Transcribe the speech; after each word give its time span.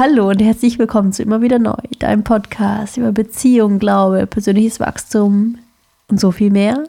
Hallo 0.00 0.28
und 0.28 0.40
herzlich 0.40 0.78
willkommen 0.78 1.12
zu 1.12 1.24
Immer 1.24 1.42
wieder 1.42 1.58
neu, 1.58 1.74
deinem 1.98 2.22
Podcast 2.22 2.98
über 2.98 3.10
Beziehung, 3.10 3.80
Glaube, 3.80 4.28
persönliches 4.28 4.78
Wachstum 4.78 5.58
und 6.06 6.20
so 6.20 6.30
viel 6.30 6.52
mehr 6.52 6.84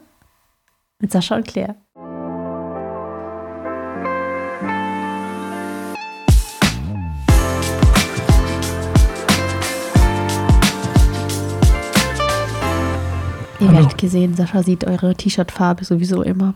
mit 1.00 1.10
Sascha 1.10 1.34
und 1.34 1.44
Claire. 1.44 1.74
Ihr 13.58 13.66
Hallo. 13.66 13.72
werdet 13.72 13.98
gesehen, 13.98 14.36
Sascha 14.36 14.62
sieht 14.62 14.86
eure 14.86 15.16
T-Shirt-Farbe 15.16 15.84
sowieso 15.84 16.22
immer. 16.22 16.54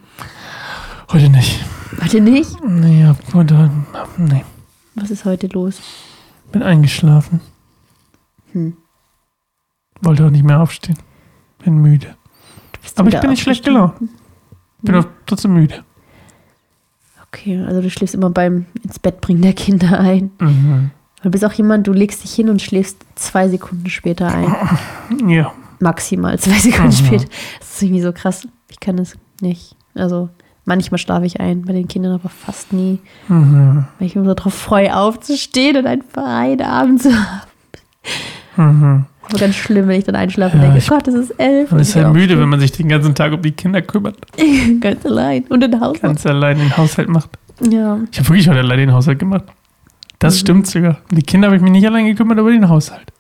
Heute 1.11 1.31
nicht. 1.31 1.65
Warte 1.97 2.21
nicht? 2.21 2.63
Nee, 2.65 3.13
heute, 3.33 3.71
nee, 4.19 4.45
Was 4.95 5.11
ist 5.11 5.25
heute 5.25 5.49
los? 5.49 5.81
Bin 6.55 6.63
eingeschlafen. 6.63 7.41
Hm. 8.53 8.77
Wollte 10.01 10.25
auch 10.27 10.31
nicht 10.31 10.45
mehr 10.45 10.61
aufstehen. 10.61 10.97
Bin 11.65 11.79
müde. 11.79 12.15
Aber 12.97 13.09
ich 13.09 13.19
bin 13.21 13.31
nicht 13.31 13.43
schlecht 13.43 13.65
gelaunt. 13.65 13.95
Bin 14.83 14.95
Hm. 14.95 15.01
auch 15.03 15.07
trotzdem 15.27 15.55
müde. 15.55 15.85
Okay, 17.29 17.59
also 17.67 17.81
du 17.83 17.91
schläfst 17.91 18.15
immer 18.15 18.31
beim 18.31 18.67
ins 18.83 18.99
Bett 19.01 19.21
bringen 19.21 19.43
der 19.43 19.55
Kinder 19.55 19.99
ein. 19.99 20.31
Mhm. 20.39 20.91
Du 21.23 21.31
bist 21.31 21.45
auch 21.45 21.53
jemand, 21.55 21.87
du 21.87 21.93
legst 21.93 22.23
dich 22.23 22.33
hin 22.35 22.49
und 22.49 22.63
schläfst 22.63 23.05
zwei 23.17 23.49
Sekunden 23.49 23.91
später 23.91 24.29
ein. 24.29 24.55
Ja. 25.29 25.53
Maximal 25.81 26.39
zwei 26.39 26.59
Sekunden 26.59 26.89
Mhm. 26.89 27.07
später. 27.07 27.25
Das 27.59 27.71
ist 27.75 27.83
irgendwie 27.83 28.03
so 28.03 28.13
krass. 28.13 28.47
Ich 28.71 28.79
kann 28.79 28.97
das 28.97 29.17
nicht. 29.41 29.75
Also 29.95 30.29
manchmal 30.65 30.99
schlafe 30.99 31.27
ich 31.27 31.41
ein, 31.41 31.63
bei 31.63 31.73
den 31.73 31.89
Kindern 31.89 32.13
aber 32.15 32.29
fast 32.29 32.73
nie. 32.73 32.99
Mhm. 33.29 33.85
Weil 33.99 34.07
ich 34.07 34.15
mich 34.17 34.25
so 34.27 34.35
darauf 34.35 34.55
freue, 34.55 34.95
aufzustehen 34.97 35.77
und 35.77 35.87
einen 35.87 36.61
Abend 36.63 37.03
zu 37.03 37.11
haben. 37.13 37.41
Mhm. 38.57 39.05
Aber 39.27 39.39
ganz 39.39 39.55
schlimm, 39.55 39.89
wenn 39.89 39.99
ich 39.99 40.05
dann 40.05 40.17
einschlafe 40.17 40.57
Ja, 40.59 40.65
und 40.65 40.73
denke, 40.75 40.87
Gott, 40.89 41.09
es 41.09 41.15
ist 41.15 41.31
elf. 41.41 41.71
Man 41.71 41.81
ist 41.81 41.95
will 41.95 42.09
müde, 42.11 42.39
wenn 42.39 42.49
man 42.49 42.61
sich 42.61 42.73
den 42.73 42.89
ganzen 42.89 43.15
Tag 43.15 43.33
um 43.33 43.41
die 43.41 43.53
Kinder 43.53 43.81
kümmert. 43.81 44.17
ganz 44.81 45.05
allein. 45.07 45.45
Und 45.49 45.65
in 45.65 45.81
Haus. 45.81 46.01
Ganz 46.01 46.27
allein 46.27 46.59
den 46.59 46.77
Haushalt 46.77 47.09
macht. 47.09 47.31
Ja. 47.61 47.99
Ich 48.13 48.19
habe 48.19 48.29
wirklich 48.29 48.49
heute 48.49 48.59
allein 48.59 48.79
den 48.79 48.93
Haushalt 48.93 49.19
gemacht. 49.19 49.45
Das 50.19 50.35
Mhm. 50.35 50.39
stimmt 50.39 50.67
sogar. 50.67 50.99
Um 51.11 51.17
die 51.17 51.23
Kinder 51.23 51.47
habe 51.49 51.57
ich 51.57 51.63
mich 51.63 51.73
nicht 51.73 51.87
allein 51.87 52.05
gekümmert, 52.07 52.39
aber 52.39 52.51
den 52.51 52.69
Haushalt. 52.69 53.11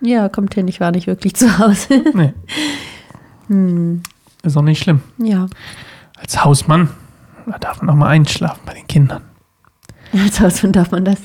ja, 0.00 0.28
kommt 0.28 0.54
hin, 0.54 0.68
ich 0.68 0.80
war 0.80 0.92
nicht 0.92 1.06
wirklich 1.06 1.34
zu 1.34 1.58
Hause. 1.58 2.02
Nee, 2.14 2.32
hm. 3.48 4.02
ist 4.42 4.56
auch 4.56 4.62
nicht 4.62 4.82
schlimm. 4.82 5.00
Ja. 5.18 5.46
Als 6.16 6.44
Hausmann 6.44 6.88
da 7.46 7.58
darf 7.58 7.80
man 7.80 7.90
auch 7.90 7.94
mal 7.98 8.08
einschlafen 8.08 8.60
bei 8.66 8.74
den 8.74 8.86
Kindern. 8.88 9.22
Als 10.12 10.40
Hausmann 10.40 10.72
darf 10.72 10.90
man 10.90 11.04
das. 11.04 11.18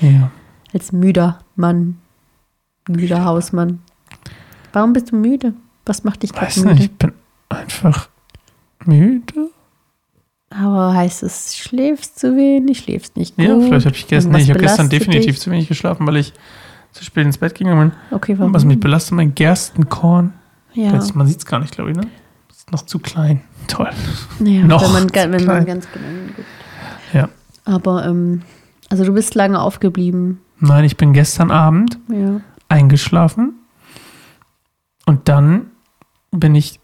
Ja. 0.00 0.30
Als 0.72 0.90
müder 0.92 1.40
Mann. 1.56 1.98
Müder 2.88 3.24
Hausmann. 3.24 3.80
Warum 4.72 4.92
bist 4.94 5.12
du 5.12 5.16
müde? 5.16 5.52
Was 5.86 6.02
macht 6.04 6.22
dich 6.22 6.32
gerade 6.32 6.46
Weiß 6.46 6.56
müde? 6.58 6.74
nicht, 6.74 6.84
ich 6.84 6.92
bin 6.98 7.12
einfach 7.50 8.08
müde. 8.86 9.50
Aber 10.50 10.94
heißt 10.94 11.22
es, 11.24 11.56
schläfst 11.56 12.18
zu 12.18 12.36
wenig, 12.36 12.78
schläfst 12.80 13.16
nicht 13.16 13.36
gut? 13.36 13.44
Ja, 13.46 13.58
vielleicht 13.60 13.86
habe 13.86 13.96
ich 13.96 14.06
gestern, 14.06 14.32
nee, 14.32 14.42
ich 14.42 14.50
habe 14.50 14.60
gestern 14.60 14.88
definitiv 14.88 15.34
dich? 15.34 15.40
zu 15.40 15.50
wenig 15.50 15.68
geschlafen, 15.68 16.06
weil 16.06 16.16
ich 16.16 16.32
zu 16.92 17.04
spät 17.04 17.26
ins 17.26 17.38
Bett 17.38 17.54
gegangen 17.54 17.92
Okay, 18.12 18.32
bin. 18.32 18.40
warum? 18.40 18.54
Was 18.54 18.64
mich 18.64 18.78
belastet, 18.80 19.14
mein 19.14 19.34
Gerstenkorn. 19.34 20.32
ja. 20.74 20.92
Man 21.14 21.26
sieht 21.26 21.38
es 21.38 21.46
gar 21.46 21.58
nicht, 21.58 21.74
glaube 21.74 21.90
ich, 21.90 21.96
ne? 21.96 22.06
Ist 22.66 22.72
noch 22.72 22.82
zu 22.86 22.98
klein. 22.98 23.40
Toll. 23.68 23.90
ja, 24.40 24.64
noch 24.64 24.82
wenn 24.82 24.92
man, 24.92 25.14
wenn 25.14 25.30
man 25.30 25.40
klein. 25.40 25.66
ganz 25.66 25.88
genau 25.92 26.06
hinguckt. 26.06 26.48
Ja. 27.12 27.28
Aber, 27.64 28.04
ähm, 28.06 28.42
also 28.90 29.04
du 29.04 29.12
bist 29.12 29.34
lange 29.34 29.58
aufgeblieben. 29.60 30.40
Nein, 30.60 30.84
ich 30.84 30.96
bin 30.96 31.12
gestern 31.12 31.50
Abend 31.50 31.98
Ja. 32.08 32.40
eingeschlafen 32.68 33.54
und 35.06 35.28
dann 35.28 35.66
bin 36.30 36.54
ich 36.54 36.80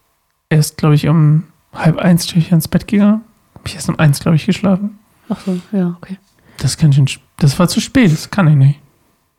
erst, 0.49 0.77
glaube 0.77 0.95
ich, 0.95 1.07
um 1.07 1.43
halb 1.73 1.97
eins 1.97 2.31
ich 2.33 2.51
ins 2.51 2.67
Bett 2.67 2.87
gegangen. 2.87 3.21
Habe 3.55 3.67
ich 3.67 3.75
erst 3.75 3.89
um 3.89 3.97
eins, 3.99 4.19
glaube 4.19 4.35
ich, 4.35 4.45
geschlafen. 4.45 4.99
Ach 5.29 5.39
so, 5.45 5.59
ja, 5.71 5.95
okay. 6.01 6.17
Das 6.57 6.77
kann 6.77 6.91
schon, 6.93 7.07
das 7.37 7.57
war 7.59 7.67
zu 7.67 7.79
spät, 7.79 8.11
das 8.11 8.29
kann 8.29 8.47
ich 8.47 8.55
nicht. 8.55 8.79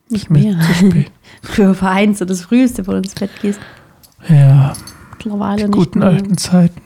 Nicht 0.09 0.31
mehr. 0.31 0.59
Zu 0.61 0.75
spät. 0.87 1.11
War 1.59 1.91
eins 1.93 2.19
so 2.19 2.25
das 2.27 2.43
Früheste, 2.43 2.87
wo 2.87 2.91
du 2.93 2.99
ins 2.99 3.15
Bett 3.15 3.31
gehst. 3.41 3.61
Ja, 4.28 4.75
Mittlerweile 5.25 5.56
die 5.56 5.65
nicht 5.65 5.72
guten 5.75 5.99
mehr. 6.00 6.09
alten 6.09 6.37
Zeiten. 6.38 6.81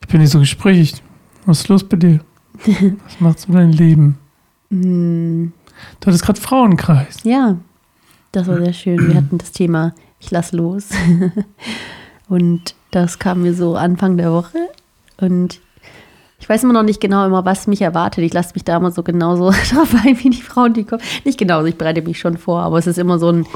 Ich 0.00 0.08
bin 0.08 0.20
nicht 0.20 0.30
so 0.30 0.38
gesprächig. 0.38 1.02
Was 1.46 1.60
ist 1.60 1.68
los 1.68 1.84
bei 1.84 1.96
dir? 1.96 2.20
Was 3.04 3.20
macht 3.20 3.38
so 3.40 3.52
dein 3.52 3.72
Leben? 3.72 4.18
Hm, 4.70 5.52
Du 6.00 6.06
hattest 6.08 6.24
gerade 6.24 6.40
Frauenkreis. 6.40 7.18
Ja, 7.22 7.56
das 8.32 8.48
war 8.48 8.58
sehr 8.58 8.72
schön. 8.72 9.06
Wir 9.08 9.14
hatten 9.14 9.38
das 9.38 9.52
Thema 9.52 9.94
Ich 10.18 10.30
lass 10.30 10.52
los. 10.52 10.88
Und 12.28 12.74
das 12.90 13.18
kam 13.18 13.42
mir 13.42 13.54
so 13.54 13.76
Anfang 13.76 14.16
der 14.16 14.32
Woche. 14.32 14.58
Und 15.20 15.60
ich 16.40 16.48
weiß 16.48 16.64
immer 16.64 16.72
noch 16.72 16.82
nicht 16.82 17.00
genau 17.00 17.24
immer, 17.26 17.44
was 17.44 17.66
mich 17.68 17.80
erwartet. 17.80 18.24
Ich 18.24 18.32
lasse 18.32 18.54
mich 18.54 18.64
da 18.64 18.76
immer 18.76 18.90
so 18.90 19.02
genauso 19.02 19.50
drauf 19.72 19.94
ein, 20.04 20.18
wie 20.22 20.30
die 20.30 20.42
Frauen, 20.42 20.74
die 20.74 20.84
kommen. 20.84 21.02
Nicht 21.24 21.38
genauso, 21.38 21.66
ich 21.66 21.76
bereite 21.78 22.02
mich 22.02 22.18
schon 22.18 22.36
vor, 22.38 22.60
aber 22.62 22.78
es 22.78 22.86
ist 22.88 22.98
immer 22.98 23.18
so 23.18 23.30
ein, 23.30 23.46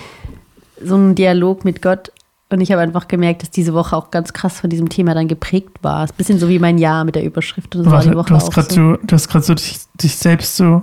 so 0.85 0.97
ein 0.97 1.15
Dialog 1.15 1.65
mit 1.65 1.83
Gott. 1.83 2.13
Und 2.51 2.61
ich 2.61 2.71
habe 2.71 2.83
einfach 2.83 3.09
gemerkt, 3.09 3.43
dass 3.43 3.51
diese 3.51 3.73
Woche 3.73 3.97
auch 3.97 4.11
ganz 4.11 4.33
krass 4.35 4.61
von 4.61 4.69
diesem 4.69 4.89
Thema 4.91 5.15
dann 5.15 5.27
geprägt 5.27 5.71
war. 5.83 6.05
Es 6.05 6.11
ist 6.11 6.15
ein 6.15 6.17
bisschen 6.19 6.39
so 6.39 6.49
wie 6.51 6.59
mein 6.59 6.77
Jahr 6.77 7.05
mit 7.05 7.15
der 7.15 7.25
Überschrift. 7.25 7.75
Und 7.75 7.85
das 7.85 7.87
war 7.91 7.99
Warte, 7.99 8.11
die 8.11 8.17
Woche 8.17 8.29
du 8.29 8.35
hast 8.35 8.51
gerade 8.53 8.75
so. 8.75 8.97
du 9.03 9.15
hast 9.15 9.29
gerade 9.29 9.45
so 9.45 9.55
dich, 9.55 9.79
dich 10.03 10.17
selbst 10.17 10.57
so. 10.57 10.83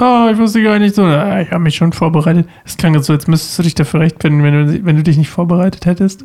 Oh, 0.00 0.28
ich 0.30 0.36
wusste 0.36 0.62
gar 0.62 0.78
nicht 0.80 0.94
so. 0.96 1.04
Ah, 1.04 1.40
ich 1.40 1.50
habe 1.50 1.62
mich 1.62 1.76
schon 1.76 1.92
vorbereitet. 1.92 2.48
Es 2.64 2.76
klang 2.76 2.92
jetzt 2.94 3.06
so, 3.06 3.12
als 3.12 3.26
müsstest 3.28 3.58
du 3.58 3.62
dich 3.62 3.74
dafür 3.74 4.00
rechtfinden, 4.00 4.42
wenn 4.42 4.66
du, 4.66 4.84
wenn 4.84 4.96
du 4.96 5.02
dich 5.02 5.16
nicht 5.16 5.30
vorbereitet 5.30 5.86
hättest. 5.86 6.24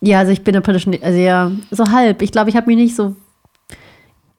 Ja, 0.00 0.20
also 0.20 0.32
ich 0.32 0.42
bin 0.42 0.54
praktisch, 0.62 0.86
also 1.02 1.18
ja, 1.18 1.50
so 1.70 1.84
halb. 1.90 2.22
Ich 2.22 2.32
glaube, 2.32 2.50
ich 2.50 2.56
habe 2.56 2.66
mich 2.68 2.76
nicht 2.76 2.94
so 2.96 3.14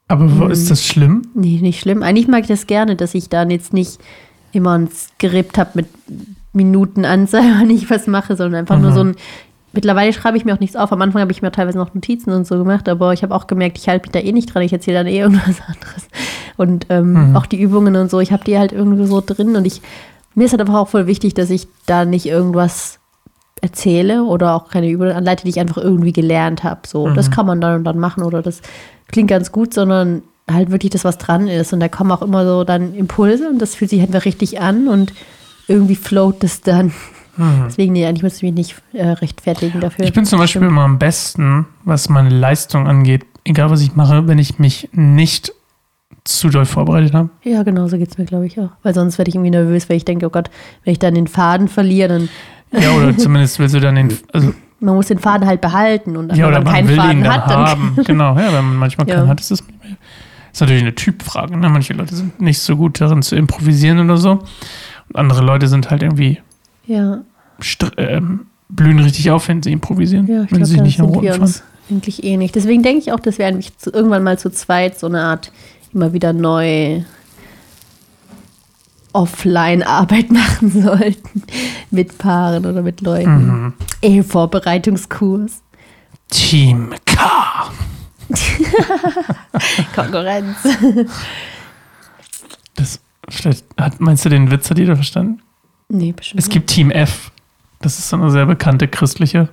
Aber 0.08 0.24
Mhm. 0.26 0.52
ist 0.52 0.70
das 0.72 0.86
schlimm? 0.86 1.24
Nee, 1.36 1.60
nicht 1.62 1.80
schlimm. 1.82 2.02
Eigentlich 2.02 2.28
mag 2.28 2.42
ich 2.42 2.48
das 2.48 2.66
gerne, 2.68 2.96
dass 2.96 3.14
ich 3.14 3.30
dann 3.30 3.50
jetzt 3.52 3.74
nicht 3.74 4.00
immer 4.52 4.78
ein 4.78 4.90
Skript 4.90 5.58
habe 5.58 5.72
mit 5.76 5.88
Minutenanzahl, 6.54 7.44
wann 7.60 7.70
ich 7.70 7.90
was 7.90 8.08
mache, 8.08 8.36
sondern 8.36 8.60
einfach 8.62 8.80
nur 8.80 8.92
Mhm. 8.92 8.96
so 8.96 9.04
ein. 9.04 9.16
Mittlerweile 9.76 10.14
schreibe 10.14 10.38
ich 10.38 10.46
mir 10.46 10.54
auch 10.54 10.60
nichts 10.60 10.76
auf. 10.76 10.92
Am 10.92 11.02
Anfang 11.02 11.22
habe 11.24 11.32
ich 11.32 11.42
mir 11.42 11.52
teilweise 11.52 11.80
noch 11.80 11.96
Notizen 11.96 12.30
und 12.32 12.46
so 12.46 12.60
gemacht, 12.60 12.88
aber 12.88 13.12
ich 13.14 13.24
habe 13.24 13.34
auch 13.34 13.48
gemerkt, 13.48 13.80
ich 13.80 13.90
halte 13.90 14.06
mich 14.06 14.12
da 14.12 14.20
eh 14.20 14.32
nicht 14.32 14.54
dran. 14.54 14.62
Ich 14.62 14.72
erzähle 14.72 14.98
dann 15.00 15.08
eh 15.08 15.18
irgendwas 15.20 15.62
anderes. 15.68 16.08
Und 16.58 16.86
ähm, 16.90 17.30
Mhm. 17.32 17.36
auch 17.36 17.48
die 17.48 17.60
Übungen 17.60 17.96
und 17.96 18.12
so, 18.12 18.20
ich 18.20 18.32
habe 18.32 18.44
die 18.44 18.58
halt 18.60 18.72
irgendwie 18.72 19.06
so 19.06 19.22
drin 19.26 19.56
und 19.56 19.66
ich. 19.66 19.82
Mir 20.36 20.46
ist 20.46 20.52
halt 20.52 20.62
einfach 20.62 20.76
auch 20.76 20.88
voll 20.90 21.06
wichtig, 21.08 21.34
dass 21.36 21.50
ich 21.52 21.68
da 21.88 22.06
nicht 22.06 22.26
irgendwas 22.28 23.00
erzähle 23.62 24.24
oder 24.24 24.56
auch 24.56 24.70
keine 24.70 24.90
Übungen 24.90 25.14
anleite, 25.14 25.44
die 25.44 25.50
ich 25.52 25.60
einfach 25.60 25.78
irgendwie 25.78 26.12
gelernt 26.14 26.64
habe. 26.64 26.82
So, 26.88 27.10
das 27.12 27.30
Mhm. 27.30 27.34
kann 27.34 27.46
man 27.46 27.62
dann 27.62 27.76
und 27.78 27.84
dann 27.84 27.98
machen 28.00 28.24
oder 28.24 28.42
das 28.42 28.62
klingt 29.12 29.30
ganz 29.30 29.52
gut, 29.52 29.74
sondern 29.74 30.22
halt 30.52 30.70
wirklich 30.72 30.92
das, 30.92 31.04
was 31.06 31.18
dran 31.18 31.48
ist. 31.48 31.72
Und 31.74 31.80
da 31.80 31.88
kommen 31.88 32.12
auch 32.12 32.22
immer 32.22 32.46
so 32.46 32.64
dann 32.64 32.94
Impulse 32.94 33.50
und 33.50 33.60
das 33.60 33.76
fühlt 33.76 33.90
sich 33.90 34.02
einfach 34.02 34.26
richtig 34.26 34.60
an 34.60 34.88
und 34.88 35.14
irgendwie 35.68 35.96
float 35.96 36.44
das 36.44 36.62
dann. 36.62 36.88
Mhm. 37.38 37.64
Deswegen, 37.66 37.94
nee, 37.94 38.06
eigentlich 38.06 38.24
muss 38.24 38.38
ich 38.38 38.44
mich 38.44 38.54
nicht 38.54 38.76
äh, 38.94 39.08
rechtfertigen 39.08 39.80
dafür. 39.80 40.06
Ich 40.06 40.14
bin 40.14 40.26
zum 40.26 40.40
Beispiel 40.40 40.62
immer 40.62 40.84
am 40.84 41.00
besten, 41.00 41.66
was 41.84 42.10
meine 42.10 42.30
Leistung 42.30 42.88
angeht, 42.88 43.26
egal 43.44 43.72
was 43.72 43.82
ich 43.82 43.96
mache, 43.96 44.28
wenn 44.28 44.38
ich 44.38 44.60
mich 44.60 44.90
nicht 44.92 45.52
zu 46.26 46.50
doll 46.50 46.66
vorbereitet 46.66 47.14
habe. 47.14 47.30
Ja, 47.44 47.64
genau, 47.64 47.88
so 47.88 47.98
geht 47.98 48.10
es 48.10 48.18
mir, 48.18 48.26
glaube 48.26 48.46
ich, 48.46 48.60
auch. 48.60 48.70
Weil 48.84 48.94
sonst 48.94 49.18
werde 49.18 49.30
ich 49.30 49.36
irgendwie 49.36 49.50
nervös, 49.52 49.90
weil 49.90 49.98
ich 49.98 50.06
denke, 50.06 50.28
oh 50.28 50.30
Gott, 50.30 50.50
wenn 50.84 50.94
ich 50.94 51.00
dann 51.00 51.16
den 51.16 51.28
Faden 51.28 51.68
verliere, 51.68 52.08
dann 52.10 52.30
Ja, 52.82 52.92
oder 52.92 53.18
zumindest 53.18 53.60
willst 53.60 53.76
du 53.76 53.80
dann 53.80 53.96
den, 53.96 54.18
also, 54.32 54.54
man 54.80 54.96
muss 54.96 55.08
den 55.08 55.20
Faden 55.20 55.48
halt 55.48 55.60
behalten 55.60 56.16
und 56.16 56.30
ja, 56.36 56.38
wenn 56.38 56.46
oder 56.46 56.62
man 56.62 56.64
man 56.66 56.74
keinen 56.74 56.96
Faden 56.96 57.28
hat, 57.28 57.50
dann 57.50 57.66
haben. 57.66 57.98
Genau, 58.06 58.38
ja, 58.38 58.54
wenn 58.54 58.66
man 58.66 58.76
manchmal 58.76 59.08
Ja. 59.08 59.16
keinen 59.16 59.30
hat, 59.30 59.42
ist 59.42 59.52
das 59.52 59.64
ist 60.54 60.62
natürlich 60.62 60.84
eine 60.84 60.94
Typfrage. 60.94 61.58
Ne? 61.58 61.68
Manche 61.68 61.94
Leute 61.94 62.16
sind 62.16 62.40
nicht 62.40 62.60
so 62.60 62.78
gut 62.78 63.02
darin 63.02 63.24
zu 63.24 63.36
improvisieren 63.36 64.00
oder 64.00 64.18
so. 64.18 64.44
Andere 65.14 65.42
Leute 65.44 65.68
sind 65.68 65.90
halt 65.90 66.04
irgendwie 66.04 66.40
ja, 66.86 67.22
ähm, 67.98 68.48
blühen 68.70 69.00
richtig 69.00 69.32
auf, 69.32 69.48
wenn 69.48 69.62
sie 69.64 69.72
improvisieren. 69.72 70.28
ja, 70.28 70.44
ich 70.44 70.52
wenn 70.52 70.58
glaube, 70.58 70.66
sie 70.66 70.74
sich 70.74 70.82
nicht 70.82 71.00
am 71.00 71.08
Roten 71.08 71.22
wir 71.22 71.32
fahren. 71.32 71.42
uns 71.42 71.64
eigentlich 71.90 72.24
ähnlich. 72.24 72.52
Deswegen 72.52 72.84
denke 72.84 73.00
ich 73.00 73.12
auch, 73.12 73.20
dass 73.20 73.38
wir 73.38 73.48
eigentlich 73.48 73.78
zu, 73.78 73.92
irgendwann 73.92 74.24
mal 74.24 74.38
zu 74.40 74.50
zweit 74.52 74.98
so 75.00 75.08
eine 75.08 75.22
Art 75.22 75.52
immer 75.94 76.14
wieder 76.14 76.34
neu 76.34 77.02
Offline-Arbeit 79.14 80.32
machen 80.32 80.72
sollten. 80.72 81.44
Mit 81.92 82.18
Paaren 82.18 82.66
oder 82.66 82.82
mit 82.82 83.02
Leuten. 83.02 83.46
Mhm. 83.48 83.74
Ehevorbereitungskurs. 84.02 85.62
Team 86.30 86.94
K. 87.06 87.72
Konkurrenz. 89.96 90.58
Das, 92.76 93.00
vielleicht 93.36 93.66
hat, 93.80 94.00
meinst 94.00 94.26
du 94.26 94.30
den 94.30 94.52
Witz, 94.52 94.70
hat 94.70 94.78
jeder 94.78 94.96
verstanden? 94.96 95.42
Nee, 95.90 96.12
bestimmt. 96.12 96.40
Es 96.42 96.50
gibt 96.50 96.70
Team 96.70 96.92
F. 96.92 97.32
Das 97.82 98.00
ist 98.00 98.10
so 98.10 98.16
eine 98.18 98.32
sehr 98.32 98.46
bekannte 98.46 98.88
christliche 98.88 99.50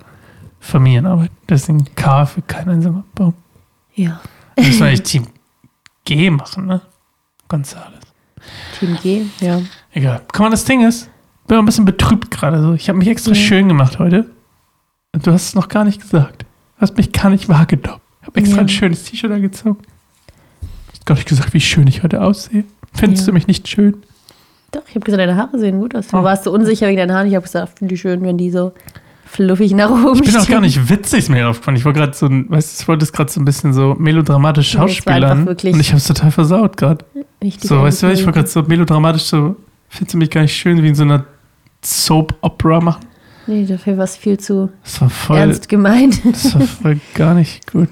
Familienarbeit. 0.61 1.31
Deswegen 1.49 1.85
K 1.97 2.27
für 2.27 2.43
kein 2.43 2.69
einsamer 2.69 3.05
Baum. 3.15 3.35
Ja. 3.95 4.21
Müssen 4.57 4.81
wir 4.81 4.87
eigentlich 4.87 5.03
Team 5.03 5.27
G 6.05 6.31
machen, 6.31 6.67
ne? 6.67 6.81
Gonzales. 7.49 8.01
Team 8.79 8.97
G, 9.03 9.25
ja. 9.41 9.61
Egal. 9.93 10.23
Guck 10.33 10.41
mal, 10.41 10.51
das 10.51 10.65
Ding 10.65 10.87
ist, 10.87 11.11
bin 11.47 11.59
ein 11.59 11.65
bisschen 11.65 11.85
betrübt 11.85 12.31
gerade 12.31 12.63
so. 12.63 12.73
Ich 12.75 12.89
habe 12.89 12.99
mich 12.99 13.09
extra 13.09 13.33
Ja. 13.33 13.41
schön 13.41 13.69
gemacht 13.69 13.99
heute. 13.99 14.31
Und 15.13 15.27
du 15.27 15.33
hast 15.33 15.49
es 15.49 15.55
noch 15.55 15.69
gar 15.69 15.85
nicht 15.85 16.01
gesagt. 16.01 16.43
Du 16.77 16.83
hast 16.83 16.97
mich 16.97 17.13
gar 17.13 17.31
nicht 17.31 17.49
wahrgenommen. 17.49 18.01
Ich 18.21 18.27
habe 18.29 18.39
extra 18.41 18.57
Ja. 18.57 18.63
ein 18.63 18.69
schönes 18.69 19.05
T-Shirt 19.05 19.31
angezogen. 19.33 19.79
Du 19.83 20.69
hast 20.93 21.07
gar 21.07 21.15
nicht 21.17 21.29
gesagt, 21.29 21.53
wie 21.53 21.61
schön 21.61 21.87
ich 21.89 22.03
heute 22.03 22.23
aussehe. 22.23 22.65
Findest 22.93 23.23
Ja. 23.23 23.27
du 23.29 23.33
mich 23.35 23.47
nicht 23.47 23.69
schön? 23.69 23.97
Doch, 24.73 24.83
ich 24.89 24.95
habe 24.95 25.01
gesagt, 25.05 25.21
deine 25.21 25.37
Haare 25.37 25.59
sehen 25.59 25.81
gut 25.81 25.95
aus. 25.97 26.09
Du 26.09 26.17
Oh. 26.19 26.23
warst 26.23 26.45
so 26.45 26.53
unsicher 26.53 26.87
wegen 26.89 26.97
deinen 26.99 27.13
Haaren. 27.13 27.27
Ich 27.29 27.35
habe 27.35 27.45
gesagt, 27.45 27.79
finde 27.79 27.95
ich 27.95 28.01
schön, 28.01 28.23
wenn 28.23 28.39
die 28.39 28.51
so 28.51 28.73
fluffig 29.25 29.73
nach 29.75 29.91
oben 29.91 30.15
Ich 30.15 30.23
bin 30.33 30.37
auch 30.37 30.47
gar 30.49 30.61
nicht 30.61 30.89
witzig, 30.91 31.21
ist 31.21 31.29
mir 31.29 31.49
aufgefallen. 31.49 31.77
Ich 31.77 31.85
war 31.85 31.93
gerade 31.93 32.13
so 32.15 32.27
ein, 32.27 32.51
weißt 32.51 32.79
du, 32.79 32.83
ich 32.83 32.89
wollte 32.89 33.05
es 33.05 33.13
gerade 33.13 33.31
so 33.31 33.41
ein 33.41 33.45
bisschen 33.45 33.73
so 33.73 33.95
melodramatisch 33.99 34.75
Nee, 34.75 34.81
schauspielern. 34.81 35.47
wirklich- 35.47 35.75
Und 35.75 35.81
ich 35.81 35.89
habe 35.91 35.99
es 35.99 36.05
total 36.07 36.31
versaut 36.31 36.77
gerade. 36.77 37.05
So, 37.61 37.83
weißt 37.83 38.03
du, 38.03 38.07
ich 38.09 38.25
war 38.27 38.29
eingebildet. 38.29 38.35
gerade 38.35 38.49
so 38.49 38.63
melodramatisch 38.63 39.23
so, 39.25 39.57
findest 39.89 40.15
du 40.15 40.19
mich 40.19 40.31
gar 40.31 40.43
nicht 40.43 40.55
schön 40.55 40.83
wie 40.83 40.89
in 40.89 40.95
so 40.95 41.03
einer 41.05 41.25
Soap-Opera 41.85 42.81
machen? 42.81 43.07
Nee, 43.47 43.65
dafür 43.67 43.97
war 43.97 44.05
es 44.05 44.17
viel 44.17 44.39
zu 44.39 44.71
Das 44.85 45.01
war 45.01 45.11
voll, 45.11 45.39
ernst 45.39 45.69
gemeint. 45.69 46.21
das 46.25 46.55
war 46.55 46.61
voll 46.63 47.01
gar 47.15 47.35
nicht 47.35 47.71
gut. 47.73 47.89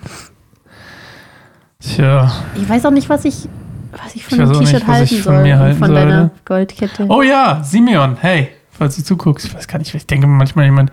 Tja. 1.81 2.31
Ich 2.57 2.69
weiß 2.69 2.85
auch 2.87 2.91
nicht, 2.91 3.09
was 3.09 3.25
ich, 3.25 3.49
was 3.93 4.15
ich 4.15 4.25
von 4.25 4.41
Ich 4.41 4.49
dem 4.51 4.61
T-Shirt 4.61 4.87
halten 4.87 5.15
ich 5.15 5.23
von 5.23 5.35
soll. 5.35 5.43
mir 5.43 5.59
halten 5.59 5.79
von 5.79 5.87
soll, 5.89 5.95
deiner 5.97 6.23
ne? 6.25 6.31
Goldkette. 6.45 7.07
Oh 7.09 7.23
ja, 7.23 7.63
Simeon, 7.65 8.17
hey, 8.21 8.49
falls 8.71 8.97
du 8.97 9.03
zuguckst, 9.05 9.47
ich 9.47 9.55
weiß 9.55 9.67
gar 9.69 9.79
nicht, 9.79 9.95
ich 9.95 10.07
denke 10.07 10.27
manchmal 10.27 10.67
jemand, 10.67 10.91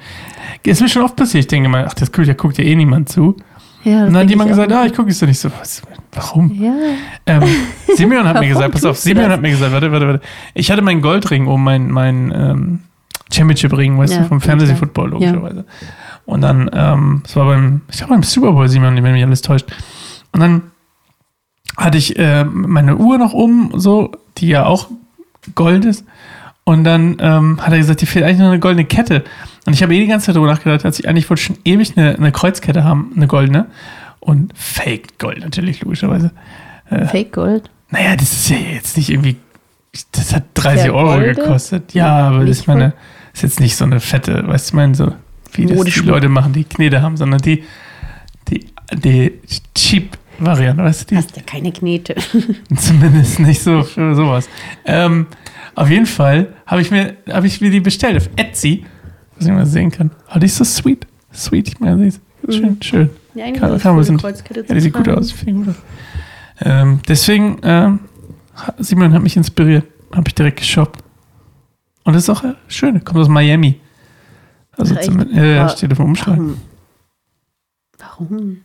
ist 0.63 0.81
mir 0.81 0.89
schon 0.89 1.03
oft 1.03 1.15
passiert, 1.15 1.44
ich 1.44 1.47
denke 1.47 1.69
mal, 1.69 1.86
ach, 1.88 1.94
das 1.94 2.12
guckt, 2.12 2.27
da 2.27 2.33
guckt 2.33 2.57
ja 2.57 2.63
eh 2.63 2.75
niemand 2.75 3.09
zu. 3.09 3.36
ja, 3.83 4.06
Und 4.06 4.13
dann 4.13 4.24
hat 4.24 4.30
jemand 4.30 4.50
gesagt, 4.50 4.71
ah, 4.71 4.86
ich 4.86 4.94
gucke 4.94 5.09
es 5.12 5.19
doch 5.19 5.27
nicht 5.27 5.39
so. 5.39 5.50
Was, 5.59 5.81
warum? 6.13 6.51
Ja, 6.59 6.74
Ähm, 7.27 7.44
Simeon 7.95 8.27
hat 8.27 8.39
mir 8.39 8.47
gesagt, 8.47 8.71
pass 8.71 8.86
auf, 8.86 8.97
Simeon 8.97 9.25
das? 9.25 9.33
hat 9.33 9.42
mir 9.42 9.51
gesagt, 9.51 9.71
warte, 9.71 9.92
warte, 9.92 10.07
warte. 10.07 10.21
Ich 10.53 10.71
hatte 10.71 10.81
meinen 10.81 11.01
Goldring 11.01 11.47
um 11.47 11.63
mein, 11.63 11.92
mein 11.92 12.31
ähm, 12.36 12.80
Championship-Ring, 13.31 13.97
weißt 13.97 14.13
Ja, 14.13 14.19
du, 14.21 14.27
vom 14.27 14.42
Fantasy 14.42 14.71
ja. 14.71 14.77
Football, 14.77 15.09
logischerweise. 15.12 15.65
Und 16.25 16.42
dann, 16.42 16.69
ähm, 16.74 17.21
das 17.24 17.36
war 17.36 17.45
beim, 17.45 17.81
ich 17.92 17.97
glaube 17.97 18.13
beim 18.13 18.24
Super 18.24 18.51
Bowl, 18.51 18.68
Simeon, 18.68 18.95
wenn 19.03 19.13
mich 19.13 19.24
alles 19.24 19.42
täuscht. 19.44 19.68
Und 20.31 20.39
dann 20.39 20.63
hatte 21.77 21.98
ich 21.98 22.18
äh, 22.18 22.44
meine 22.45 22.98
Uhr 22.98 23.18
noch 23.18 23.33
um, 23.33 23.72
so, 23.75 24.12
die 24.38 24.48
ja 24.48 24.66
auch 24.66 24.89
Gold 25.54 25.86
ist. 25.86 26.06
Und 26.63 26.83
dann 26.83 27.18
ähm, 27.19 27.60
hat 27.62 27.72
er 27.72 27.77
gesagt, 27.77 28.01
dir 28.01 28.07
fehlt 28.07 28.25
eigentlich 28.25 28.39
noch 28.39 28.48
eine 28.48 28.60
goldene 28.60 28.86
Kette. 28.86 29.24
Und 29.66 29.74
ich 29.74 29.83
habe 29.83 29.95
eh 29.95 30.00
die 30.00 30.07
ganze 30.07 30.27
Zeit 30.27 30.36
darüber 30.36 30.51
nachgedacht, 30.51 30.83
dass 30.83 31.00
ich 31.00 31.07
eigentlich 31.07 31.30
wollte 31.30 31.44
schon 31.44 31.57
ewig 31.63 31.95
eine, 31.95 32.16
eine 32.16 32.31
Kreuzkette 32.31 32.83
haben, 32.83 33.12
eine 33.16 33.27
goldene. 33.27 33.68
Und 34.19 34.51
Fake 34.57 35.19
Gold 35.19 35.42
natürlich, 35.42 35.81
logischerweise. 35.81 36.31
Fake 37.07 37.33
Gold. 37.33 37.69
Naja, 37.89 38.16
das 38.16 38.31
ist 38.33 38.50
ja 38.50 38.57
jetzt 38.57 38.98
nicht 38.98 39.10
irgendwie. 39.10 39.38
Das 40.12 40.33
hat 40.33 40.44
30 40.56 40.83
Der 40.83 40.95
Euro 40.95 41.13
Golde? 41.13 41.36
gekostet. 41.36 41.94
Ja, 41.94 42.30
aber 42.30 42.45
das 42.45 42.60
ist 42.60 42.68
meine. 42.68 42.94
Ist 43.33 43.44
jetzt 43.44 43.60
nicht 43.60 43.75
so 43.75 43.86
eine 43.86 44.00
fette, 44.00 44.48
weißt 44.48 44.68
du, 44.68 44.69
ich 44.69 44.74
meine, 44.74 44.95
so 44.95 45.13
wie 45.54 45.66
das 45.66 45.83
die. 45.83 46.00
Leute 46.01 46.30
machen, 46.30 46.54
die 46.54 46.63
Knete 46.63 47.01
haben, 47.01 47.18
sondern 47.18 47.42
die, 47.42 47.63
die, 48.50 48.66
die 48.94 49.33
Cheap-Variante, 50.38 50.84
weißt 50.84 51.02
du, 51.02 51.06
die 51.08 51.18
Hast 51.18 51.36
ja 51.36 51.44
keine 51.44 51.72
Knete. 51.72 52.16
zumindest 52.76 53.40
nicht 53.40 53.62
so 53.62 53.84
für 53.84 54.16
sowas. 54.16 54.50
Ähm, 54.86 55.28
auf 55.76 55.90
jeden 55.90 56.06
Fall 56.06 56.54
habe 56.66 56.82
ich, 56.82 56.92
mir, 56.92 57.18
hab 57.30 57.44
ich 57.44 57.62
mir 57.62 57.70
die 57.70 57.80
bestellt 57.80 58.18
auf 58.18 58.30
Etsy, 58.36 58.86
was 59.36 59.46
ich 59.46 59.52
mal 59.52 59.66
sehen 59.66 59.92
kann. 59.92 60.12
Oh, 60.34 60.40
die 60.40 60.46
ist 60.46 60.58
so 60.58 60.64
sweet. 60.64 61.06
Sweet, 61.34 61.68
ich 61.70 61.80
meine, 61.80 61.98
die 61.98 62.08
ist 62.08 62.22
schön, 62.50 62.82
schön. 62.82 63.10
Ja, 63.34 63.46
Kann- 63.52 63.72
eigentlich 63.72 63.84
kann 63.84 64.00
ist 64.00 64.10
eine 64.10 64.18
bisschen- 64.18 64.66
Ja, 64.68 64.76
die 64.76 64.80
sieht 64.80 64.94
gut 64.94 65.10
aus. 65.10 65.34
Gut 65.46 65.68
aus. 65.70 65.76
Ähm, 66.62 67.00
deswegen, 67.08 67.58
ähm, 67.64 68.00
Simon 68.78 69.14
hat 69.14 69.22
mich 69.22 69.36
inspiriert. 69.36 69.86
Habe 70.14 70.24
ich 70.28 70.36
direkt 70.36 70.60
geshoppt. 70.60 71.02
Und 72.06 72.14
das 72.14 72.24
ist 72.24 72.30
auch 72.30 72.44
äh, 72.46 72.54
schön. 72.68 73.04
Kommt 73.04 73.20
aus 73.20 73.28
Miami. 73.28 73.81
Also 74.78 74.96
zum, 74.96 75.20
äh, 75.20 75.68
steht 75.70 75.92
auf 75.92 75.98
dem 75.98 76.06
Umschlag. 76.06 76.38
Warum? 76.38 76.58
Warum? 77.98 78.58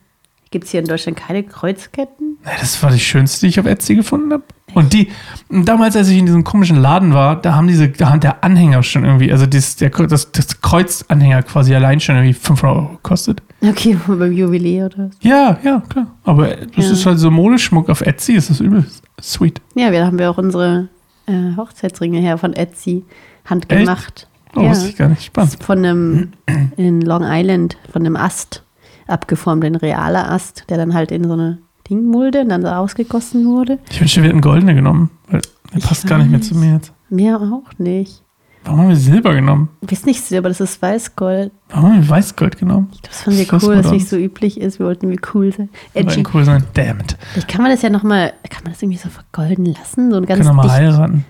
Gibt 0.50 0.64
es 0.64 0.70
hier 0.72 0.80
in 0.80 0.86
Deutschland 0.86 1.16
keine 1.16 1.44
Kreuzketten? 1.44 2.38
Das 2.60 2.82
war 2.82 2.90
die 2.90 2.98
schönste, 2.98 3.40
die 3.40 3.46
ich 3.50 3.60
auf 3.60 3.66
Etsy 3.66 3.94
gefunden 3.94 4.32
habe. 4.32 4.42
Und 4.74 4.92
die, 4.92 5.08
damals, 5.48 5.96
als 5.96 6.08
ich 6.08 6.18
in 6.18 6.26
diesem 6.26 6.42
komischen 6.44 6.76
Laden 6.76 7.12
war, 7.12 7.36
da 7.40 7.54
haben 7.54 7.66
diese, 7.68 7.88
da 7.88 8.10
hat 8.10 8.22
der 8.24 8.42
Anhänger 8.44 8.82
schon 8.82 9.04
irgendwie, 9.04 9.30
also 9.32 9.46
das, 9.46 9.76
der, 9.76 9.90
das, 9.90 10.32
das 10.32 10.60
Kreuzanhänger 10.60 11.42
quasi 11.42 11.74
allein 11.74 12.00
schon 12.00 12.16
irgendwie 12.16 12.34
500 12.34 12.76
Euro 12.76 12.88
gekostet. 12.94 13.42
Okay, 13.62 13.96
beim 14.06 14.32
Jubiläum 14.32 14.86
oder 14.86 14.98
was? 15.08 15.16
Ja, 15.20 15.58
ja, 15.62 15.82
klar. 15.88 16.06
Aber 16.24 16.48
das 16.48 16.86
Ja. 16.86 16.92
ist 16.92 17.06
halt 17.06 17.18
so 17.18 17.30
Modeschmuck 17.30 17.88
auf 17.88 18.00
Etsy, 18.00 18.32
ist 18.34 18.50
das 18.50 18.60
übel 18.60 18.84
sweet. 19.20 19.60
Ja, 19.74 19.92
wir 19.92 20.04
haben 20.06 20.18
wir 20.18 20.30
auch 20.30 20.38
unsere 20.38 20.88
äh, 21.26 21.56
Hochzeitsringe 21.56 22.18
her 22.20 22.38
von 22.38 22.54
Etsy 22.54 23.04
handgemacht. 23.44 24.28
Oh, 24.56 24.62
ja. 24.62 24.70
wusste 24.70 24.88
ich 24.88 24.96
gar 24.96 25.08
nicht. 25.08 25.24
Spannend. 25.24 25.62
Von 25.62 25.78
einem 25.78 26.32
in 26.76 27.02
Long 27.02 27.22
Island, 27.24 27.76
von 27.92 28.02
einem 28.02 28.16
Ast 28.16 28.62
abgeformt, 29.10 29.64
ein 29.64 29.74
realer 29.76 30.30
Ast, 30.30 30.64
der 30.68 30.76
dann 30.78 30.94
halt 30.94 31.10
in 31.12 31.24
so 31.24 31.32
eine 31.32 31.58
Dingmulde 31.88 32.40
und 32.42 32.48
dann 32.50 32.62
so 32.62 32.68
ausgegossen 32.68 33.46
wurde. 33.46 33.78
Ich 33.90 34.00
wünschte, 34.00 34.22
wir 34.22 34.28
hätten 34.30 34.40
goldene 34.40 34.74
genommen. 34.74 35.10
Weil 35.28 35.40
der 35.74 35.80
passt 35.80 36.06
gar 36.06 36.18
nicht 36.18 36.30
mehr 36.30 36.40
zu 36.40 36.54
mir 36.56 36.74
jetzt. 36.74 36.92
Mir 37.08 37.40
auch 37.40 37.78
nicht. 37.78 38.22
Warum 38.64 38.80
haben 38.80 38.88
wir 38.90 38.96
Silber 38.96 39.34
genommen? 39.34 39.70
Ist 39.90 40.04
nicht 40.06 40.22
Silber, 40.22 40.48
das 40.50 40.60
ist 40.60 40.82
Weißgold. 40.82 41.50
Warum 41.70 41.88
haben 41.92 42.02
wir 42.02 42.08
Weißgold 42.08 42.58
genommen? 42.58 42.90
Das 43.02 43.22
fanden 43.22 43.38
wir 43.38 43.46
Das 43.46 43.64
cool, 43.64 43.76
dass 43.76 43.84
das. 43.84 43.92
nicht 43.92 44.08
so 44.08 44.16
üblich 44.16 44.60
ist. 44.60 44.78
Wir 44.78 44.86
wollten 44.86 45.10
wie 45.10 45.18
cool 45.34 45.52
sein. 45.52 45.70
Edgy. 45.94 46.20
Edgy. 46.20 46.30
cool 46.34 46.44
sein. 46.44 46.64
Damn 46.74 47.00
it. 47.00 47.16
Vielleicht 47.32 47.48
kann 47.48 47.62
man 47.62 47.70
das 47.70 47.80
ja 47.82 47.88
nochmal, 47.88 48.34
kann 48.50 48.62
man 48.64 48.72
das 48.72 48.82
irgendwie 48.82 48.98
so 48.98 49.08
vergolden 49.08 49.64
lassen? 49.64 50.10
So 50.10 50.18
ein 50.18 50.26
ganz 50.26 50.44
Können 50.44 50.56
wir 50.56 50.62
mal 50.62 50.70
heiraten. 50.70 51.24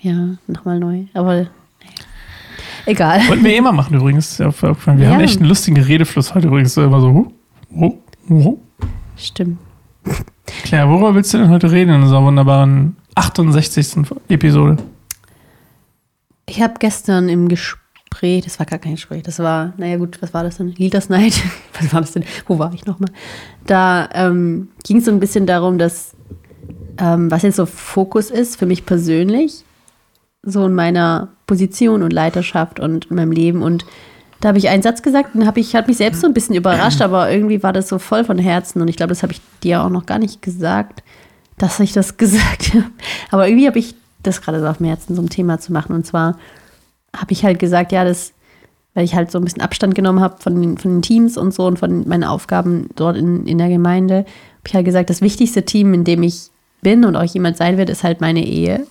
Ja, 0.00 0.36
nochmal 0.46 0.78
neu. 0.78 1.04
Aber. 1.12 1.46
Egal. 2.90 3.20
Wollten 3.28 3.44
wir 3.44 3.52
eh 3.54 3.60
mal 3.60 3.72
machen 3.72 3.94
übrigens. 3.96 4.38
Wir 4.38 4.46
Ja. 4.46 5.10
haben 5.10 5.20
echt 5.20 5.38
einen 5.40 5.48
lustigen 5.48 5.80
Redefluss 5.82 6.34
heute 6.34 6.48
übrigens. 6.48 6.76
Immer 6.76 7.00
so. 7.00 7.08
Hu, 7.08 7.32
hu, 8.28 8.44
hu. 8.44 8.58
Stimmt. 9.16 9.58
Claire, 10.64 10.88
worüber 10.88 11.14
willst 11.14 11.32
du 11.34 11.38
denn 11.38 11.50
heute 11.50 11.70
reden 11.70 11.94
in 11.94 12.02
unserer 12.02 12.22
wunderbaren 12.24 12.96
68. 13.14 14.06
Episode? 14.28 14.78
Ich 16.46 16.60
habe 16.62 16.74
gestern 16.78 17.28
im 17.28 17.48
Gespräch, 17.48 18.44
das 18.44 18.58
war 18.58 18.66
gar 18.66 18.78
kein 18.78 18.92
Gespräch, 18.92 19.22
das 19.22 19.38
war, 19.38 19.72
naja 19.76 19.96
gut, 19.98 20.20
was 20.20 20.34
war 20.34 20.42
das 20.42 20.56
denn? 20.56 20.72
Leaders 20.76 21.08
Night? 21.08 21.40
Was 21.80 21.92
war 21.94 22.00
das 22.00 22.12
denn? 22.12 22.24
Wo 22.46 22.58
war 22.58 22.72
ich 22.74 22.84
nochmal? 22.86 23.10
Da 23.66 24.08
ähm, 24.12 24.68
ging 24.84 24.98
es 24.98 25.04
so 25.04 25.10
ein 25.12 25.20
bisschen 25.20 25.46
darum, 25.46 25.78
dass, 25.78 26.14
ähm, 26.98 27.30
was 27.30 27.42
jetzt 27.42 27.56
so 27.56 27.64
Fokus 27.66 28.30
ist 28.30 28.56
für 28.56 28.66
mich 28.66 28.84
persönlich, 28.84 29.64
so 30.42 30.66
in 30.66 30.74
meiner 30.74 31.28
Position 31.46 32.02
und 32.02 32.12
Leiterschaft 32.12 32.80
und 32.80 33.06
in 33.06 33.16
meinem 33.16 33.32
Leben. 33.32 33.62
Und 33.62 33.84
da 34.40 34.48
habe 34.48 34.58
ich 34.58 34.68
einen 34.68 34.82
Satz 34.82 35.02
gesagt 35.02 35.34
und 35.34 35.46
hab 35.46 35.56
ich 35.56 35.74
hat 35.74 35.88
mich 35.88 35.98
selbst 35.98 36.22
so 36.22 36.26
ein 36.26 36.34
bisschen 36.34 36.54
überrascht, 36.54 37.02
aber 37.02 37.30
irgendwie 37.30 37.62
war 37.62 37.72
das 37.72 37.88
so 37.88 37.98
voll 37.98 38.24
von 38.24 38.38
Herzen 38.38 38.80
und 38.80 38.88
ich 38.88 38.96
glaube, 38.96 39.10
das 39.10 39.22
habe 39.22 39.32
ich 39.32 39.40
dir 39.62 39.82
auch 39.82 39.90
noch 39.90 40.06
gar 40.06 40.18
nicht 40.18 40.40
gesagt, 40.40 41.02
dass 41.58 41.78
ich 41.80 41.92
das 41.92 42.16
gesagt 42.16 42.74
habe. 42.74 42.84
Aber 43.30 43.46
irgendwie 43.46 43.66
habe 43.66 43.78
ich 43.78 43.94
das 44.22 44.40
gerade 44.40 44.60
so 44.60 44.66
auf 44.66 44.78
dem 44.78 44.86
Herzen, 44.86 45.14
so 45.14 45.22
ein 45.22 45.28
Thema 45.28 45.60
zu 45.60 45.72
machen. 45.72 45.94
Und 45.94 46.06
zwar 46.06 46.38
habe 47.16 47.32
ich 47.32 47.44
halt 47.44 47.58
gesagt, 47.58 47.92
ja, 47.92 48.04
das, 48.04 48.32
weil 48.94 49.04
ich 49.04 49.14
halt 49.14 49.30
so 49.30 49.38
ein 49.38 49.44
bisschen 49.44 49.62
Abstand 49.62 49.94
genommen 49.94 50.20
habe 50.20 50.40
von 50.40 50.60
den, 50.60 50.78
von 50.78 50.96
den 50.96 51.02
Teams 51.02 51.36
und 51.36 51.52
so 51.52 51.66
und 51.66 51.78
von 51.78 52.08
meinen 52.08 52.24
Aufgaben 52.24 52.88
dort 52.96 53.16
in, 53.16 53.46
in 53.46 53.58
der 53.58 53.68
Gemeinde, 53.68 54.18
habe 54.18 54.68
ich 54.68 54.74
halt 54.74 54.84
gesagt, 54.84 55.10
das 55.10 55.22
wichtigste 55.22 55.64
Team, 55.64 55.94
in 55.94 56.04
dem 56.04 56.22
ich 56.22 56.50
bin 56.82 57.04
und 57.04 57.16
auch 57.16 57.24
jemand 57.24 57.56
sein 57.56 57.76
wird, 57.76 57.90
ist 57.90 58.04
halt 58.04 58.20
meine 58.20 58.44
Ehe. 58.44 58.86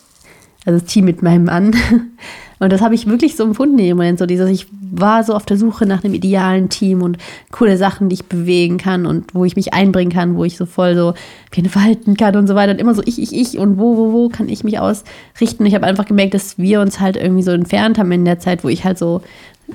Also 0.70 0.82
das 0.82 0.94
Team 0.94 1.06
mit 1.06 1.24
meinem 1.24 1.46
Mann. 1.46 1.76
Und 2.60 2.72
das 2.72 2.82
habe 2.82 2.94
ich 2.94 3.08
wirklich 3.08 3.36
so 3.36 3.44
empfunden 3.44 3.80
im 3.80 3.98
Moment. 3.98 4.20
So 4.20 4.28
dieses, 4.28 4.48
ich 4.52 4.68
war 4.72 5.24
so 5.24 5.34
auf 5.34 5.48
der 5.48 5.58
Suche 5.58 5.88
nach 5.88 6.04
einem 6.04 6.14
idealen 6.14 6.70
Team 6.70 7.02
und 7.02 7.18
coole 7.52 7.78
Sachen, 7.78 8.10
die 8.10 8.16
ich 8.16 8.26
bewegen 8.26 8.78
kann 8.78 9.06
und 9.06 9.34
wo 9.34 9.46
ich 9.46 9.56
mich 9.56 9.74
einbringen 9.74 10.12
kann, 10.12 10.36
wo 10.36 10.44
ich 10.44 10.58
so 10.58 10.66
voll 10.66 10.94
so 10.94 11.14
wie 11.52 11.68
verhalten 11.68 12.18
kann 12.18 12.36
und 12.36 12.48
so 12.48 12.54
weiter. 12.54 12.74
Und 12.74 12.82
immer 12.82 12.94
so 12.94 13.02
ich, 13.04 13.20
ich, 13.20 13.34
ich 13.34 13.58
und 13.58 13.80
wo, 13.80 13.98
wo, 13.98 14.14
wo 14.14 14.30
kann 14.30 14.50
ich 14.50 14.64
mich 14.64 14.78
ausrichten. 14.78 15.66
Ich 15.66 15.74
habe 15.74 15.88
einfach 15.88 16.06
gemerkt, 16.06 16.36
dass 16.36 16.60
wir 16.60 16.82
uns 16.82 17.00
halt 17.00 17.16
irgendwie 17.16 17.44
so 17.44 17.52
entfernt 17.52 17.98
haben 17.98 18.12
in 18.12 18.26
der 18.26 18.40
Zeit, 18.40 18.64
wo 18.64 18.68
ich 18.68 18.84
halt 18.84 19.00
so 19.00 19.22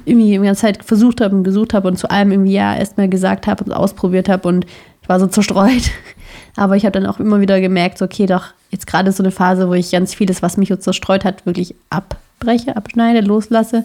irgendwie 0.05 0.31
die 0.31 0.39
ganze 0.39 0.61
Zeit 0.61 0.85
versucht 0.85 1.23
habe 1.23 1.35
und 1.35 1.43
gesucht 1.43 1.75
habe 1.75 1.89
und 1.89 1.97
zu 1.97 2.11
allem 2.11 2.31
irgendwie 2.31 2.53
ja 2.53 2.77
erstmal 2.77 3.09
gesagt 3.09 3.47
habe 3.49 3.65
und 3.65 3.73
ausprobiert 3.73 4.29
habe 4.29 4.47
und 4.47 4.67
ich 5.03 5.09
war 5.09 5.19
so 5.19 5.27
zerstreut. 5.27 5.91
Aber 6.57 6.77
ich 6.77 6.85
habe 6.85 7.01
dann 7.01 7.07
auch 7.07 7.19
immer 7.19 7.41
wieder 7.41 7.61
gemerkt, 7.61 7.99
so, 7.99 8.05
okay, 8.05 8.27
doch, 8.27 8.53
jetzt 8.75 8.87
gerade 8.87 9.13
so 9.13 9.23
eine 9.23 9.31
Phase, 9.31 9.69
wo 9.69 9.75
ich 9.75 9.93
ganz 9.93 10.15
vieles, 10.15 10.43
was 10.43 10.57
mich 10.57 10.69
so 10.69 10.77
zerstreut 10.77 11.25
hat, 11.25 11.47
wirklich 11.47 11.75
abbreche, 11.91 12.77
abschneide, 12.77 13.21
loslasse. 13.21 13.85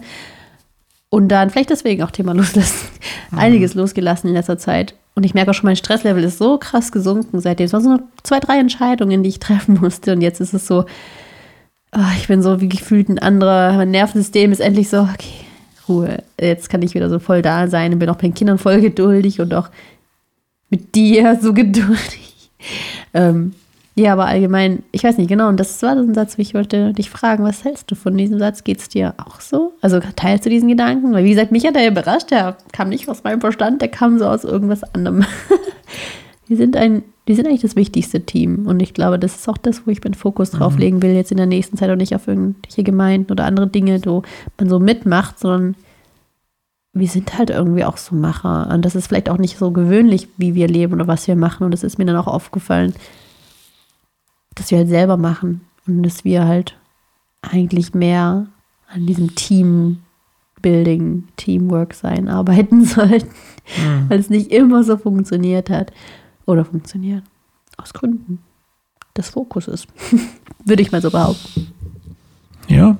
Und 1.08 1.28
dann 1.28 1.50
vielleicht 1.50 1.70
deswegen 1.70 2.02
auch 2.02 2.10
Thema 2.10 2.32
loslassen. 2.34 2.88
Einiges 3.30 3.74
losgelassen 3.74 4.28
in 4.28 4.34
letzter 4.34 4.58
Zeit. 4.58 4.94
Und 5.14 5.24
ich 5.24 5.34
merke 5.34 5.50
auch 5.50 5.54
schon, 5.54 5.66
mein 5.66 5.76
Stresslevel 5.76 6.22
ist 6.24 6.38
so 6.38 6.58
krass 6.58 6.92
gesunken 6.92 7.40
seitdem. 7.40 7.66
Es 7.66 7.72
waren 7.72 7.82
so 7.82 7.98
zwei, 8.22 8.40
drei 8.40 8.58
Entscheidungen, 8.58 9.22
die 9.22 9.28
ich 9.28 9.38
treffen 9.40 9.78
musste. 9.80 10.12
Und 10.12 10.20
jetzt 10.20 10.40
ist 10.40 10.54
es 10.54 10.66
so, 10.66 10.84
ah, 11.92 12.12
ich 12.16 12.28
bin 12.28 12.42
so 12.42 12.60
wie 12.60 12.68
gefühlt 12.68 13.08
ein 13.08 13.18
anderer, 13.18 13.72
mein 13.74 13.90
Nervensystem 13.90 14.52
ist 14.52 14.60
endlich 14.60 14.88
so, 14.88 15.00
okay, 15.00 15.46
Ruhe. 15.88 16.22
Jetzt 16.40 16.68
kann 16.68 16.82
ich 16.82 16.94
wieder 16.94 17.08
so 17.08 17.18
voll 17.18 17.42
da 17.42 17.68
sein 17.68 17.92
und 17.92 17.98
bin 17.98 18.08
auch 18.08 18.16
bei 18.16 18.28
den 18.28 18.34
Kindern 18.34 18.58
voll 18.58 18.80
geduldig 18.80 19.40
und 19.40 19.54
auch 19.54 19.68
mit 20.68 20.94
dir 20.94 21.38
so 21.42 21.52
geduldig. 21.52 22.50
Ähm, 23.14 23.54
Ja, 24.00 24.14
aber 24.14 24.24
allgemein, 24.24 24.82
ich 24.92 25.04
weiß 25.04 25.18
nicht 25.18 25.28
genau, 25.28 25.48
und 25.48 25.60
das 25.60 25.82
war 25.82 25.94
so 25.94 26.02
ein 26.02 26.14
Satz, 26.14 26.38
wie 26.38 26.42
ich 26.42 26.54
wollte 26.54 26.94
dich 26.94 27.10
fragen, 27.10 27.44
was 27.44 27.64
hältst 27.64 27.90
du 27.90 27.94
von 27.94 28.16
diesem 28.16 28.38
Satz? 28.38 28.64
Geht 28.64 28.78
es 28.78 28.88
dir 28.88 29.12
auch 29.18 29.40
so? 29.42 29.74
Also 29.82 30.00
teilst 30.16 30.46
du 30.46 30.50
diesen 30.50 30.68
Gedanken? 30.70 31.12
Weil 31.12 31.24
wie 31.24 31.30
gesagt, 31.30 31.52
mich 31.52 31.66
hat 31.66 31.76
er 31.76 31.86
überrascht, 31.86 32.30
der 32.30 32.56
kam 32.72 32.88
nicht 32.88 33.06
aus 33.10 33.24
meinem 33.24 33.42
Verstand, 33.42 33.82
der 33.82 33.88
kam 33.88 34.18
so 34.18 34.24
aus 34.26 34.44
irgendwas 34.44 34.82
anderem. 34.94 35.24
die, 36.48 36.56
sind 36.56 36.78
ein, 36.78 37.02
die 37.28 37.34
sind 37.34 37.46
eigentlich 37.46 37.60
das 37.60 37.76
wichtigste 37.76 38.22
Team 38.24 38.66
und 38.66 38.80
ich 38.80 38.94
glaube, 38.94 39.18
das 39.18 39.34
ist 39.36 39.48
auch 39.50 39.58
das, 39.58 39.86
wo 39.86 39.90
ich 39.90 40.02
meinen 40.02 40.14
Fokus 40.14 40.50
drauf 40.52 40.74
Mhm. 40.76 40.80
legen 40.80 41.02
will, 41.02 41.12
jetzt 41.12 41.30
in 41.30 41.36
der 41.36 41.44
nächsten 41.46 41.76
Zeit 41.76 41.90
und 41.90 41.98
nicht 41.98 42.14
auf 42.14 42.26
irgendwelche 42.26 42.82
Gemeinden 42.82 43.30
oder 43.30 43.44
andere 43.44 43.66
Dinge, 43.66 44.00
wo 44.06 44.22
man 44.58 44.70
so 44.70 44.78
mitmacht, 44.80 45.38
sondern 45.38 45.74
wir 46.94 47.06
sind 47.08 47.36
halt 47.36 47.50
irgendwie 47.50 47.84
auch 47.84 47.98
so 47.98 48.16
Macher. 48.16 48.70
Und 48.72 48.84
das 48.84 48.94
ist 48.94 49.08
vielleicht 49.08 49.28
auch 49.28 49.36
nicht 49.38 49.58
so 49.58 49.72
gewöhnlich, 49.72 50.26
wie 50.38 50.54
wir 50.54 50.68
leben 50.68 50.94
oder 50.94 51.06
was 51.06 51.28
wir 51.28 51.36
machen. 51.36 51.64
Und 51.64 51.74
es 51.74 51.84
ist 51.84 51.98
mir 51.98 52.04
dann 52.06 52.16
auch 52.16 52.26
aufgefallen, 52.26 52.94
dass 54.54 54.70
wir 54.70 54.78
halt 54.78 54.88
selber 54.88 55.16
machen 55.16 55.62
und 55.86 56.02
dass 56.02 56.24
wir 56.24 56.46
halt 56.46 56.76
eigentlich 57.42 57.94
mehr 57.94 58.46
an 58.92 59.06
diesem 59.06 59.34
Team-Building, 59.34 61.24
Teamwork 61.36 61.94
sein 61.94 62.28
arbeiten 62.28 62.84
sollten, 62.84 63.28
Mhm. 63.78 64.10
weil 64.10 64.18
es 64.18 64.28
nicht 64.30 64.50
immer 64.50 64.82
so 64.82 64.96
funktioniert 64.96 65.70
hat 65.70 65.92
oder 66.44 66.64
funktioniert. 66.64 67.22
Aus 67.76 67.92
Gründen 67.92 68.40
des 69.16 69.28
Fokuses. 69.30 69.86
Würde 70.64 70.82
ich 70.82 70.90
mal 70.90 71.00
so 71.00 71.10
behaupten. 71.10 71.68
Ja, 72.66 72.96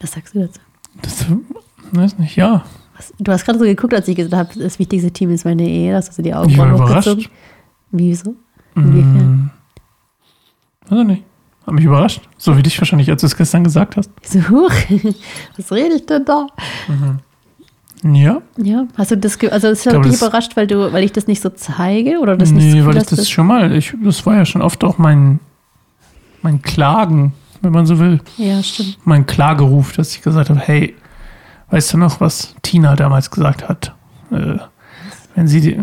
Was 0.00 0.12
sagst 0.12 0.34
du 0.34 0.40
dazu? 0.40 0.60
das 1.00 1.24
weiß 1.92 2.18
nicht, 2.18 2.36
ja. 2.36 2.62
Was, 2.96 3.14
du 3.18 3.32
hast 3.32 3.44
gerade 3.46 3.58
so 3.58 3.64
geguckt, 3.64 3.94
als 3.94 4.06
ich 4.08 4.16
gesagt 4.16 4.34
habe, 4.50 4.58
das 4.62 4.78
wichtigste 4.78 5.10
Team 5.10 5.30
ist 5.30 5.44
meine 5.46 5.66
Ehe. 5.66 5.92
Das 5.94 6.08
hast 6.08 6.18
du 6.18 6.22
die 6.22 6.28
Ich 6.28 6.58
war 6.58 6.74
überrascht. 6.74 7.30
Wieso? 7.90 8.34
Inwiefern? 8.74 9.30
Mhm. 9.30 9.50
Weiß 10.92 11.00
ich 11.00 11.06
nicht. 11.06 11.22
Hat 11.66 11.74
mich 11.74 11.84
überrascht. 11.84 12.20
So 12.38 12.56
wie 12.56 12.62
dich 12.62 12.78
wahrscheinlich, 12.80 13.08
als 13.08 13.20
du 13.20 13.26
es 13.26 13.36
gestern 13.36 13.62
gesagt 13.64 13.96
hast. 13.96 14.10
So, 14.24 14.40
huch, 14.50 14.72
was 15.56 15.72
rede 15.72 15.94
ich 15.94 16.06
denn 16.06 16.24
da? 16.24 16.46
Ja. 18.04 18.42
Ja, 18.56 18.84
hast 18.98 19.12
du 19.12 19.16
das, 19.16 19.38
also 19.50 19.68
es 19.68 19.86
hat 19.86 19.94
dich 20.04 20.12
das- 20.12 20.22
überrascht, 20.22 20.56
weil 20.56 20.66
du, 20.66 20.92
weil 20.92 21.04
ich 21.04 21.12
das 21.12 21.28
nicht 21.28 21.40
so 21.40 21.50
zeige 21.50 22.18
oder 22.18 22.36
das 22.36 22.50
nicht 22.50 22.64
nee, 22.64 22.70
so 22.72 22.76
Gefühl 22.78 22.86
weil 22.94 22.96
ich 23.02 23.08
das 23.08 23.18
dass- 23.20 23.30
schon 23.30 23.46
mal, 23.46 23.72
ich, 23.72 23.94
das 24.02 24.26
war 24.26 24.34
ja 24.36 24.44
schon 24.44 24.60
oft 24.60 24.82
auch 24.82 24.98
mein, 24.98 25.38
mein 26.42 26.62
Klagen, 26.62 27.32
wenn 27.60 27.70
man 27.72 27.86
so 27.86 28.00
will. 28.00 28.20
Ja, 28.38 28.60
stimmt. 28.62 28.98
Mein 29.04 29.24
Klageruf, 29.26 29.92
dass 29.92 30.16
ich 30.16 30.22
gesagt 30.22 30.50
habe, 30.50 30.58
hey, 30.58 30.96
weißt 31.70 31.92
du 31.92 31.98
noch, 31.98 32.20
was 32.20 32.56
Tina 32.62 32.96
damals 32.96 33.30
gesagt 33.30 33.68
hat? 33.68 33.94
Äh, 34.32 34.56
wenn 35.36 35.46
sie 35.46 35.60
die, 35.60 35.80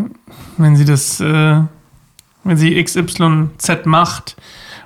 wenn 0.58 0.76
sie 0.76 0.84
das, 0.84 1.20
äh, 1.20 1.62
wenn 2.44 2.56
sie 2.58 2.82
XYZ 2.84 3.86
macht 3.86 4.36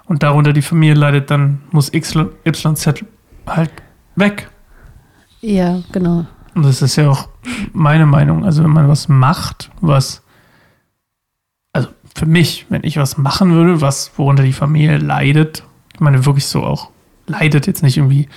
und 0.07 0.23
darunter 0.23 0.53
die 0.53 0.63
Familie 0.63 0.95
leidet, 0.95 1.31
dann 1.31 1.63
muss 1.71 1.91
XYZ 1.93 3.05
halt 3.47 3.71
weg. 4.17 4.51
Ja, 5.41 5.81
genau. 5.93 6.27
Und 6.55 6.65
das 6.65 6.83
ist 6.83 6.97
ja 6.97 7.09
auch 7.11 7.29
meine 7.73 8.07
Meinung. 8.07 8.45
Also 8.45 8.63
wenn 8.63 8.71
man 8.71 8.89
was 8.89 9.09
macht, 9.09 9.71
was, 9.81 10.23
also 11.73 11.89
für 12.15 12.27
mich, 12.27 12.67
wenn 12.69 12.85
ich 12.85 12.97
was 12.97 13.19
machen 13.19 13.53
würde, 13.53 13.81
was, 13.81 14.13
worunter 14.17 14.43
die 14.45 14.53
Familie 14.53 14.99
leidet, 14.99 15.65
ich 15.95 16.01
meine 16.01 16.25
wirklich 16.27 16.47
so 16.47 16.63
auch 16.63 16.91
leidet, 17.27 17.67
jetzt 17.67 17.83
nicht 17.83 17.97
irgendwie 17.97 18.29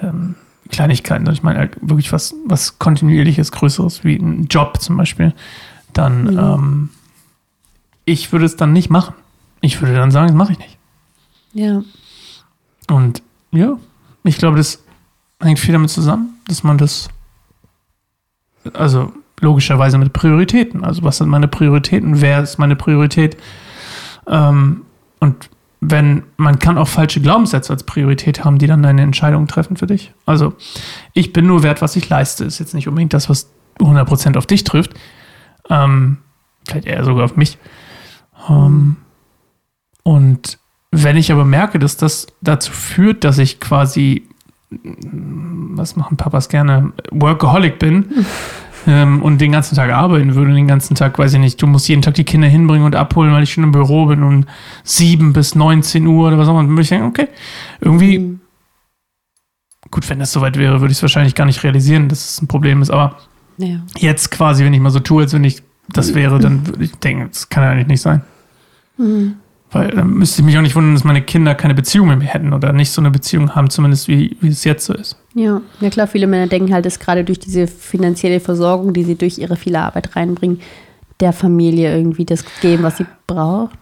ähm, 0.00 0.36
Kleinigkeiten, 0.70 1.24
sondern 1.24 1.34
ich 1.34 1.42
meine 1.42 1.58
halt 1.58 1.76
wirklich 1.80 2.12
was, 2.12 2.34
was 2.46 2.78
kontinuierliches, 2.78 3.52
größeres, 3.52 4.04
wie 4.04 4.16
ein 4.16 4.46
Job 4.46 4.80
zum 4.80 4.96
Beispiel, 4.96 5.34
dann, 5.92 6.24
Mhm. 6.24 6.38
ähm, 6.38 6.88
ich 8.04 8.32
würde 8.32 8.46
es 8.46 8.56
dann 8.56 8.72
nicht 8.72 8.90
machen. 8.90 9.14
Ich 9.60 9.80
würde 9.80 9.94
dann 9.94 10.10
sagen, 10.10 10.28
das 10.28 10.36
mache 10.36 10.52
ich 10.52 10.58
nicht. 10.58 10.71
Ja. 11.52 11.82
Und 12.88 13.22
ja, 13.50 13.78
ich 14.24 14.38
glaube, 14.38 14.56
das 14.56 14.82
hängt 15.40 15.58
viel 15.58 15.72
damit 15.72 15.90
zusammen, 15.90 16.40
dass 16.46 16.62
man 16.62 16.78
das, 16.78 17.08
also 18.72 19.12
logischerweise 19.40 19.98
mit 19.98 20.12
Prioritäten, 20.12 20.84
also 20.84 21.02
was 21.02 21.18
sind 21.18 21.28
meine 21.28 21.48
Prioritäten, 21.48 22.20
wer 22.20 22.42
ist 22.42 22.58
meine 22.58 22.76
Priorität 22.76 23.36
ähm, 24.26 24.82
und 25.20 25.50
wenn, 25.84 26.22
man 26.36 26.60
kann 26.60 26.78
auch 26.78 26.86
falsche 26.86 27.20
Glaubenssätze 27.20 27.72
als 27.72 27.82
Priorität 27.82 28.44
haben, 28.44 28.58
die 28.58 28.68
dann 28.68 28.84
deine 28.84 29.02
Entscheidung 29.02 29.48
treffen 29.48 29.76
für 29.76 29.88
dich. 29.88 30.12
Also, 30.26 30.54
ich 31.12 31.32
bin 31.32 31.48
nur 31.48 31.64
wert, 31.64 31.82
was 31.82 31.96
ich 31.96 32.08
leiste. 32.08 32.44
Ist 32.44 32.60
jetzt 32.60 32.72
nicht 32.72 32.86
unbedingt 32.86 33.12
das, 33.12 33.28
was 33.28 33.50
100% 33.80 34.38
auf 34.38 34.46
dich 34.46 34.62
trifft. 34.62 34.94
Ähm, 35.68 36.18
vielleicht 36.64 36.86
eher 36.86 37.04
sogar 37.04 37.24
auf 37.24 37.34
mich. 37.34 37.58
Ähm, 38.48 38.96
und 40.04 40.60
wenn 40.92 41.16
ich 41.16 41.32
aber 41.32 41.44
merke, 41.44 41.78
dass 41.78 41.96
das 41.96 42.26
dazu 42.42 42.70
führt, 42.70 43.24
dass 43.24 43.38
ich 43.38 43.58
quasi, 43.60 44.28
mm, 44.70 45.76
was 45.76 45.96
machen 45.96 46.16
Papas 46.16 46.48
gerne, 46.48 46.92
Workaholic 47.10 47.78
bin 47.78 48.06
ähm, 48.86 49.22
und 49.22 49.40
den 49.40 49.52
ganzen 49.52 49.74
Tag 49.74 49.90
arbeiten 49.90 50.34
würde, 50.34 50.52
den 50.52 50.68
ganzen 50.68 50.94
Tag, 50.94 51.18
weiß 51.18 51.32
ich 51.34 51.40
nicht, 51.40 51.60
du 51.62 51.66
musst 51.66 51.88
jeden 51.88 52.02
Tag 52.02 52.14
die 52.14 52.24
Kinder 52.24 52.46
hinbringen 52.48 52.84
und 52.84 52.94
abholen, 52.94 53.32
weil 53.32 53.42
ich 53.42 53.52
schon 53.52 53.64
im 53.64 53.72
Büro 53.72 54.06
bin 54.06 54.22
um 54.22 54.44
7 54.84 55.32
bis 55.32 55.54
19 55.54 56.06
Uhr 56.06 56.28
oder 56.28 56.38
was 56.38 56.46
auch 56.48 56.52
immer, 56.52 56.62
dann 56.62 56.70
würde 56.70 56.82
ich 56.82 56.88
denken, 56.90 57.06
okay, 57.06 57.28
irgendwie, 57.80 58.18
Mhm. 58.18 58.40
gut, 59.90 60.08
wenn 60.10 60.18
das 60.18 60.32
soweit 60.32 60.58
wäre, 60.58 60.80
würde 60.80 60.92
ich 60.92 60.98
es 60.98 61.02
wahrscheinlich 61.02 61.34
gar 61.34 61.44
nicht 61.46 61.62
realisieren, 61.64 62.08
dass 62.08 62.30
es 62.32 62.42
ein 62.42 62.48
Problem 62.48 62.82
ist, 62.82 62.90
aber 62.90 63.16
Ja. 63.56 63.80
jetzt 63.96 64.30
quasi, 64.30 64.64
wenn 64.64 64.74
ich 64.74 64.80
mal 64.80 64.90
so 64.90 65.00
tue, 65.00 65.22
als 65.22 65.32
wenn 65.32 65.44
ich 65.44 65.62
das 65.88 66.14
wäre, 66.14 66.38
dann 66.38 66.66
würde 66.66 66.84
ich 66.84 66.92
denken, 66.96 67.28
das 67.32 67.48
kann 67.48 67.64
ja 67.64 67.70
eigentlich 67.70 67.88
nicht 67.88 68.00
sein. 68.02 68.22
Mhm. 68.98 69.34
Weil 69.72 69.90
dann 69.90 70.10
müsste 70.10 70.42
ich 70.42 70.46
mich 70.46 70.56
auch 70.58 70.62
nicht 70.62 70.76
wundern, 70.76 70.94
dass 70.94 71.04
meine 71.04 71.22
Kinder 71.22 71.54
keine 71.54 71.74
Beziehung 71.74 72.08
mit 72.08 72.18
mir 72.18 72.26
hätten 72.26 72.52
oder 72.52 72.72
nicht 72.72 72.90
so 72.90 73.00
eine 73.00 73.10
Beziehung 73.10 73.54
haben, 73.54 73.70
zumindest 73.70 74.06
wie, 74.06 74.36
wie 74.40 74.48
es 74.48 74.64
jetzt 74.64 74.84
so 74.84 74.92
ist. 74.92 75.16
Ja, 75.34 75.62
ja 75.80 75.90
klar, 75.90 76.06
viele 76.06 76.26
Männer 76.26 76.46
denken 76.46 76.74
halt, 76.74 76.84
dass 76.84 76.98
gerade 76.98 77.24
durch 77.24 77.38
diese 77.38 77.66
finanzielle 77.66 78.40
Versorgung, 78.40 78.92
die 78.92 79.04
sie 79.04 79.14
durch 79.14 79.38
ihre 79.38 79.56
viele 79.56 79.80
Arbeit 79.80 80.14
reinbringen, 80.14 80.60
der 81.20 81.32
Familie 81.32 81.96
irgendwie 81.96 82.26
das 82.26 82.44
geben, 82.60 82.82
was 82.82 82.98
sie 82.98 83.06
braucht. 83.26 83.72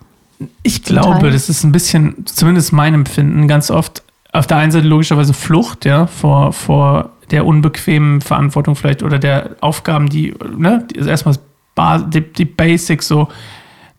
Ich 0.63 0.85
glaube, 0.85 1.21
Teil. 1.21 1.33
das 1.33 1.49
ist 1.49 1.65
ein 1.65 1.73
bisschen, 1.73 2.25
zumindest 2.25 2.73
mein 2.73 2.95
Empfinden, 2.95 3.49
ganz 3.49 3.71
oft 3.71 4.03
auf 4.33 4.47
der 4.47 4.59
einen 4.59 4.71
Seite 4.71 4.87
logischerweise 4.87 5.35
Flucht, 5.35 5.85
ja, 5.85 6.07
vor, 6.07 6.53
vor 6.53 7.11
der 7.31 7.47
unbequemen 7.47 8.21
Verantwortung 8.21 8.77
vielleicht 8.77 9.03
oder 9.03 9.19
der 9.19 9.57
Aufgaben, 9.61 10.09
die, 10.09 10.35
ne, 10.57 10.87
die, 10.91 10.99
also 10.99 11.11
erstmal 11.11 11.37
die, 12.13 12.21
die 12.21 12.45
Basics 12.45 13.09
so, 13.09 13.29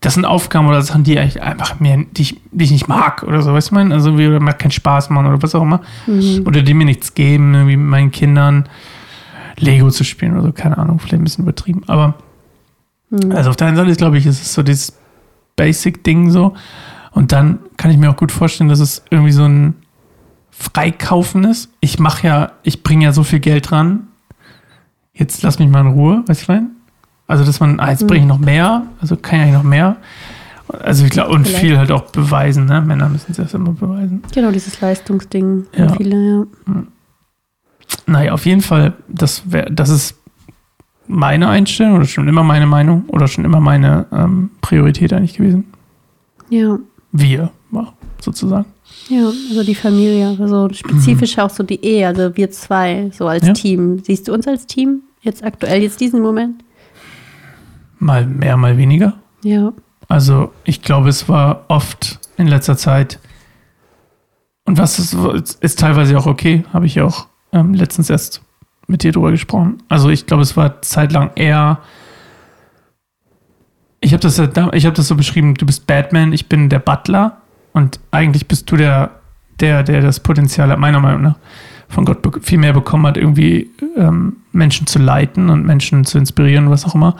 das 0.02 0.14
sind 0.14 0.24
Aufgaben 0.26 0.66
oder 0.68 0.82
Sachen, 0.82 1.04
die 1.04 1.16
ich 1.16 1.42
einfach 1.42 1.80
mir, 1.80 2.04
die 2.12 2.22
ich, 2.22 2.40
die 2.50 2.64
ich 2.64 2.70
nicht 2.70 2.88
mag 2.88 3.22
oder 3.22 3.40
so, 3.40 3.52
weißt 3.54 3.68
du, 3.70 3.72
ich 3.72 3.78
meine? 3.78 3.94
Also, 3.94 4.18
wie, 4.18 4.26
oder 4.28 4.40
mir 4.40 4.52
keinen 4.52 4.70
Spaß 4.72 5.08
machen 5.10 5.26
oder 5.26 5.42
was 5.42 5.54
auch 5.54 5.62
immer. 5.62 5.80
Mhm. 6.06 6.42
Oder 6.46 6.62
die 6.62 6.74
mir 6.74 6.84
nichts 6.84 7.14
geben, 7.14 7.54
irgendwie 7.54 7.76
mit 7.76 7.88
meinen 7.88 8.10
Kindern 8.10 8.68
Lego 9.58 9.90
zu 9.90 10.04
spielen 10.04 10.32
oder 10.34 10.42
so, 10.42 10.52
keine 10.52 10.76
Ahnung, 10.76 10.98
vielleicht 10.98 11.20
ein 11.20 11.24
bisschen 11.24 11.44
übertrieben. 11.44 11.82
Aber 11.86 12.14
Mhm. 13.10 13.32
also 13.32 13.50
auf 13.50 13.56
der 13.56 13.66
einen 13.68 13.76
Seite 13.76 13.90
ist, 13.90 13.98
glaube 13.98 14.16
ich, 14.16 14.24
ist 14.26 14.40
es 14.40 14.54
so 14.54 14.62
dieses 14.62 14.96
Basic-Ding 15.56 16.30
so. 16.30 16.54
Und 17.10 17.30
dann 17.32 17.58
kann 17.76 17.90
ich 17.90 17.98
mir 17.98 18.08
auch 18.10 18.16
gut 18.16 18.32
vorstellen, 18.32 18.70
dass 18.70 18.80
es 18.80 19.04
irgendwie 19.10 19.32
so 19.32 19.44
ein 19.44 19.74
Freikaufen 20.50 21.44
ist. 21.44 21.70
Ich 21.80 21.98
mache 21.98 22.26
ja, 22.26 22.52
ich 22.62 22.82
bringe 22.82 23.04
ja 23.04 23.12
so 23.12 23.22
viel 23.22 23.40
Geld 23.40 23.70
dran. 23.70 24.08
Jetzt 25.12 25.42
lass 25.42 25.58
mich 25.58 25.68
mal 25.68 25.80
in 25.82 25.88
Ruhe, 25.88 26.22
weißt 26.26 26.48
du, 26.48 26.52
meine? 26.52 26.66
Also, 27.26 27.44
dass 27.44 27.60
man, 27.60 27.80
ah, 27.80 27.90
jetzt 27.90 28.06
bringe 28.06 28.22
ich 28.22 28.28
noch 28.28 28.38
mehr, 28.38 28.86
also 29.00 29.16
kann 29.16 29.36
ich 29.38 29.42
eigentlich 29.44 29.54
noch 29.54 29.62
mehr. 29.62 29.96
Also, 30.68 31.04
ich 31.04 31.10
glaube, 31.10 31.30
und 31.30 31.46
Vielleicht. 31.46 31.60
viel 31.60 31.78
halt 31.78 31.90
auch 31.90 32.10
beweisen, 32.10 32.66
ne? 32.66 32.80
Männer 32.80 33.08
müssen 33.08 33.30
es 33.32 33.38
erst 33.38 33.54
immer 33.54 33.72
beweisen. 33.72 34.22
Genau, 34.34 34.50
dieses 34.50 34.80
Leistungsding. 34.80 35.66
Ja. 35.76 35.92
Viele, 35.94 36.46
ja. 36.66 36.82
Naja, 38.06 38.32
auf 38.32 38.46
jeden 38.46 38.62
Fall, 38.62 38.94
das, 39.08 39.42
wär, 39.50 39.66
das 39.66 39.90
ist 39.90 40.16
meine 41.06 41.48
Einstellung 41.48 41.96
oder 41.96 42.06
schon 42.06 42.28
immer 42.28 42.42
meine 42.42 42.66
Meinung 42.66 43.04
oder 43.08 43.28
schon 43.28 43.44
immer 43.44 43.60
meine 43.60 44.06
ähm, 44.12 44.50
Priorität 44.60 45.12
eigentlich 45.12 45.34
gewesen. 45.34 45.64
Ja. 46.48 46.78
Wir, 47.12 47.50
sozusagen. 48.22 48.66
Ja, 49.08 49.26
also 49.26 49.64
die 49.64 49.74
Familie, 49.74 50.36
also 50.38 50.68
spezifisch 50.72 51.38
auch 51.38 51.50
so 51.50 51.62
die 51.62 51.84
Ehe, 51.84 52.06
also 52.06 52.36
wir 52.36 52.50
zwei, 52.50 53.10
so 53.12 53.26
als 53.26 53.46
Ja. 53.46 53.52
Team. 53.52 54.00
Siehst 54.02 54.28
du 54.28 54.32
uns 54.32 54.46
als 54.46 54.66
Team 54.66 55.02
jetzt 55.22 55.44
aktuell, 55.44 55.82
jetzt 55.82 56.00
diesen 56.00 56.20
Moment? 56.22 56.62
Mal 58.02 58.26
mehr, 58.26 58.56
mal 58.56 58.76
weniger. 58.76 59.14
Ja. 59.44 59.72
Also 60.08 60.52
ich 60.64 60.82
glaube, 60.82 61.08
es 61.08 61.28
war 61.28 61.64
oft 61.68 62.18
in 62.36 62.48
letzter 62.48 62.76
Zeit, 62.76 63.20
und 64.64 64.76
was 64.76 64.98
ist, 64.98 65.14
ist 65.60 65.78
teilweise 65.78 66.18
auch 66.18 66.26
okay, 66.26 66.64
habe 66.72 66.86
ich 66.86 66.96
ja 66.96 67.04
auch 67.04 67.28
ähm, 67.52 67.74
letztens 67.74 68.10
erst 68.10 68.42
mit 68.88 69.04
dir 69.04 69.12
drüber 69.12 69.30
gesprochen. 69.30 69.82
Also 69.88 70.08
ich 70.10 70.26
glaube, 70.26 70.42
es 70.42 70.56
war 70.56 70.82
zeitlang 70.82 71.30
eher, 71.36 71.78
ich 74.00 74.12
habe 74.12 74.20
das, 74.20 74.38
ich 74.38 74.86
habe 74.86 74.96
das 74.96 75.06
so 75.06 75.14
beschrieben, 75.14 75.54
du 75.54 75.64
bist 75.64 75.86
Batman, 75.86 76.32
ich 76.32 76.48
bin 76.48 76.68
der 76.68 76.80
Butler 76.80 77.38
und 77.72 78.00
eigentlich 78.10 78.48
bist 78.48 78.70
du 78.70 78.76
der, 78.76 79.12
der, 79.60 79.84
der 79.84 80.00
das 80.00 80.18
Potenzial 80.18 80.70
hat, 80.70 80.78
meiner 80.78 81.00
Meinung 81.00 81.22
nach, 81.22 81.36
von 81.92 82.04
Gott 82.04 82.18
viel 82.42 82.58
mehr 82.58 82.72
bekommen 82.72 83.06
hat, 83.06 83.16
irgendwie 83.16 83.70
ähm, 83.96 84.36
Menschen 84.52 84.86
zu 84.86 84.98
leiten 84.98 85.50
und 85.50 85.64
Menschen 85.64 86.04
zu 86.04 86.18
inspirieren, 86.18 86.70
was 86.70 86.84
auch 86.84 86.94
immer. 86.94 87.16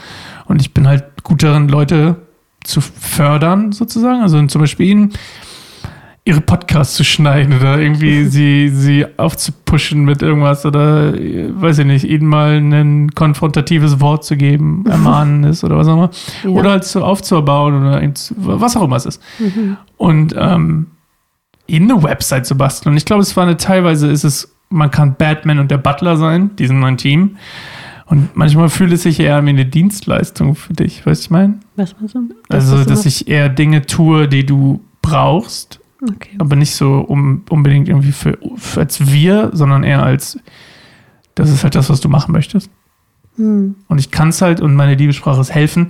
Und 0.47 0.61
ich 0.61 0.73
bin 0.73 0.89
halt 0.89 1.23
gut 1.23 1.43
darin, 1.43 1.69
Leute 1.69 2.17
zu 2.65 2.81
fördern, 2.81 3.73
sozusagen. 3.73 4.23
Also 4.23 4.45
zum 4.47 4.61
Beispiel 4.61 4.87
ihnen 4.87 5.13
ihre 6.25 6.41
Podcasts 6.41 6.95
zu 6.95 7.05
schneiden 7.05 7.59
oder 7.59 7.79
irgendwie 7.79 8.25
sie, 8.31 8.69
sie 8.69 9.07
aufzupushen 9.19 10.05
mit 10.05 10.23
irgendwas 10.23 10.65
oder 10.65 11.13
weiß 11.13 11.79
ich 11.79 11.87
nicht, 11.87 12.05
ihnen 12.05 12.27
mal 12.27 12.59
ein 12.59 13.11
konfrontatives 13.11 14.01
Wort 14.01 14.25
zu 14.25 14.37
geben, 14.37 14.85
ermahnendes 14.89 15.65
oder 15.65 15.77
was 15.77 15.89
auch 15.89 15.95
immer. 15.95 16.11
Ja. 16.45 16.51
Oder 16.51 16.71
halt 16.71 16.85
so 16.85 17.05
aufzubauen 17.05 17.75
oder 17.75 18.01
was 18.37 18.77
auch 18.77 18.85
immer 18.85 18.97
es 18.97 19.07
ist. 19.07 19.23
Mhm. 19.39 19.77
Und 19.97 20.35
ähm, 20.39 20.87
ihnen 21.67 21.91
eine 21.91 22.03
Website 22.03 22.47
zu 22.47 22.57
basteln. 22.57 22.93
Und 22.93 22.97
ich 22.97 23.05
glaube, 23.05 23.23
es 23.23 23.37
war 23.37 23.45
eine 23.45 23.57
teilweise 23.57 24.09
ist 24.09 24.25
es, 24.25 24.55
man 24.73 24.91
kann 24.91 25.15
Batman 25.17 25.59
und 25.59 25.71
der 25.71 25.79
Butler 25.79 26.17
sein, 26.17 26.57
diesen 26.57 26.81
neuen 26.81 26.97
Team. 26.97 27.37
Und 28.07 28.37
manchmal 28.37 28.69
fühlt 28.69 28.93
es 28.93 29.05
sich 29.05 29.21
eher 29.21 29.43
wie 29.45 29.51
eine 29.51 29.65
Dienstleistung 29.65 30.55
für 30.55 30.75
dich, 30.75 31.07
weißt 31.07 31.23
du, 31.23 31.25
ich 31.27 31.31
meine? 31.31 31.61
Was 31.77 31.95
meinst 31.99 32.15
du? 32.15 32.21
Also, 32.49 32.85
dass 32.85 33.07
ich 33.07 33.29
eher 33.29 33.49
Dinge 33.49 33.87
tue, 33.87 34.29
die 34.29 34.45
du 34.45 34.83
brauchst 35.01 35.81
Okay. 36.11 36.37
Aber 36.39 36.57
nicht 36.57 36.75
so 36.75 36.99
um, 36.99 37.45
unbedingt 37.49 37.89
irgendwie 37.89 38.13
für, 38.13 38.39
für, 38.57 38.81
als 38.81 39.13
wir, 39.13 39.51
sondern 39.53 39.85
eher 39.85 40.03
als, 40.03 40.39
das 41.35 41.51
ist 41.51 41.63
halt 41.63 41.75
das, 41.75 41.91
was 41.91 42.01
du 42.01 42.09
machen 42.09 42.33
möchtest. 42.33 42.71
Hm. 43.37 43.77
Und 43.89 43.99
ich 43.99 44.11
kann 44.11 44.31
es 44.31 44.43
halt 44.43 44.61
und 44.61 44.75
meine 44.75 44.95
Liebessprache 44.95 45.41
ist 45.41 45.55
helfen. 45.55 45.89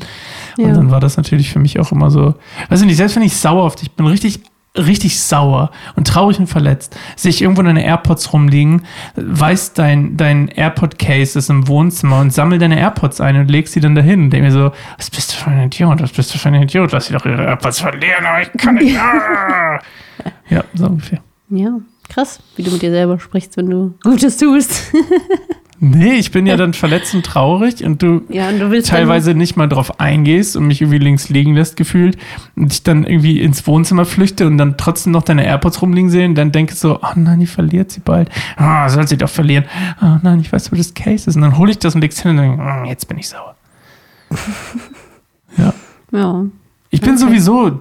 Ja. 0.59 0.67
Und 0.67 0.75
dann 0.75 0.91
war 0.91 1.01
das 1.01 1.17
natürlich 1.17 1.51
für 1.51 1.59
mich 1.59 1.81
auch 1.81 1.93
immer 1.93 2.11
so, 2.11 2.35
weiß 2.69 2.81
ich 2.81 2.87
nicht, 2.87 2.99
selbst 2.99 3.17
wenn 3.17 3.23
ich 3.23 3.37
sauer 3.37 3.65
auf 3.65 3.75
dich 3.75 3.91
bin, 3.93 4.07
richtig 4.07 4.43
richtig 4.77 5.21
sauer 5.21 5.71
und 5.97 6.07
traurig 6.07 6.39
und 6.39 6.47
verletzt, 6.47 6.97
sehe 7.17 7.31
ich 7.31 7.43
irgendwo 7.43 7.63
deine 7.63 7.85
AirPods 7.85 8.33
rumliegen, 8.33 8.83
weiß 9.17 9.75
dein, 9.75 10.17
dein 10.17 10.49
AirPod-Case 10.49 11.39
ist 11.39 11.51
im 11.51 11.69
Wohnzimmer 11.69 12.21
und 12.21 12.33
sammel 12.33 12.59
deine 12.59 12.79
AirPods 12.79 13.21
ein 13.21 13.37
und 13.37 13.51
legst 13.51 13.75
sie 13.75 13.81
dann 13.81 13.95
dahin 13.95 14.25
und 14.25 14.31
denke 14.31 14.47
mir 14.47 14.53
so, 14.53 14.73
was 14.97 15.11
bist 15.11 15.33
du 15.33 15.37
für 15.37 15.51
ein 15.51 15.67
Idiot, 15.67 16.01
was 16.01 16.13
bist 16.13 16.35
du 16.35 16.39
für 16.39 16.49
ein 16.49 16.63
Idiot, 16.63 16.93
lass 16.93 17.07
sie 17.07 17.13
doch 17.13 17.27
ihre 17.27 17.45
AirPods 17.45 17.81
verlieren, 17.81 18.25
aber 18.25 18.43
ich 18.43 18.53
kann 18.53 18.77
nicht. 18.77 18.95
ja, 20.49 20.65
so 20.75 20.87
ungefähr. 20.87 21.21
Ja, 21.51 21.79
krass, 22.09 22.41
wie 22.57 22.63
du 22.63 22.71
mit 22.71 22.81
dir 22.81 22.91
selber 22.91 23.19
sprichst, 23.21 23.57
wenn 23.59 23.69
du 23.69 23.95
Gutes 24.03 24.39
tust. 24.39 24.93
Nee, 25.85 26.13
ich 26.13 26.31
bin 26.31 26.47
ja 26.47 26.57
dann 26.57 26.75
verletzt 26.75 27.13
und 27.13 27.27
traurig 27.27 27.85
und 27.85 28.01
du, 28.03 28.23
ja, 28.29 28.51
und 28.51 28.61
du 28.61 28.83
teilweise 28.83 29.35
nicht 29.35 29.57
mal 29.57 29.69
drauf 29.69 29.99
eingehst 29.99 30.55
und 30.55 30.69
mich 30.69 30.81
irgendwie 30.81 31.01
links 31.01 31.29
liegen 31.29 31.57
lässt 31.57 31.77
gefühlt 31.77 32.17
und 32.55 32.73
ich 32.73 32.85
dann 32.85 33.03
irgendwie 33.03 33.41
ins 33.41 33.67
Wohnzimmer 33.67 34.05
flüchte 34.05 34.47
und 34.47 34.59
dann 34.59 34.79
trotzdem 34.79 35.11
noch 35.13 35.25
deine 35.25 35.45
AirPods 35.45 35.83
rumliegen 35.83 36.09
sehe 36.09 36.25
und 36.25 36.37
dann 36.37 36.53
denke 36.53 36.77
so, 36.77 37.01
oh 37.03 37.13
nein, 37.17 37.41
die 37.41 37.49
verliert 37.49 37.91
sie 37.91 37.99
bald. 37.99 38.31
oh, 38.61 38.89
soll 38.89 39.09
sie 39.09 39.17
doch 39.17 39.29
verlieren. 39.29 39.65
Oh 40.01 40.19
nein, 40.23 40.39
ich 40.39 40.53
weiß, 40.53 40.71
wo 40.71 40.77
das 40.77 40.95
Case 40.95 41.29
ist. 41.29 41.35
Und 41.35 41.43
dann 41.43 41.59
hole 41.59 41.73
ich 41.73 41.81
das 41.81 41.97
und 41.97 42.01
leg's 42.01 42.23
hin 42.23 42.31
und 42.31 42.37
denke, 42.37 42.63
oh, 42.63 42.85
jetzt 42.89 43.09
bin 43.09 43.19
ich 43.19 43.29
sauer. 43.29 43.57
ja. 45.59 45.75
Ja. 46.15 46.45
Ich 46.91 47.01
bin 47.01 47.13
okay. 47.13 47.19
sowieso 47.19 47.81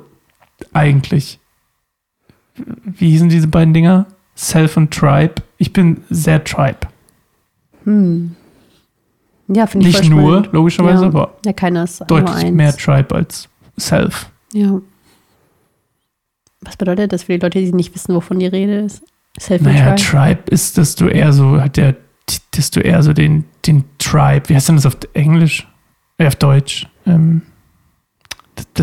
eigentlich, 0.71 1.41
wie 2.55 3.09
hießen 3.09 3.27
diese 3.27 3.49
beiden 3.49 3.73
Dinger? 3.73 4.05
Self 4.37 4.77
und 4.77 4.91
Tribe. 4.91 5.35
Ich 5.57 5.73
bin 5.73 5.97
sehr 6.09 6.41
Tribe. 6.41 6.87
Hm. 7.85 8.35
Ja, 9.47 9.67
finde 9.67 9.89
ich 9.89 9.99
Nicht 9.99 10.09
nur, 10.09 10.31
spannend. 10.31 10.53
logischerweise, 10.53 11.03
ja. 11.03 11.09
aber 11.09 11.35
ja, 11.45 11.53
keiner 11.53 11.83
ist 11.83 12.03
deutlich 12.07 12.51
mehr 12.51 12.75
Tribe 12.75 13.15
als 13.15 13.49
Self. 13.77 14.29
Ja. 14.53 14.79
Was 16.61 16.77
bedeutet 16.77 17.11
das 17.11 17.23
für 17.23 17.33
die 17.33 17.39
Leute, 17.39 17.59
die 17.59 17.73
nicht 17.73 17.93
wissen, 17.93 18.13
wovon 18.15 18.39
die 18.39 18.47
Rede 18.47 18.81
ist? 18.81 19.03
Self 19.39 19.61
naja, 19.61 19.95
Tribe? 19.95 20.01
Tribe 20.01 20.41
ist, 20.51 20.77
dass 20.77 20.95
du 20.95 21.07
eher 21.07 21.33
so, 21.33 21.59
halt 21.59 21.77
der, 21.77 21.95
dass 22.51 22.71
du 22.71 22.81
eher 22.81 23.01
so 23.03 23.13
den, 23.13 23.45
den 23.65 23.85
Tribe, 23.97 24.47
wie 24.47 24.55
heißt 24.55 24.69
denn 24.69 24.75
das 24.75 24.85
auf 24.85 24.97
Englisch? 25.13 25.67
Äh, 26.17 26.27
auf 26.27 26.35
Deutsch? 26.35 26.87
Ähm, 27.05 27.41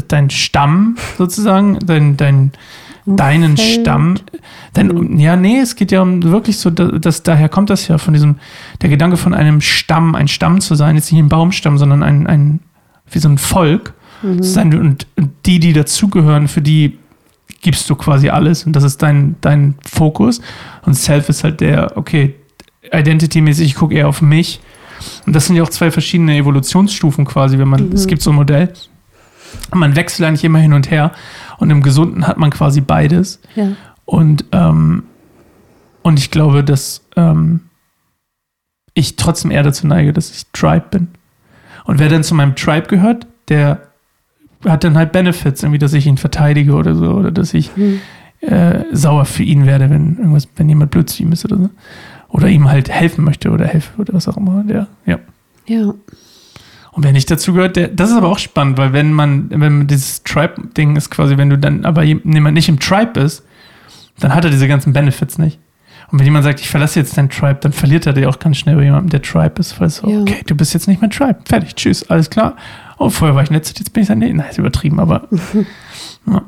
dein 0.09 0.31
Stamm 0.31 0.97
sozusagen, 1.17 1.79
dein, 1.81 2.17
dein, 2.17 2.53
deinen 3.17 3.57
Stamm. 3.57 4.17
Denn, 4.77 5.19
ja, 5.19 5.37
nee, 5.37 5.59
es 5.59 5.77
geht 5.77 5.93
ja 5.93 6.03
um 6.03 6.23
wirklich 6.23 6.59
so, 6.59 6.71
dass, 6.71 7.23
daher 7.23 7.49
kommt 7.49 7.71
das 7.71 7.89
ja 7.89 7.99
von 7.99 8.15
diesem, 8.15 8.37
der 8.83 8.91
Gedanke 8.91 9.17
von 9.17 9.35
einem 9.35 9.61
Stamm, 9.61 10.15
ein 10.15 10.29
Stamm 10.29 10.61
zu 10.61 10.75
sein, 10.75 10.97
jetzt 10.97 11.11
nicht 11.13 11.21
ein 11.21 11.29
Baumstamm, 11.29 11.79
sondern 11.79 12.03
ein, 12.03 12.27
ein 12.27 12.61
wie 13.11 13.19
so 13.19 13.29
ein 13.29 13.39
Volk. 13.39 13.95
Mhm. 14.23 14.43
Sein, 14.43 14.79
und 14.79 15.07
die, 15.47 15.61
die 15.61 15.73
dazugehören, 15.73 16.49
für 16.49 16.61
die 16.63 16.99
gibst 17.61 17.89
du 17.91 17.97
quasi 17.97 18.29
alles 18.29 18.65
und 18.65 18.75
das 18.75 18.85
ist 18.85 19.03
dein, 19.03 19.37
dein 19.41 19.75
Fokus. 19.85 20.41
Und 20.85 20.95
Self 20.95 21.29
ist 21.29 21.45
halt 21.45 21.61
der, 21.61 21.97
okay, 21.97 22.35
Identity-mäßig, 22.93 23.67
ich 23.67 23.75
gucke 23.75 23.95
eher 23.95 24.09
auf 24.09 24.23
mich. 24.23 24.61
Und 25.27 25.35
das 25.35 25.47
sind 25.47 25.57
ja 25.57 25.63
auch 25.63 25.69
zwei 25.69 25.91
verschiedene 25.91 26.37
Evolutionsstufen 26.37 27.25
quasi, 27.25 27.59
wenn 27.59 27.69
man, 27.69 27.89
mhm. 27.89 27.93
es 27.93 28.07
gibt 28.07 28.23
so 28.23 28.31
ein 28.31 28.37
Modell. 28.37 28.73
Man 29.75 29.97
wechselt 29.97 30.27
eigentlich 30.27 30.45
immer 30.45 30.59
hin 30.59 30.73
und 30.73 30.91
her. 30.91 31.13
Und 31.59 31.71
im 31.71 31.83
Gesunden 31.83 32.27
hat 32.27 32.39
man 32.39 32.51
quasi 32.51 32.81
beides. 32.81 33.41
Ja. 33.55 33.73
Und, 34.05 34.45
ähm, 34.53 35.05
und 36.03 36.19
ich 36.19 36.31
glaube, 36.31 36.65
dass 36.65 37.05
ähm, 37.17 37.61
ich 38.95 39.17
trotzdem 39.17 39.51
eher 39.51 39.63
dazu 39.63 39.87
neige, 39.87 40.13
dass 40.13 40.31
ich 40.31 40.47
Tribe 40.53 40.87
bin. 40.91 41.09
Und 41.85 41.99
wer 41.99 42.09
dann 42.09 42.25
zu 42.25 42.35
meinem 42.35 42.55
Tribe 42.55 42.87
gehört, 42.87 43.27
der 43.49 43.81
hat 44.65 44.85
dann 44.85 44.97
halt 44.97 45.13
Benefits, 45.13 45.63
irgendwie, 45.63 45.79
dass 45.79 45.93
ich 45.93 46.07
ihn 46.07 46.17
verteidige 46.17 46.75
oder 46.75 46.95
so, 46.95 47.13
oder 47.13 47.31
dass 47.31 47.55
ich 47.55 47.77
mhm. 47.77 48.01
äh, 48.41 48.85
sauer 48.93 49.25
für 49.25 49.43
ihn 49.43 49.67
werde, 49.67 49.89
wenn 49.91 50.17
irgendwas, 50.17 50.49
wenn 50.57 50.69
jemand 50.69 50.91
blöd 50.91 51.09
zu 51.09 51.23
ihm 51.23 51.33
ist 51.33 51.45
oder 51.45 51.57
so. 51.57 51.71
Oder 52.29 52.49
ihm 52.49 52.69
halt 52.69 52.91
helfen 52.91 53.25
möchte 53.25 53.51
oder 53.51 53.67
helfe 53.67 53.99
oder 54.01 54.15
was 54.15 54.29
auch 54.29 54.37
immer. 54.37 54.63
Der, 54.65 54.87
ja. 55.07 55.19
Ja. 55.67 55.95
Und 56.93 57.05
wer 57.05 57.13
nicht 57.13 57.31
dazu 57.31 57.53
gehört, 57.53 57.77
der, 57.77 57.89
das 57.89 58.11
ist 58.11 58.17
aber 58.17 58.29
auch 58.29 58.39
spannend, 58.39 58.79
weil 58.79 58.93
wenn 58.93 59.13
man, 59.13 59.51
wenn 59.51 59.61
man 59.61 59.87
dieses 59.87 60.23
Tribe-Ding 60.23 60.97
ist 60.97 61.11
quasi, 61.11 61.37
wenn 61.37 61.51
du 61.51 61.59
dann 61.59 61.85
aber 61.85 62.03
jemand 62.03 62.55
nicht 62.55 62.69
im 62.69 62.81
Tribe 62.81 63.21
ist, 63.21 63.45
dann 64.19 64.35
hat 64.35 64.45
er 64.45 64.51
diese 64.51 64.69
ganzen 64.69 64.93
Benefits 64.93 65.39
nicht. 65.39 65.59
Und 66.11 66.19
wenn 66.19 66.25
jemand 66.25 66.45
sagt, 66.45 66.61
ich 66.61 66.71
verlasse 66.71 66.99
jetzt 66.99 67.19
dein 67.19 67.29
Tribe, 67.29 67.59
dann 67.61 67.73
verliert 67.73 68.07
er 68.07 68.15
dir 68.15 68.31
auch 68.31 68.39
ganz 68.39 68.57
schnell 68.57 68.77
bei 68.77 68.85
jemandem, 68.85 69.11
der 69.11 69.23
Tribe 69.23 69.61
ist, 69.61 69.79
weil 69.79 69.91
so, 69.91 70.09
ja. 70.09 70.23
okay, 70.23 70.43
du 70.47 70.55
bist 70.55 70.73
jetzt 70.73 70.89
nicht 70.89 71.03
mehr 71.03 71.11
Tribe. 71.11 71.39
Fertig, 71.47 71.75
tschüss, 71.75 72.09
alles 72.09 72.31
klar. 72.31 72.57
Oh, 72.99 73.11
vorher 73.11 73.35
war 73.35 73.43
ich 73.43 73.51
nett, 73.51 73.67
jetzt 73.67 73.93
bin 73.93 74.03
ich 74.03 74.09
dann, 74.09 74.19
nee, 74.19 74.33
nein, 74.33 74.49
ist 74.49 74.59
übertrieben, 74.59 75.01
aber. 75.01 75.29
ja. 76.27 76.43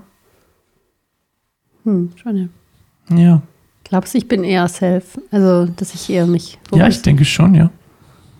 Hm, 1.85 2.11
schon 2.16 2.37
ja. 2.37 3.16
Ja. 3.16 3.42
Glaubst 3.85 4.14
du, 4.14 4.18
ich 4.18 4.29
bin 4.29 4.44
eher 4.44 4.66
Self? 4.68 5.18
Also, 5.31 5.66
dass 5.66 5.94
ich 5.94 6.09
eher 6.09 6.26
mich. 6.26 6.59
Ja, 6.72 6.88
ich 6.88 7.03
denke 7.03 7.24
schon, 7.24 7.55
ja. 7.55 7.70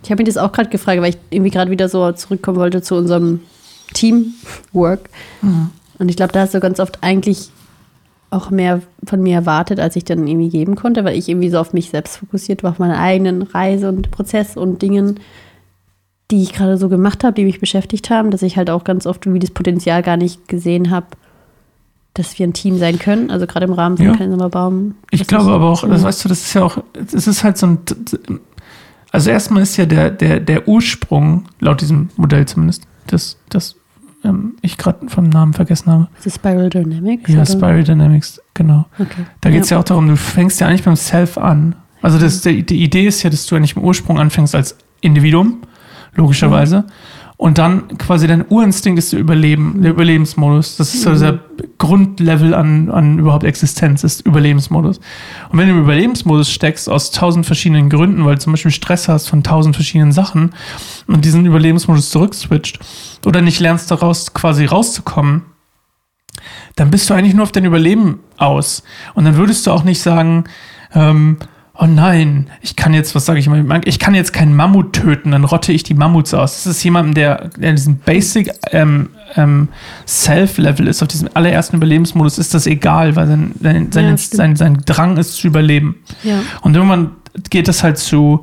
Ich 0.03 0.11
habe 0.11 0.23
mich 0.23 0.33
das 0.33 0.41
auch 0.41 0.51
gerade 0.51 0.69
gefragt, 0.69 1.01
weil 1.01 1.11
ich 1.11 1.17
irgendwie 1.29 1.51
gerade 1.51 1.71
wieder 1.71 1.89
so 1.89 2.11
zurückkommen 2.11 2.57
wollte 2.57 2.81
zu 2.81 2.95
unserem 2.95 3.41
Teamwork. 3.93 5.09
Mhm. 5.41 5.69
Und 5.99 6.09
ich 6.09 6.15
glaube, 6.15 6.33
da 6.33 6.41
hast 6.41 6.53
du 6.53 6.59
ganz 6.59 6.79
oft 6.79 6.99
eigentlich 7.01 7.49
auch 8.31 8.49
mehr 8.49 8.81
von 9.05 9.21
mir 9.21 9.35
erwartet, 9.35 9.79
als 9.79 9.95
ich 9.95 10.05
dann 10.05 10.25
irgendwie 10.25 10.49
geben 10.49 10.75
konnte, 10.75 11.03
weil 11.03 11.17
ich 11.17 11.27
irgendwie 11.27 11.49
so 11.49 11.59
auf 11.59 11.73
mich 11.73 11.89
selbst 11.89 12.17
fokussiert 12.17 12.63
war, 12.63 12.71
auf 12.71 12.79
meine 12.79 12.97
eigenen 12.97 13.41
Reise 13.41 13.89
und 13.89 14.09
Prozess 14.09 14.55
und 14.55 14.81
Dingen, 14.81 15.19
die 16.31 16.41
ich 16.41 16.53
gerade 16.53 16.77
so 16.77 16.87
gemacht 16.87 17.25
habe, 17.25 17.33
die 17.33 17.43
mich 17.43 17.59
beschäftigt 17.59 18.09
haben, 18.09 18.31
dass 18.31 18.41
ich 18.41 18.55
halt 18.55 18.69
auch 18.69 18.85
ganz 18.85 19.05
oft 19.05 19.31
wie 19.31 19.39
das 19.39 19.51
Potenzial 19.51 20.01
gar 20.01 20.15
nicht 20.15 20.47
gesehen 20.47 20.89
habe, 20.89 21.07
dass 22.13 22.39
wir 22.39 22.47
ein 22.47 22.53
Team 22.53 22.77
sein 22.77 22.99
können, 22.99 23.31
also 23.31 23.45
gerade 23.47 23.65
im 23.65 23.73
Rahmen 23.73 23.97
von 23.97 24.05
ja. 24.05 24.15
Kleiner 24.15 24.49
Baum. 24.49 24.95
Ich 25.11 25.27
glaube 25.27 25.51
aber 25.51 25.69
auch, 25.69 25.87
das 25.87 26.03
weißt 26.03 26.23
du, 26.23 26.29
das 26.29 26.41
ist 26.41 26.53
ja 26.53 26.63
auch, 26.63 26.77
es 27.13 27.27
ist 27.27 27.43
halt 27.43 27.57
so 27.57 27.67
ein, 27.67 27.79
also 29.11 29.29
erstmal 29.29 29.63
ist 29.63 29.77
ja 29.77 29.85
der, 29.85 30.09
der, 30.09 30.39
der 30.39 30.67
Ursprung, 30.67 31.45
laut 31.59 31.81
diesem 31.81 32.09
Modell 32.15 32.45
zumindest, 32.45 32.87
das, 33.07 33.37
das 33.49 33.75
ähm, 34.23 34.53
ich 34.61 34.77
gerade 34.77 35.09
vom 35.09 35.25
Namen 35.25 35.53
vergessen 35.53 35.91
habe. 35.91 36.07
Das 36.17 36.27
ist 36.27 36.35
Spiral 36.35 36.69
Dynamics? 36.69 37.29
Ja, 37.29 37.41
oder? 37.41 37.45
Spiral 37.45 37.83
Dynamics, 37.83 38.41
genau. 38.53 38.85
Okay. 38.97 39.25
Da 39.41 39.49
geht 39.49 39.63
es 39.63 39.69
ja. 39.69 39.77
ja. 39.77 39.81
auch 39.81 39.85
darum, 39.85 40.07
du 40.07 40.15
fängst 40.15 40.59
ja 40.61 40.67
eigentlich 40.67 40.83
beim 40.83 40.95
Self 40.95 41.37
an. 41.37 41.75
Also 42.01 42.17
das, 42.17 42.41
die, 42.41 42.65
die 42.65 42.83
Idee 42.83 43.05
ist 43.05 43.21
ja, 43.23 43.29
dass 43.29 43.45
du 43.45 43.55
eigentlich 43.55 43.75
im 43.75 43.83
Ursprung 43.83 44.19
anfängst 44.19 44.55
als 44.55 44.77
Individuum, 45.01 45.61
logischerweise. 46.15 46.81
Mhm 46.81 46.91
und 47.41 47.57
dann 47.57 47.97
quasi 47.97 48.27
dein 48.27 48.45
Urinstinkt 48.47 48.99
ist 48.99 49.13
der 49.13 49.19
Überleben, 49.19 49.81
der 49.81 49.89
Überlebensmodus. 49.93 50.77
Das 50.77 50.93
ist 50.93 51.01
so 51.01 51.15
der 51.15 51.39
Grundlevel 51.79 52.53
an, 52.53 52.91
an 52.91 53.17
überhaupt 53.17 53.45
Existenz, 53.45 54.03
ist 54.03 54.23
Überlebensmodus. 54.27 54.99
Und 55.49 55.57
wenn 55.57 55.67
du 55.67 55.73
im 55.73 55.81
Überlebensmodus 55.81 56.51
steckst, 56.51 56.87
aus 56.87 57.09
tausend 57.09 57.47
verschiedenen 57.47 57.89
Gründen, 57.89 58.23
weil 58.25 58.35
du 58.35 58.41
zum 58.41 58.53
Beispiel 58.53 58.69
Stress 58.69 59.07
hast 59.07 59.27
von 59.27 59.41
tausend 59.41 59.73
verschiedenen 59.73 60.11
Sachen 60.11 60.51
und 61.07 61.25
diesen 61.25 61.47
Überlebensmodus 61.47 62.11
zurückswitcht 62.11 62.77
oder 63.25 63.41
nicht 63.41 63.59
lernst 63.59 63.89
daraus 63.89 64.35
quasi 64.35 64.65
rauszukommen, 64.65 65.41
dann 66.75 66.91
bist 66.91 67.09
du 67.09 67.15
eigentlich 67.15 67.33
nur 67.33 67.41
auf 67.41 67.51
dein 67.51 67.65
Überleben 67.65 68.19
aus. 68.37 68.83
Und 69.15 69.25
dann 69.25 69.35
würdest 69.35 69.65
du 69.65 69.71
auch 69.71 69.83
nicht 69.83 70.03
sagen, 70.03 70.43
ähm, 70.93 71.37
oh 71.81 71.87
nein, 71.87 72.47
ich 72.61 72.75
kann 72.75 72.93
jetzt, 72.93 73.15
was 73.15 73.25
sage 73.25 73.39
ich 73.39 73.47
immer, 73.47 73.81
ich 73.85 73.97
kann 73.97 74.13
jetzt 74.13 74.33
keinen 74.33 74.55
Mammut 74.55 74.93
töten, 74.93 75.31
dann 75.31 75.43
rotte 75.43 75.71
ich 75.71 75.81
die 75.81 75.95
Mammuts 75.95 76.31
aus. 76.33 76.63
Das 76.63 76.77
ist 76.77 76.83
jemand, 76.83 77.17
der, 77.17 77.49
der 77.57 77.71
in 77.71 77.75
diesem 77.75 77.97
Basic 77.97 78.51
ähm, 78.71 79.09
ähm, 79.35 79.67
Self-Level 80.07 80.87
ist, 80.87 81.01
auf 81.01 81.07
diesem 81.07 81.29
allerersten 81.33 81.77
Überlebensmodus, 81.77 82.37
ist 82.37 82.53
das 82.53 82.67
egal, 82.67 83.15
weil 83.15 83.25
sein, 83.25 83.51
sein, 83.59 83.91
sein, 83.91 84.05
ja, 84.09 84.17
sein, 84.17 84.55
sein 84.55 84.83
Drang 84.85 85.17
ist 85.17 85.33
zu 85.33 85.47
überleben. 85.47 85.95
Ja. 86.21 86.41
Und 86.61 86.75
irgendwann 86.75 87.11
geht 87.49 87.67
das 87.67 87.81
halt 87.81 87.97
zu, 87.97 88.41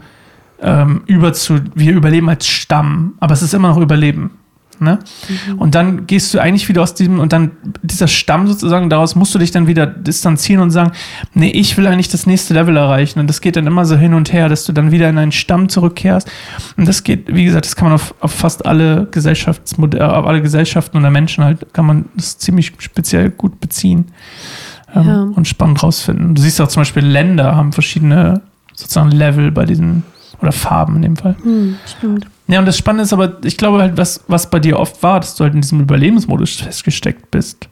ähm, 0.61 1.03
über 1.07 1.33
zu, 1.33 1.61
wir 1.77 1.93
überleben 1.93 2.29
als 2.29 2.49
Stamm, 2.49 3.15
aber 3.21 3.35
es 3.35 3.43
ist 3.43 3.55
immer 3.55 3.69
noch 3.69 3.79
Überleben. 3.79 4.33
Ne? 4.81 4.99
Mhm. 5.29 5.59
Und 5.59 5.75
dann 5.75 6.07
gehst 6.07 6.33
du 6.33 6.39
eigentlich 6.39 6.69
wieder 6.69 6.83
aus 6.83 6.95
diesem, 6.95 7.21
und 7.21 7.33
dann 7.33 7.53
dieser 7.83 8.09
Stamm 8.09 8.47
sozusagen, 8.47 8.91
daraus 8.91 9.15
musst 9.15 9.35
du 9.35 9.39
dich 9.39 9.51
dann 9.51 9.67
wieder 9.67 9.87
distanzieren 9.87 10.63
und 10.63 10.71
sagen, 10.71 10.93
nee, 11.35 11.51
ich 11.51 11.77
will 11.77 11.87
eigentlich 11.87 12.09
das 12.09 12.27
nächste 12.27 12.55
Level 12.55 12.77
erreichen. 12.77 13.21
Und 13.21 13.29
das 13.29 13.41
geht 13.41 13.57
dann 13.57 13.67
immer 13.67 13.85
so 13.85 13.97
hin 13.97 14.15
und 14.15 14.33
her, 14.33 14.49
dass 14.49 14.65
du 14.65 14.73
dann 14.73 14.91
wieder 14.91 15.09
in 15.09 15.19
einen 15.19 15.33
Stamm 15.33 15.69
zurückkehrst. 15.69 16.31
Und 16.77 16.87
das 16.87 17.05
geht, 17.05 17.35
wie 17.35 17.45
gesagt, 17.45 17.67
das 17.67 17.77
kann 17.77 17.87
man 17.87 17.95
auf, 17.95 18.15
auf 18.21 18.33
fast 18.33 18.67
alle 18.67 19.07
Gesellschaftsmodelle, 19.11 20.17
auf 20.17 20.27
alle 20.27 20.43
Gesellschaften 20.43 20.97
oder 20.99 21.11
Menschen 21.11 21.45
halt, 21.45 21.73
kann 21.73 21.87
man 21.87 22.07
das 22.17 22.39
ziemlich 22.39 22.73
speziell 22.79 23.31
gut 23.31 23.61
beziehen 23.61 24.07
ähm, 24.95 25.07
Ja. 25.07 25.23
und 25.23 25.47
spannend 25.49 25.83
rausfinden. 25.83 26.35
Du 26.35 26.43
siehst 26.43 26.61
auch 26.61 26.69
zum 26.69 26.83
Beispiel 26.83 27.05
Länder 27.05 27.57
haben 27.57 27.73
verschiedene 27.73 28.43
sozusagen 28.75 29.11
Level 29.11 29.51
bei 29.51 29.65
diesen, 29.65 30.05
oder 30.41 30.53
Farben 30.53 30.97
in 30.97 31.03
dem 31.03 31.17
Fall. 31.17 31.37
Hm, 31.43 31.77
stimmt. 31.87 32.27
Ja, 32.47 32.61
und 32.61 32.67
das 32.67 32.79
Spannende 32.79 33.05
ist 33.05 33.13
aber, 33.13 33.39
ich 33.45 33.57
glaube 33.57 33.81
halt, 33.81 33.97
was, 33.97 34.25
was 34.29 34.51
bei 34.51 34.59
dir 34.59 34.79
oft 34.79 35.03
war, 35.03 35.21
dass 35.21 35.35
du 35.35 35.45
halt 35.45 35.55
in 35.55 35.61
diesem 35.61 35.81
Überlebensmodus 35.81 36.57
festgesteckt 36.57 37.31
bist. 37.31 37.69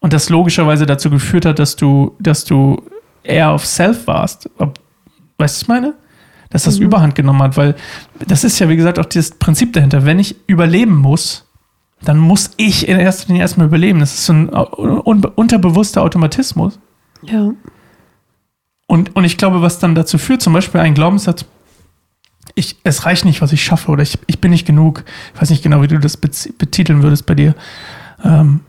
Und 0.00 0.12
das 0.12 0.28
logischerweise 0.28 0.84
dazu 0.84 1.08
geführt 1.08 1.46
hat, 1.46 1.58
dass 1.58 1.76
du, 1.76 2.14
dass 2.18 2.44
du 2.44 2.82
eher 3.22 3.50
auf 3.50 3.64
Self 3.64 4.06
warst. 4.06 4.50
Weißt 4.58 4.76
du, 4.76 4.80
was 5.38 5.62
ich 5.62 5.68
meine? 5.68 5.94
Dass 6.50 6.64
das 6.64 6.78
Überhand 6.78 7.14
genommen 7.14 7.42
hat, 7.42 7.56
weil 7.56 7.74
das 8.28 8.44
ist 8.44 8.58
ja, 8.58 8.68
wie 8.68 8.76
gesagt, 8.76 8.98
auch 8.98 9.06
dieses 9.06 9.32
Prinzip 9.32 9.72
dahinter. 9.72 10.04
Wenn 10.04 10.18
ich 10.18 10.36
überleben 10.46 10.94
muss, 10.94 11.46
dann 12.02 12.18
muss 12.18 12.50
ich 12.58 12.86
in 12.86 12.98
erster 12.98 13.28
Linie 13.28 13.42
erstmal 13.42 13.66
überleben. 13.66 14.00
Das 14.00 14.14
ist 14.14 14.26
so 14.26 14.34
ein 14.34 14.50
un 14.52 15.24
unterbewusster 15.24 16.02
Automatismus. 16.02 16.78
Ja. 17.22 17.52
Und, 18.86 19.16
und 19.16 19.24
ich 19.24 19.36
glaube, 19.38 19.62
was 19.62 19.78
dann 19.78 19.94
dazu 19.94 20.18
führt, 20.18 20.42
zum 20.42 20.52
Beispiel 20.52 20.80
ein 20.80 20.94
Glaubenssatz, 20.94 21.44
ich, 22.54 22.76
es 22.84 23.06
reicht 23.06 23.24
nicht, 23.24 23.40
was 23.42 23.52
ich 23.52 23.64
schaffe, 23.64 23.90
oder 23.90 24.02
ich, 24.02 24.18
ich 24.26 24.40
bin 24.40 24.50
nicht 24.50 24.66
genug. 24.66 25.04
Ich 25.34 25.40
weiß 25.40 25.50
nicht 25.50 25.62
genau, 25.62 25.82
wie 25.82 25.88
du 25.88 25.98
das 25.98 26.16
betiteln 26.16 27.02
würdest 27.02 27.26
bei 27.26 27.34
dir. 27.34 27.54
Ähm, 28.22 28.60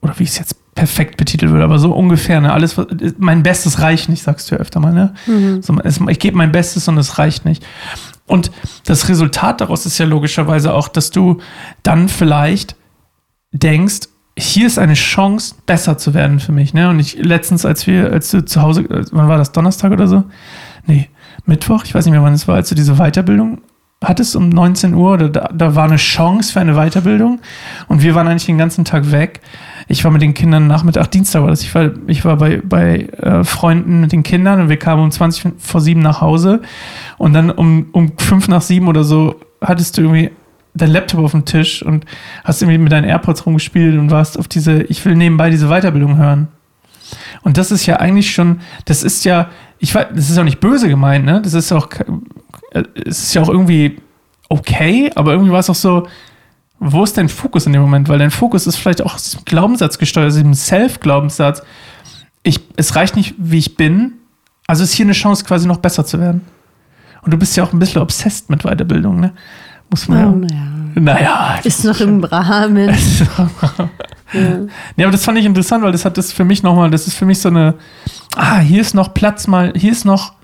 oder 0.00 0.18
wie 0.18 0.24
ich 0.24 0.30
es 0.30 0.38
jetzt 0.38 0.74
perfekt 0.74 1.16
betiteln 1.16 1.50
würde, 1.50 1.64
aber 1.64 1.78
so 1.80 1.92
ungefähr, 1.92 2.40
ne? 2.40 2.52
Alles, 2.52 2.78
was, 2.78 2.86
mein 3.18 3.42
Bestes 3.42 3.80
reicht 3.80 4.08
nicht, 4.08 4.22
sagst 4.22 4.48
du 4.48 4.54
ja 4.54 4.60
öfter 4.60 4.78
mal, 4.78 4.92
ne? 4.92 5.12
So, 5.60 5.76
es, 5.82 6.00
ich 6.08 6.20
gebe 6.20 6.36
mein 6.36 6.52
Bestes 6.52 6.86
und 6.86 6.96
es 6.98 7.18
reicht 7.18 7.44
nicht. 7.44 7.66
Und 8.26 8.52
das 8.84 9.08
Resultat 9.08 9.60
daraus 9.60 9.86
ist 9.86 9.98
ja 9.98 10.06
logischerweise 10.06 10.72
auch, 10.72 10.86
dass 10.88 11.10
du 11.10 11.40
dann 11.82 12.08
vielleicht 12.08 12.76
denkst, 13.50 14.08
hier 14.38 14.66
ist 14.66 14.78
eine 14.78 14.94
Chance, 14.94 15.54
besser 15.66 15.98
zu 15.98 16.14
werden 16.14 16.40
für 16.40 16.52
mich. 16.52 16.72
Ne? 16.72 16.88
Und 16.88 17.00
ich 17.00 17.18
letztens, 17.18 17.66
als 17.66 17.86
wir, 17.86 18.12
als 18.12 18.30
du 18.30 18.44
zu 18.44 18.62
Hause, 18.62 18.82
äh, 18.82 19.04
wann 19.10 19.28
war 19.28 19.38
das, 19.38 19.52
Donnerstag 19.52 19.92
oder 19.92 20.06
so? 20.06 20.24
Nee, 20.86 21.08
Mittwoch, 21.44 21.84
ich 21.84 21.94
weiß 21.94 22.04
nicht 22.04 22.12
mehr, 22.12 22.22
wann 22.22 22.34
es 22.34 22.46
war, 22.46 22.56
als 22.56 22.68
du 22.68 22.74
diese 22.74 22.94
Weiterbildung 22.96 23.60
hattest 24.02 24.36
um 24.36 24.48
19 24.48 24.94
Uhr, 24.94 25.14
oder 25.14 25.28
da, 25.28 25.50
da 25.52 25.74
war 25.74 25.84
eine 25.84 25.96
Chance 25.96 26.52
für 26.52 26.60
eine 26.60 26.74
Weiterbildung 26.74 27.40
und 27.88 28.02
wir 28.02 28.14
waren 28.14 28.28
eigentlich 28.28 28.46
den 28.46 28.58
ganzen 28.58 28.84
Tag 28.84 29.10
weg. 29.10 29.40
Ich 29.88 30.04
war 30.04 30.12
mit 30.12 30.22
den 30.22 30.34
Kindern 30.34 30.66
Nachmittag, 30.68 31.10
Dienstag 31.10 31.42
war 31.42 31.48
das, 31.48 31.62
ich 31.62 31.74
war, 31.74 31.90
ich 32.06 32.24
war 32.24 32.36
bei, 32.36 32.60
bei 32.62 33.00
äh, 33.00 33.42
Freunden 33.42 34.00
mit 34.00 34.12
den 34.12 34.22
Kindern 34.22 34.60
und 34.60 34.68
wir 34.68 34.78
kamen 34.78 35.02
um 35.02 35.10
20 35.10 35.54
vor 35.58 35.80
7 35.80 36.00
nach 36.00 36.20
Hause 36.20 36.62
und 37.16 37.32
dann 37.32 37.50
um, 37.50 37.86
um 37.92 38.12
5 38.16 38.48
nach 38.48 38.62
7 38.62 38.86
oder 38.86 39.02
so 39.02 39.34
hattest 39.60 39.98
du 39.98 40.02
irgendwie 40.02 40.30
dein 40.74 40.90
Laptop 40.90 41.20
auf 41.20 41.32
dem 41.32 41.44
Tisch 41.44 41.82
und 41.82 42.04
hast 42.44 42.62
irgendwie 42.62 42.78
mit 42.78 42.92
deinen 42.92 43.04
AirPods 43.04 43.46
rumgespielt 43.46 43.98
und 43.98 44.10
warst 44.10 44.38
auf 44.38 44.48
diese, 44.48 44.82
ich 44.84 45.04
will 45.04 45.16
nebenbei 45.16 45.50
diese 45.50 45.68
Weiterbildung 45.68 46.16
hören. 46.16 46.48
Und 47.42 47.56
das 47.56 47.70
ist 47.70 47.86
ja 47.86 47.96
eigentlich 47.96 48.32
schon, 48.32 48.60
das 48.84 49.02
ist 49.02 49.24
ja, 49.24 49.48
ich 49.78 49.94
weiß, 49.94 50.08
das 50.14 50.30
ist 50.30 50.38
auch 50.38 50.44
nicht 50.44 50.60
böse 50.60 50.88
gemeint, 50.88 51.24
ne? 51.24 51.40
Das 51.42 51.54
ist 51.54 51.72
auch, 51.72 51.88
äh, 52.72 52.82
es 53.06 53.22
ist 53.22 53.34
ja 53.34 53.42
auch 53.42 53.48
irgendwie 53.48 53.98
okay, 54.48 55.10
aber 55.14 55.32
irgendwie 55.32 55.52
war 55.52 55.60
es 55.60 55.70
auch 55.70 55.74
so, 55.74 56.06
wo 56.80 57.02
ist 57.02 57.16
dein 57.16 57.28
Fokus 57.28 57.66
in 57.66 57.72
dem 57.72 57.82
Moment? 57.82 58.08
Weil 58.08 58.18
dein 58.18 58.30
Fokus 58.30 58.66
ist 58.66 58.76
vielleicht 58.76 59.02
auch 59.02 59.14
aus 59.14 59.24
diesem 59.24 59.44
Glaubenssatz 59.44 59.98
gesteuert, 59.98 60.28
aus 60.28 60.34
diesem 60.34 60.54
Self-Glaubenssatz. 60.54 61.62
Ich, 62.42 62.60
es 62.76 62.94
reicht 62.94 63.16
nicht, 63.16 63.34
wie 63.38 63.58
ich 63.58 63.76
bin, 63.76 64.12
also 64.66 64.84
ist 64.84 64.92
hier 64.92 65.06
eine 65.06 65.12
Chance, 65.12 65.44
quasi 65.44 65.66
noch 65.66 65.78
besser 65.78 66.04
zu 66.04 66.20
werden. 66.20 66.42
Und 67.22 67.32
du 67.32 67.36
bist 67.36 67.56
ja 67.56 67.64
auch 67.64 67.72
ein 67.72 67.78
bisschen 67.78 68.00
obsessed 68.00 68.48
mit 68.48 68.62
Weiterbildung, 68.62 69.18
ne? 69.18 69.32
Muss 69.90 70.08
man 70.08 70.18
Oh, 70.18 70.46
ja. 70.46 70.58
naja. 70.94 70.98
Naja. 71.00 71.60
Ist 71.64 71.84
noch 71.84 72.00
im 72.00 72.24
Rahmen. 72.24 72.88
ja. 74.32 74.60
Ja, 74.96 75.06
aber 75.06 75.12
das 75.12 75.24
fand 75.24 75.38
ich 75.38 75.46
interessant, 75.46 75.82
weil 75.82 75.92
das 75.92 76.04
hat 76.04 76.18
das 76.18 76.32
für 76.32 76.44
mich 76.44 76.62
nochmal, 76.62 76.90
das 76.90 77.06
ist 77.06 77.14
für 77.14 77.24
mich 77.24 77.40
so 77.40 77.48
eine, 77.48 77.74
ah, 78.36 78.58
hier 78.58 78.80
ist 78.80 78.94
noch 78.94 79.14
Platz 79.14 79.46
mal, 79.46 79.72
hier 79.74 79.92
ist 79.92 80.04
noch 80.04 80.34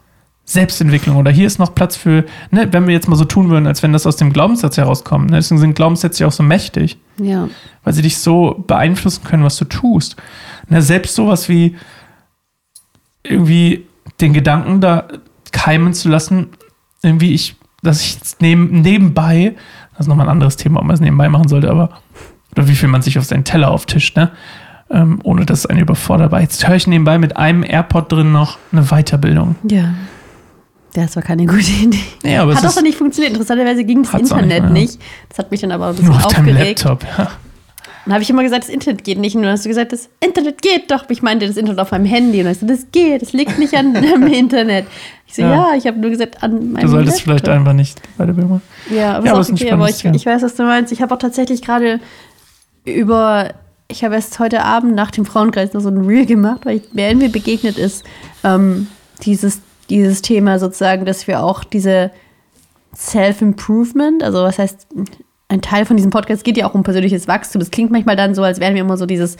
Selbstentwicklung 0.47 1.17
oder 1.17 1.31
hier 1.31 1.47
ist 1.47 1.59
noch 1.59 1.75
Platz 1.75 1.97
für, 1.97 2.25
ne, 2.51 2.71
wenn 2.73 2.87
wir 2.87 2.93
jetzt 2.93 3.09
mal 3.09 3.17
so 3.17 3.25
tun 3.25 3.49
würden, 3.49 3.67
als 3.67 3.83
wenn 3.83 3.93
das 3.93 4.07
aus 4.07 4.17
dem 4.17 4.33
Glaubenssatz 4.33 4.77
herauskommt. 4.77 5.31
Ne? 5.31 5.37
Deswegen 5.37 5.59
sind 5.59 5.75
Glaubenssätze 5.75 6.23
ja 6.23 6.29
auch 6.29 6.33
so 6.33 6.43
mächtig, 6.43 6.99
ja. 7.19 7.49
weil 7.83 7.93
sie 7.95 8.03
dich 8.03 8.19
so 8.19 8.63
beeinflussen 8.67 9.25
können, 9.25 9.45
was 9.45 9.57
du 9.57 9.65
tust. 9.65 10.17
Ne, 10.69 10.83
selbst 10.83 11.15
sowas 11.15 11.49
wie 11.49 11.77
irgendwie 13.23 13.87
den 14.21 14.35
Gedanken 14.35 14.81
da 14.81 15.09
keimen 15.51 15.95
zu 15.95 16.09
lassen, 16.11 16.49
irgendwie 17.03 17.33
ich, 17.33 17.57
dass 17.85 18.01
ich 18.01 18.15
jetzt 18.15 18.41
neben, 18.41 18.81
nebenbei, 18.81 19.55
das 19.93 20.01
ist 20.01 20.09
nochmal 20.09 20.27
ein 20.27 20.33
anderes 20.33 20.57
Thema, 20.57 20.81
ob 20.81 20.87
man 20.87 20.95
es 20.95 21.01
nebenbei 21.01 21.29
machen 21.29 21.49
sollte, 21.49 21.71
aber 21.71 21.91
oder 22.53 22.69
wie 22.69 22.75
viel 22.75 22.89
man 22.89 23.03
sich 23.03 23.19
auf 23.19 23.25
seinen 23.25 23.45
Teller 23.45 23.71
auftischt, 23.71 24.17
ne? 24.17 24.31
Ähm, 24.91 25.19
ohne 25.25 25.47
dass 25.47 25.61
es 25.61 25.67
einen 25.67 25.81
überfordert. 25.81 26.27
Aber 26.27 26.41
jetzt 26.41 26.67
höre 26.69 26.77
ich 26.77 26.87
nebenbei 26.87 27.19
mit 27.19 27.37
einem 27.37 27.63
AirPod 27.63 28.13
drin 28.13 28.33
noch 28.33 28.59
eine 28.71 28.85
Weiterbildung. 28.85 29.57
Ja. 29.69 29.95
Das 30.93 31.17
war 31.17 31.23
keine 31.23 31.47
gute 31.47 31.71
Idee. 31.83 31.99
Nee, 32.23 32.37
aber 32.37 32.55
Hat 32.55 32.63
es 32.63 32.79
auch 32.79 32.83
nicht 32.83 32.99
funktioniert. 32.99 33.33
Interessanterweise 33.33 33.83
ging 33.85 34.05
das 34.05 34.15
auch 34.15 34.19
nicht 34.19 34.31
Internet 34.31 34.49
mehr, 34.49 34.69
ja. 34.69 34.71
nicht. 34.71 35.01
Das 35.29 35.39
hat 35.39 35.51
mich 35.51 35.61
dann 35.61 35.73
aber 35.73 35.89
ein 35.89 35.97
bisschen 35.97 36.09
nur 36.09 36.17
auf 36.19 36.27
aufgeregt. 36.27 36.85
Laptop. 36.85 37.05
Ja. 37.19 37.31
Dann 38.05 38.13
habe 38.15 38.23
ich 38.23 38.29
immer 38.31 38.43
gesagt, 38.43 38.65
das 38.65 38.71
Internet 38.71 39.03
geht 39.05 39.19
nicht. 39.19 39.35
Und 39.35 39.43
dann 39.43 39.53
hast 39.53 39.65
du 39.65 39.69
gesagt, 39.69 39.93
das 39.93 40.09
Internet 40.21 40.61
geht 40.61 40.91
doch. 40.91 41.09
Ich 41.09 41.23
meinte 41.23 41.47
das 41.47 41.57
Internet 41.57 41.81
auf 41.81 41.91
meinem 41.91 42.05
Handy. 42.05 42.39
Und 42.39 42.45
dann 42.45 42.53
hast 42.55 42.63
du, 42.63 42.67
das 42.67 42.87
geht, 42.93 43.23
das 43.23 43.33
liegt 43.33 43.59
nicht 43.59 43.75
an 43.75 43.95
dem 43.95 44.27
Internet. 44.27 44.87
Ich 45.27 45.35
so, 45.37 45.43
Ja. 45.43 45.71
ja, 45.71 45.77
ich 45.77 45.87
habe 45.87 45.99
nur 45.99 46.11
gesagt, 46.11 46.43
an 46.43 46.73
meinem 46.73 46.83
Du 46.83 46.89
solltest 46.89 47.23
vielleicht 47.23 47.47
Laptop. 47.47 47.61
einfach 47.61 47.73
nicht 47.73 48.01
Weiterbildung 48.19 48.51
machen. 48.51 48.63
Ja, 48.91 49.17
aber, 49.17 49.27
Ja, 49.27 49.33
aber 49.33 49.41
ist 49.41 49.53
okay, 49.53 49.71
aber 49.71 49.89
ich, 49.89 50.05
ich 50.05 50.27
weiß, 50.27 50.43
was 50.43 50.55
du 50.55 50.65
meinst. 50.65 50.93
Ich 50.93 51.01
habe 51.01 51.15
auch 51.15 51.19
tatsächlich 51.19 51.63
gerade 51.63 51.99
über, 52.85 53.55
ich 53.89 54.05
habe 54.05 54.15
erst 54.17 54.39
heute 54.39 54.63
Abend 54.65 54.95
nach 54.95 55.11
dem 55.11 55.25
Frauenkreis 55.25 55.73
noch 55.73 55.81
so 55.81 55.89
ein 55.89 56.05
Reel 56.05 56.27
gemacht, 56.27 56.67
weil 56.67 56.77
ich, 56.77 56.93
mir 56.93 57.29
begegnet 57.31 57.79
ist, 57.79 58.05
ähm, 58.45 58.89
dieses, 59.23 59.61
dieses 59.89 60.21
Thema 60.21 60.59
sozusagen, 60.59 61.07
dass 61.07 61.27
wir 61.27 61.43
auch 61.43 61.65
diese 61.65 62.11
Self-Improvement, 62.95 64.23
also 64.23 64.43
was 64.43 64.59
heißt, 64.59 64.87
ein 65.55 65.63
Teil 65.63 65.87
von 65.87 65.97
diesem 65.97 66.11
Podcast 66.11 66.45
geht 66.45 66.57
ja 66.57 66.69
auch 66.69 66.75
um 66.75 66.83
persönliches 66.83 67.29
Wachstum. 67.29 67.61
Das 67.61 67.71
klingt 67.71 67.91
manchmal 67.91 68.17
dann 68.17 68.35
so, 68.35 68.43
als 68.43 68.61
wären 68.61 68.75
wir 68.75 68.83
immer 68.83 68.97
so 68.97 69.07
dieses, 69.07 69.37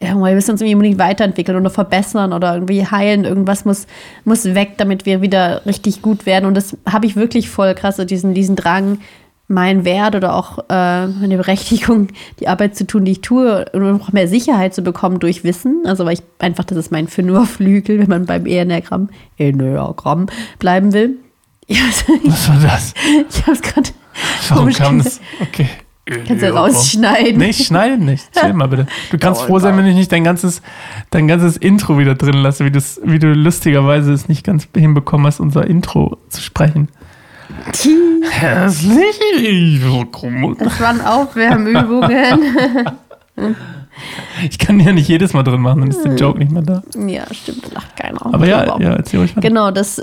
ja, 0.00 0.14
wir 0.14 0.34
müssen 0.34 0.52
uns 0.52 0.60
irgendwie 0.60 0.76
unbedingt 0.76 0.98
weiterentwickeln 0.98 1.58
oder 1.58 1.70
verbessern 1.70 2.32
oder 2.32 2.54
irgendwie 2.54 2.86
heilen. 2.86 3.24
Irgendwas 3.24 3.64
muss, 3.64 3.86
muss 4.24 4.44
weg, 4.54 4.74
damit 4.76 5.04
wir 5.04 5.20
wieder 5.20 5.66
richtig 5.66 6.00
gut 6.00 6.24
werden. 6.24 6.46
Und 6.46 6.54
das 6.54 6.76
habe 6.88 7.06
ich 7.06 7.16
wirklich 7.16 7.50
voll 7.50 7.74
krass, 7.74 7.96
diesen, 7.96 8.32
diesen 8.32 8.56
Drang, 8.56 8.98
mein 9.48 9.84
Wert 9.84 10.14
oder 10.14 10.34
auch 10.34 10.58
äh, 10.68 11.06
meine 11.06 11.38
Berechtigung, 11.38 12.08
die 12.38 12.48
Arbeit 12.48 12.76
zu 12.76 12.86
tun, 12.86 13.04
die 13.06 13.12
ich 13.12 13.22
tue, 13.22 13.64
und 13.72 13.82
noch 13.82 14.12
mehr 14.12 14.28
Sicherheit 14.28 14.74
zu 14.74 14.82
bekommen 14.82 15.18
durch 15.18 15.42
Wissen. 15.42 15.82
Also, 15.86 16.04
weil 16.04 16.14
ich 16.14 16.22
einfach, 16.38 16.64
das 16.64 16.78
ist 16.78 16.92
mein 16.92 17.08
Fünferflügel, 17.08 17.98
wenn 17.98 18.08
man 18.08 18.26
beim 18.26 18.46
Enneagramm, 18.46 19.08
Enneagramm 19.38 20.26
bleiben 20.58 20.92
will. 20.92 21.16
Was 21.68 22.48
war 22.48 22.60
das? 22.62 22.94
ich 23.30 23.42
habe 23.42 23.52
es 23.52 23.62
gerade 23.62 23.90
Warum 24.48 24.64
komisch 24.64 24.78
kam 24.78 24.98
das? 24.98 25.20
Okay. 25.40 25.68
Kannst 26.26 26.42
du 26.42 26.54
rausschneiden. 26.54 27.36
Nee, 27.36 27.50
ich 27.50 27.66
schneide 27.66 28.02
nicht. 28.02 28.32
Chill 28.32 28.54
mal 28.54 28.68
bitte. 28.68 28.86
Du 29.10 29.18
kannst 29.18 29.42
Oh, 29.42 29.46
froh 29.46 29.58
sein, 29.58 29.76
wenn 29.76 29.84
ich 29.86 29.94
nicht 29.94 30.10
dein 30.10 30.24
ganzes, 30.24 30.62
dein 31.10 31.28
ganzes 31.28 31.58
Intro 31.58 31.98
wieder 31.98 32.14
drin 32.14 32.36
lasse, 32.38 32.64
wie, 32.64 32.70
das, 32.70 32.98
wie 33.04 33.18
du 33.18 33.32
lustigerweise 33.34 34.12
es 34.12 34.26
nicht 34.28 34.44
ganz 34.44 34.66
hinbekommen 34.74 35.26
hast, 35.26 35.38
unser 35.38 35.66
Intro 35.66 36.16
zu 36.30 36.40
sprechen. 36.40 36.88
Herzlich 38.30 39.82
willkommen. 39.82 40.56
Das 40.58 40.80
waren 40.80 41.00
Aufwärmübungen. 41.02 42.40
Ich 44.48 44.58
kann 44.58 44.80
ja 44.80 44.92
nicht 44.92 45.08
jedes 45.08 45.32
Mal 45.32 45.42
drin 45.42 45.60
machen, 45.60 45.80
dann 45.80 45.90
ist 45.90 46.04
der 46.04 46.14
Joke 46.14 46.38
nicht 46.38 46.52
mehr 46.52 46.62
da. 46.62 46.82
ja, 47.06 47.24
stimmt, 47.32 47.66
da 47.66 47.74
lacht 47.74 47.96
keiner. 47.96 48.24
Aber 48.24 48.46
ja, 48.46 48.78
ja, 48.78 48.92
erzähl 48.94 49.20
ruhig 49.20 49.32
weiter. 49.36 49.46
Genau, 49.46 49.70
das, 49.70 50.00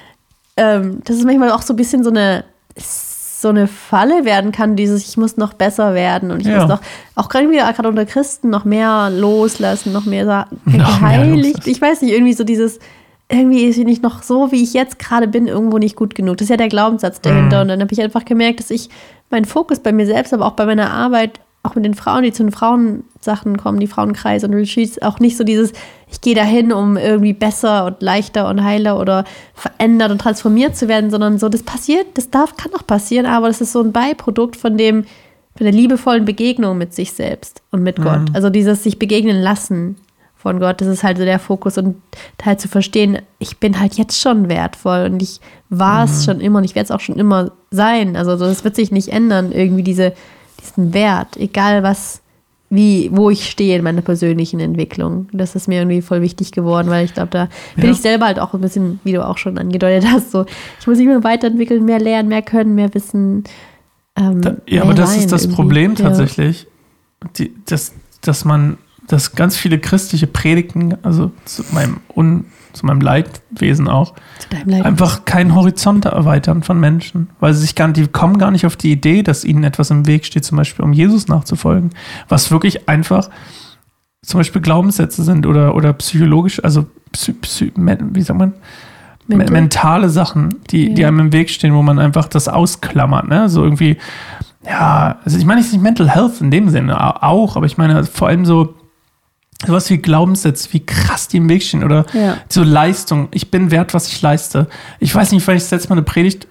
ähm, 0.56 1.00
das 1.04 1.16
ist 1.16 1.24
manchmal 1.24 1.50
auch 1.50 1.62
so 1.62 1.72
ein 1.72 1.76
bisschen 1.76 2.04
so 2.04 2.10
eine, 2.10 2.44
so 3.40 3.48
eine 3.48 3.66
Falle 3.66 4.24
werden 4.24 4.52
kann, 4.52 4.76
dieses 4.76 5.08
ich 5.08 5.16
muss 5.16 5.36
noch 5.36 5.52
besser 5.54 5.94
werden 5.94 6.30
und 6.30 6.40
ich 6.40 6.46
Ja. 6.46 6.60
muss 6.60 6.68
noch, 6.68 6.80
auch 7.14 7.28
gerade 7.28 7.50
wieder 7.50 7.72
gerade 7.72 7.88
unter 7.88 8.06
Christen, 8.06 8.50
noch 8.50 8.64
mehr 8.64 9.10
loslassen, 9.10 9.92
noch 9.92 10.04
mehr 10.06 10.46
geheiligt. 10.66 11.66
Ich 11.66 11.80
weiß 11.80 12.02
nicht, 12.02 12.12
irgendwie 12.12 12.32
so 12.34 12.44
dieses, 12.44 12.78
irgendwie 13.28 13.64
ist 13.64 13.78
ich 13.78 13.84
nicht 13.84 14.02
noch 14.02 14.22
so, 14.22 14.50
wie 14.52 14.62
ich 14.62 14.72
jetzt 14.74 14.98
gerade 14.98 15.28
bin, 15.28 15.46
irgendwo 15.46 15.78
nicht 15.78 15.96
gut 15.96 16.14
genug. 16.14 16.36
Das 16.38 16.46
ist 16.46 16.50
ja 16.50 16.56
der 16.56 16.68
Glaubenssatz 16.68 17.20
dahinter. 17.20 17.56
Mhm. 17.58 17.62
Und 17.62 17.68
dann 17.68 17.80
habe 17.80 17.92
ich 17.92 18.00
einfach 18.02 18.24
gemerkt, 18.24 18.60
dass 18.60 18.70
ich 18.70 18.88
meinen 19.30 19.44
Fokus 19.44 19.78
bei 19.80 19.92
mir 19.92 20.06
selbst, 20.06 20.34
aber 20.34 20.46
auch 20.46 20.52
bei 20.52 20.66
meiner 20.66 20.90
Arbeit, 20.90 21.40
auch 21.62 21.74
mit 21.74 21.84
den 21.84 21.94
Frauen, 21.94 22.22
die 22.22 22.32
zu 22.32 22.42
den 22.42 22.52
Frauensachen 22.52 23.58
kommen, 23.58 23.80
die 23.80 23.86
Frauenkreise 23.86 24.46
und 24.46 24.54
Retreats, 24.54 25.00
auch 25.02 25.18
nicht 25.20 25.36
so 25.36 25.44
dieses, 25.44 25.72
ich 26.10 26.20
gehe 26.20 26.34
dahin, 26.34 26.72
um 26.72 26.96
irgendwie 26.96 27.34
besser 27.34 27.84
und 27.84 28.00
leichter 28.00 28.48
und 28.48 28.64
heiler 28.64 28.98
oder 28.98 29.24
verändert 29.54 30.10
und 30.10 30.20
transformiert 30.20 30.76
zu 30.76 30.88
werden, 30.88 31.10
sondern 31.10 31.38
so, 31.38 31.48
das 31.48 31.62
passiert, 31.62 32.06
das 32.14 32.30
darf, 32.30 32.56
kann 32.56 32.72
auch 32.74 32.86
passieren, 32.86 33.26
aber 33.26 33.48
das 33.48 33.60
ist 33.60 33.72
so 33.72 33.82
ein 33.82 33.92
Beiprodukt 33.92 34.56
von 34.56 34.78
dem, 34.78 35.04
bei 35.58 35.64
der 35.64 35.72
liebevollen 35.72 36.24
Begegnung 36.24 36.78
mit 36.78 36.94
sich 36.94 37.12
selbst 37.12 37.62
und 37.70 37.82
mit 37.82 37.96
Gott. 37.96 38.28
Also 38.32 38.48
dieses 38.48 38.82
sich 38.82 38.98
begegnen 38.98 39.42
lassen 39.42 39.96
von 40.36 40.58
Gott, 40.58 40.80
das 40.80 40.88
ist 40.88 41.02
halt 41.02 41.18
so 41.18 41.24
der 41.24 41.38
Fokus 41.38 41.76
und 41.76 41.96
halt 42.42 42.62
zu 42.62 42.68
verstehen, 42.68 43.18
ich 43.38 43.58
bin 43.58 43.78
halt 43.78 43.94
jetzt 43.98 44.18
schon 44.18 44.48
wertvoll 44.48 45.10
und 45.12 45.22
ich 45.22 45.40
war 45.68 46.04
es 46.04 46.24
schon 46.24 46.40
immer 46.40 46.58
und 46.58 46.64
ich 46.64 46.74
werde 46.74 46.84
es 46.84 46.90
auch 46.90 47.00
schon 47.00 47.16
immer 47.16 47.52
sein. 47.70 48.16
Also 48.16 48.38
das 48.38 48.64
wird 48.64 48.74
sich 48.74 48.90
nicht 48.90 49.08
ändern, 49.08 49.52
irgendwie 49.52 49.82
diese, 49.82 50.14
diesen 50.60 50.94
Wert, 50.94 51.36
egal 51.36 51.82
was, 51.82 52.20
wie, 52.68 53.10
wo 53.12 53.30
ich 53.30 53.50
stehe 53.50 53.76
in 53.76 53.82
meiner 53.82 54.00
persönlichen 54.02 54.60
Entwicklung. 54.60 55.28
Das 55.32 55.56
ist 55.56 55.66
mir 55.66 55.78
irgendwie 55.80 56.02
voll 56.02 56.22
wichtig 56.22 56.52
geworden, 56.52 56.88
weil 56.88 57.04
ich 57.04 57.14
glaube, 57.14 57.30
da 57.30 57.48
bin 57.74 57.86
Ja. 57.86 57.90
ich 57.90 58.00
selber 58.00 58.26
halt 58.26 58.38
auch 58.38 58.54
ein 58.54 58.60
bisschen, 58.60 59.00
wie 59.02 59.12
du 59.12 59.26
auch 59.26 59.38
schon 59.38 59.58
angedeutet 59.58 60.08
hast, 60.10 60.30
so, 60.30 60.44
ich 60.78 60.86
muss 60.86 60.98
mich 60.98 61.06
immer 61.06 61.24
weiterentwickeln, 61.24 61.84
mehr 61.84 61.98
lernen, 61.98 62.28
mehr 62.28 62.42
können, 62.42 62.74
mehr 62.76 62.94
wissen. 62.94 63.42
Ähm, 64.16 64.40
Da, 64.40 64.50
ja, 64.50 64.56
mehr 64.66 64.82
aber 64.84 64.94
das 64.94 65.16
ist 65.16 65.32
das 65.32 65.42
irgendwie. 65.42 65.56
Problem 65.56 65.94
Ja. 65.94 66.04
tatsächlich, 66.04 66.66
die, 67.36 67.52
dass, 67.66 67.92
dass 68.20 68.44
man, 68.44 68.78
dass 69.08 69.34
ganz 69.34 69.56
viele 69.56 69.78
christliche 69.80 70.26
Predigten, 70.28 70.96
also 71.02 71.32
zu 71.44 71.64
meinem, 71.72 71.96
Un, 72.14 72.44
zu 72.72 72.86
meinem 72.86 73.00
Leidwesen 73.00 73.88
auch, 73.88 74.14
Zu 74.38 74.48
deinem 74.50 74.68
Leid. 74.68 74.84
einfach 74.84 75.24
keinen 75.24 75.54
Horizont 75.54 76.04
erweitern 76.04 76.62
von 76.62 76.78
Menschen, 76.80 77.30
weil 77.40 77.52
sie 77.54 77.60
sich 77.62 77.74
gar, 77.74 77.88
die 77.88 78.06
kommen 78.06 78.38
gar 78.38 78.50
nicht 78.50 78.66
auf 78.66 78.76
die 78.76 78.92
Idee, 78.92 79.22
dass 79.22 79.44
ihnen 79.44 79.64
etwas 79.64 79.90
im 79.90 80.06
Weg 80.06 80.24
steht, 80.24 80.44
zum 80.44 80.56
Beispiel 80.56 80.84
um 80.84 80.92
Jesus 80.92 81.28
nachzufolgen, 81.28 81.90
was 82.28 82.50
wirklich 82.50 82.88
einfach 82.88 83.28
zum 84.22 84.38
Beispiel 84.40 84.60
Glaubenssätze 84.62 85.22
sind 85.22 85.46
oder, 85.46 85.74
oder 85.74 85.92
psychologisch, 85.94 86.62
also 86.62 86.86
psy, 87.12 87.32
psy, 87.34 87.72
wie 87.76 88.22
sagt 88.22 88.38
man, 88.38 88.52
me- 89.26 89.36
Mental. 89.36 89.52
mentale 89.52 90.08
Sachen, 90.10 90.56
die, 90.70 90.92
die 90.94 91.02
Ja. 91.02 91.08
einem 91.08 91.20
im 91.20 91.32
Weg 91.32 91.48
stehen, 91.50 91.74
wo 91.74 91.82
man 91.82 91.98
einfach 91.98 92.28
das 92.28 92.46
ausklammert, 92.48 93.28
ne? 93.28 93.48
So 93.48 93.64
irgendwie, 93.64 93.96
ja, 94.66 95.16
also 95.24 95.38
ich 95.38 95.46
meine 95.46 95.60
jetzt 95.62 95.72
nicht 95.72 95.82
Mental 95.82 96.10
Health 96.10 96.40
in 96.42 96.50
dem 96.50 96.68
Sinne 96.68 97.00
au- 97.00 97.26
auch, 97.26 97.56
aber 97.56 97.64
ich 97.64 97.78
meine 97.78 98.04
vor 98.04 98.28
allem 98.28 98.44
so 98.44 98.74
sowas 99.66 99.90
wie 99.90 99.98
Glaubenssätze, 99.98 100.68
wie 100.72 100.80
krass 100.80 101.28
die 101.28 101.36
im 101.38 101.48
Weg 101.48 101.62
stehen 101.62 101.84
oder 101.84 102.06
Ja. 102.12 102.38
so 102.48 102.62
Leistung. 102.62 103.28
Ich 103.32 103.50
bin 103.50 103.70
wert, 103.70 103.94
was 103.94 104.08
ich 104.08 104.20
leiste. 104.22 104.68
Ich 105.00 105.14
weiß 105.14 105.32
nicht, 105.32 105.46
weil 105.46 105.56
ich 105.56 105.70
letzte 105.70 105.88
Mal 105.90 105.96
eine 105.96 106.02
Predigt 106.02 106.46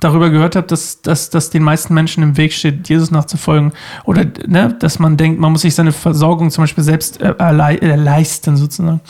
darüber 0.00 0.28
gehört 0.30 0.56
habe, 0.56 0.66
dass, 0.66 1.00
dass, 1.00 1.30
dass 1.30 1.48
den 1.50 1.62
meisten 1.62 1.94
Menschen 1.94 2.22
im 2.22 2.36
Weg 2.36 2.52
steht, 2.52 2.88
Jesus 2.88 3.10
nachzufolgen. 3.10 3.72
Oder 4.04 4.26
ne, 4.46 4.74
dass 4.78 4.98
man 4.98 5.16
denkt, 5.16 5.40
man 5.40 5.52
muss 5.52 5.62
sich 5.62 5.74
seine 5.74 5.92
Versorgung 5.92 6.50
zum 6.50 6.64
Beispiel 6.64 6.84
selbst 6.84 7.20
äh, 7.20 7.34
äh, 7.38 7.96
leisten, 7.96 8.56
sozusagen. 8.56 9.00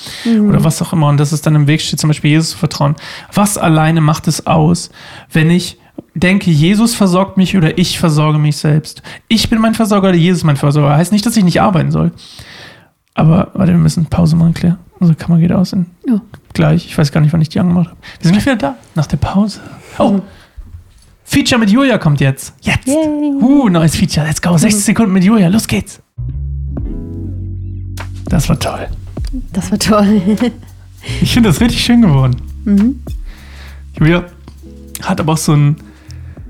Oder 0.48 0.62
was 0.62 0.80
auch 0.82 0.92
immer. 0.92 1.08
Und 1.08 1.18
dass 1.18 1.32
es 1.32 1.42
dann 1.42 1.54
im 1.56 1.66
Weg 1.66 1.80
steht, 1.80 1.98
zum 1.98 2.08
Beispiel 2.08 2.30
Jesus 2.30 2.50
zu 2.50 2.58
vertrauen. 2.58 2.94
Was 3.32 3.58
alleine 3.58 4.00
macht 4.00 4.28
es 4.28 4.46
aus, 4.46 4.90
wenn 5.32 5.50
ich 5.50 5.78
denke, 6.14 6.50
Jesus 6.50 6.94
versorgt 6.94 7.36
mich 7.36 7.56
oder 7.56 7.78
ich 7.78 7.98
versorge 7.98 8.38
mich 8.38 8.56
selbst? 8.56 9.02
Ich 9.28 9.50
bin 9.50 9.58
mein 9.60 9.74
Versorger 9.74 10.10
oder 10.10 10.16
Jesus 10.16 10.44
mein 10.44 10.56
Versorger. 10.56 10.96
Heißt 10.96 11.10
nicht, 11.12 11.26
dass 11.26 11.36
ich 11.36 11.44
nicht 11.44 11.60
arbeiten 11.60 11.90
soll. 11.90 12.12
Aber 13.16 13.50
warte, 13.54 13.72
wir 13.72 13.78
müssen 13.78 14.06
Pause 14.06 14.36
machen, 14.36 14.52
Claire. 14.54 14.76
Unsere 14.98 15.16
Kamera 15.16 15.40
geht 15.40 15.52
aus 15.52 15.72
in 15.72 15.86
Ja. 16.06 16.20
gleich. 16.52 16.86
Ich 16.86 16.96
weiß 16.96 17.10
gar 17.12 17.20
nicht, 17.22 17.32
wann 17.32 17.40
ich 17.40 17.48
die 17.48 17.58
angemacht 17.58 17.88
habe. 17.88 17.98
Wir 18.20 18.24
sind 18.24 18.32
gleich 18.32 18.44
wieder 18.46 18.56
da, 18.56 18.76
nach 18.94 19.06
der 19.06 19.16
Pause. 19.16 19.60
Oh, 19.98 20.20
Feature 21.24 21.58
mit 21.58 21.70
Julia 21.70 21.98
kommt 21.98 22.20
jetzt. 22.20 22.54
Jetzt. 22.60 22.86
Yay. 22.86 22.94
Uh, 23.40 23.68
neues 23.68 23.96
Feature. 23.96 24.24
Let's 24.26 24.40
go. 24.40 24.56
60 24.56 24.84
Sekunden 24.84 25.12
mit 25.12 25.24
Julia. 25.24 25.48
Los 25.48 25.66
geht's. 25.66 26.00
Das 28.28 28.48
war 28.48 28.58
toll. 28.58 28.86
Das 29.52 29.70
war 29.70 29.78
toll. 29.78 30.20
Ich 31.20 31.32
finde 31.32 31.48
das 31.48 31.60
richtig 31.60 31.82
schön 31.84 32.02
geworden. 32.02 32.36
mhm. 32.64 33.00
Julia 33.98 34.24
hat 35.02 35.20
aber 35.20 35.32
auch 35.34 35.38
so 35.38 35.52
ein. 35.54 35.76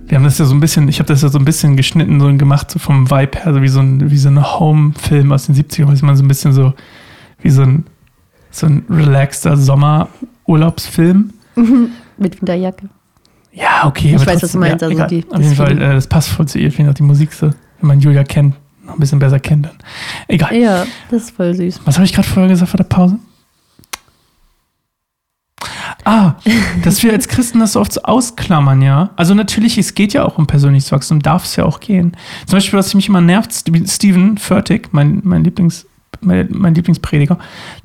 Wir 0.06 0.16
haben 0.16 0.24
das 0.24 0.38
ja 0.38 0.44
so 0.44 0.54
ein 0.54 0.60
bisschen, 0.60 0.88
ich 0.88 0.98
habe 1.00 1.08
das 1.08 1.22
ja 1.22 1.28
so 1.28 1.38
ein 1.38 1.44
bisschen 1.44 1.76
geschnitten 1.76 2.20
so 2.20 2.26
gemacht, 2.36 2.70
so 2.70 2.78
vom 2.78 3.10
Vibe 3.10 3.38
her, 3.42 3.52
so 3.52 3.60
wie 3.62 3.68
so 3.68 3.80
ein, 3.80 4.10
wie 4.10 4.16
so 4.18 4.28
ein 4.28 4.42
Home-Film 4.42 5.32
aus 5.32 5.46
den 5.46 5.54
70ern, 5.56 5.88
weiß 5.88 6.02
man 6.02 6.16
so 6.16 6.22
ein 6.24 6.28
bisschen 6.28 6.52
so, 6.52 6.74
wie 7.42 7.50
so 7.50 7.62
ein, 7.62 7.86
so 8.50 8.66
ein 8.66 8.84
relaxter 8.88 9.56
Sommerurlaubsfilm. 9.56 11.32
Mit 12.18 12.40
Winterjacke. 12.40 12.88
Ja, 13.52 13.86
okay. 13.86 14.14
Ich 14.14 14.26
weiß, 14.26 14.26
was 14.26 14.52
du 14.52 14.58
trotzdem, 14.58 14.60
meinst, 14.60 14.82
Ja, 14.82 14.88
also 14.88 15.06
die- 15.06 15.24
Auf 15.30 15.40
jeden 15.42 15.54
Fall, 15.56 15.72
äh, 15.82 15.94
das 15.94 16.06
passt 16.06 16.28
voll 16.28 16.46
zu 16.46 16.58
ihr. 16.58 16.68
Ich 16.68 16.74
finde 16.76 16.90
auch 16.90 16.94
die 16.94 17.02
Musik 17.02 17.32
so, 17.32 17.46
wenn 17.80 17.88
man 17.88 18.00
Julia 18.00 18.22
kennt, 18.22 18.54
noch 18.84 18.94
ein 18.94 19.00
bisschen 19.00 19.18
besser 19.18 19.40
kennt. 19.40 19.66
Dann. 19.66 19.76
Egal. 20.28 20.54
Ja, 20.54 20.84
das 21.10 21.22
ist 21.24 21.30
voll 21.36 21.54
süß. 21.54 21.80
Was 21.84 21.96
habe 21.96 22.04
ich 22.04 22.12
gerade 22.12 22.28
vorher 22.28 22.48
gesagt 22.50 22.70
vor 22.70 22.78
der 22.78 22.84
Pause? 22.84 23.18
Ah, 26.08 26.36
dass 26.84 27.02
wir 27.02 27.12
als 27.12 27.26
Christen 27.26 27.58
das 27.58 27.72
so 27.72 27.80
oft 27.80 27.92
so 27.92 28.00
ausklammern, 28.02 28.80
ja. 28.80 29.10
Also 29.16 29.34
natürlich, 29.34 29.76
es 29.76 29.92
geht 29.94 30.12
ja 30.12 30.24
auch 30.24 30.38
um 30.38 30.46
persönliches 30.46 30.92
Wachstum, 30.92 31.20
darf 31.20 31.44
es 31.44 31.56
ja 31.56 31.64
auch 31.64 31.80
gehen. 31.80 32.12
Zum 32.46 32.58
Beispiel, 32.58 32.78
was 32.78 32.94
mich 32.94 33.08
immer 33.08 33.20
nervt, 33.20 33.50
St- 33.50 33.92
Steven 33.92 34.38
Furtick, 34.38 34.92
mein, 34.92 35.20
mein, 35.24 35.42
Lieblings, 35.42 35.84
mein, 36.20 36.46
mein 36.52 36.76
Lieblingsprediger, 36.76 37.38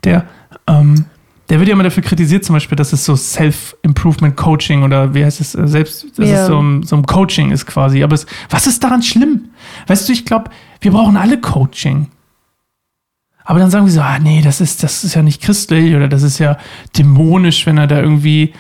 der, 0.03 0.25
ähm, 0.67 1.05
der 1.49 1.57
wird 1.57 1.67
ja 1.69 1.73
immer 1.73 1.81
dafür 1.83 2.03
kritisiert, 2.03 2.45
zum 2.45 2.53
Beispiel, 2.53 2.75
dass 2.75 2.93
es 2.93 3.03
so 3.03 3.15
Self-Improvement-Coaching 3.15 4.83
oder 4.83 5.13
wie 5.15 5.25
heißt 5.25 5.41
es, 5.41 5.55
äh, 5.55 5.67
selbst, 5.67 6.05
dass 6.17 6.29
Ja. 6.29 6.41
es 6.43 6.47
so 6.47 6.61
ein, 6.61 6.83
so 6.83 6.95
ein 6.97 7.05
Coaching 7.07 7.49
ist 7.51 7.65
quasi. 7.65 8.03
Aber 8.03 8.13
es, 8.13 8.25
was 8.51 8.67
ist 8.67 8.83
daran 8.83 9.01
schlimm? 9.01 9.49
Weißt 9.87 10.07
du, 10.07 10.13
ich 10.13 10.25
glaube, 10.25 10.51
wir 10.79 10.91
brauchen 10.91 11.17
alle 11.17 11.39
Coaching. 11.41 12.07
Aber 13.45 13.59
dann 13.59 13.71
sagen 13.71 13.85
wir 13.85 13.91
so, 13.91 14.01
ah 14.01 14.19
nee, 14.19 14.41
das 14.41 14.61
ist, 14.61 14.83
das 14.83 15.03
ist 15.03 15.15
ja 15.15 15.23
nicht 15.23 15.41
christlich 15.41 15.95
oder 15.95 16.07
das 16.07 16.23
ist 16.23 16.39
ja 16.39 16.57
dämonisch, 16.97 17.65
wenn 17.65 17.77
er 17.77 17.87
da 17.87 17.99
irgendwie, 17.99 18.53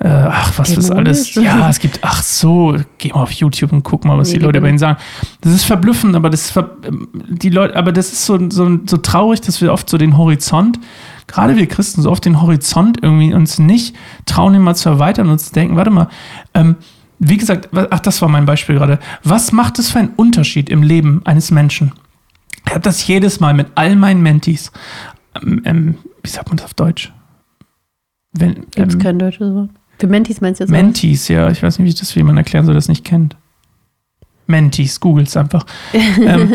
äh, 0.00 0.08
ach, 0.08 0.52
was 0.56 0.70
ist 0.70 0.90
alles. 0.90 1.34
Ja, 1.34 1.68
es 1.68 1.80
gibt, 1.80 2.00
ach 2.02 2.22
so, 2.22 2.76
geh 2.98 3.10
mal 3.10 3.22
auf 3.22 3.32
YouTube 3.32 3.72
und 3.72 3.82
guck 3.82 4.04
mal, 4.04 4.16
was 4.16 4.28
Nee, 4.28 4.38
die 4.38 4.44
Leute 4.44 4.58
über 4.58 4.68
ihn 4.68 4.78
sagen. 4.78 4.98
Das 5.40 5.52
ist 5.52 5.64
verblüffend, 5.64 6.14
aber 6.14 6.30
das 6.30 6.46
ist 6.46 6.64
die 7.28 7.50
Leute, 7.50 7.74
aber 7.74 7.90
das 7.90 8.12
ist 8.12 8.24
so, 8.24 8.38
so, 8.50 8.78
so 8.86 8.96
traurig, 8.98 9.40
dass 9.40 9.60
wir 9.60 9.72
oft 9.72 9.90
so 9.90 9.98
den 9.98 10.16
Horizont, 10.16 10.78
gerade 11.26 11.56
wir 11.56 11.66
Christen, 11.66 12.02
so 12.02 12.10
oft 12.10 12.24
den 12.24 12.40
Horizont 12.40 12.98
irgendwie 13.02 13.34
uns 13.34 13.58
nicht 13.58 13.96
trauen, 14.24 14.54
ihn 14.54 14.62
mal 14.62 14.76
zu 14.76 14.88
erweitern 14.88 15.28
und 15.30 15.40
zu 15.40 15.52
denken, 15.52 15.76
warte 15.76 15.90
mal, 15.90 16.08
ähm, 16.54 16.76
wie 17.18 17.36
gesagt, 17.36 17.70
ach, 17.90 18.00
das 18.00 18.22
war 18.22 18.28
mein 18.28 18.46
Beispiel 18.46 18.76
gerade. 18.76 19.00
Was 19.24 19.50
macht 19.50 19.80
es 19.80 19.90
für 19.90 19.98
einen 19.98 20.12
Unterschied 20.14 20.70
im 20.70 20.84
Leben 20.84 21.22
eines 21.24 21.50
Menschen? 21.50 21.92
Ich 22.68 22.74
habe 22.74 22.82
das 22.82 23.06
jedes 23.06 23.40
Mal 23.40 23.54
mit 23.54 23.68
all 23.76 23.96
meinen 23.96 24.22
Mentis. 24.22 24.70
Ähm, 25.42 25.62
ähm, 25.64 25.94
wie 26.22 26.28
sagt 26.28 26.48
man 26.48 26.58
das 26.58 26.66
auf 26.66 26.74
Deutsch? 26.74 27.12
Wenn, 28.32 28.66
Gibt 28.72 28.88
es 28.88 28.94
ähm, 28.94 29.00
kein 29.00 29.18
deutsches 29.18 29.54
Wort? 29.54 29.70
Für 29.98 30.06
Mentis 30.06 30.42
meinst 30.42 30.60
du 30.60 30.64
jetzt? 30.64 30.70
Mentis, 30.70 31.28
ja. 31.28 31.50
Ich 31.50 31.62
weiß 31.62 31.78
nicht, 31.78 31.86
wie 31.86 31.88
ich 31.88 31.98
das 31.98 32.14
wie 32.14 32.22
man 32.22 32.36
erklären 32.36 32.66
soll, 32.66 32.74
das 32.74 32.88
nicht 32.88 33.04
kennt. 33.04 33.36
Mentis, 34.46 35.00
googles 35.00 35.34
einfach. 35.36 35.64
ähm, 35.94 36.52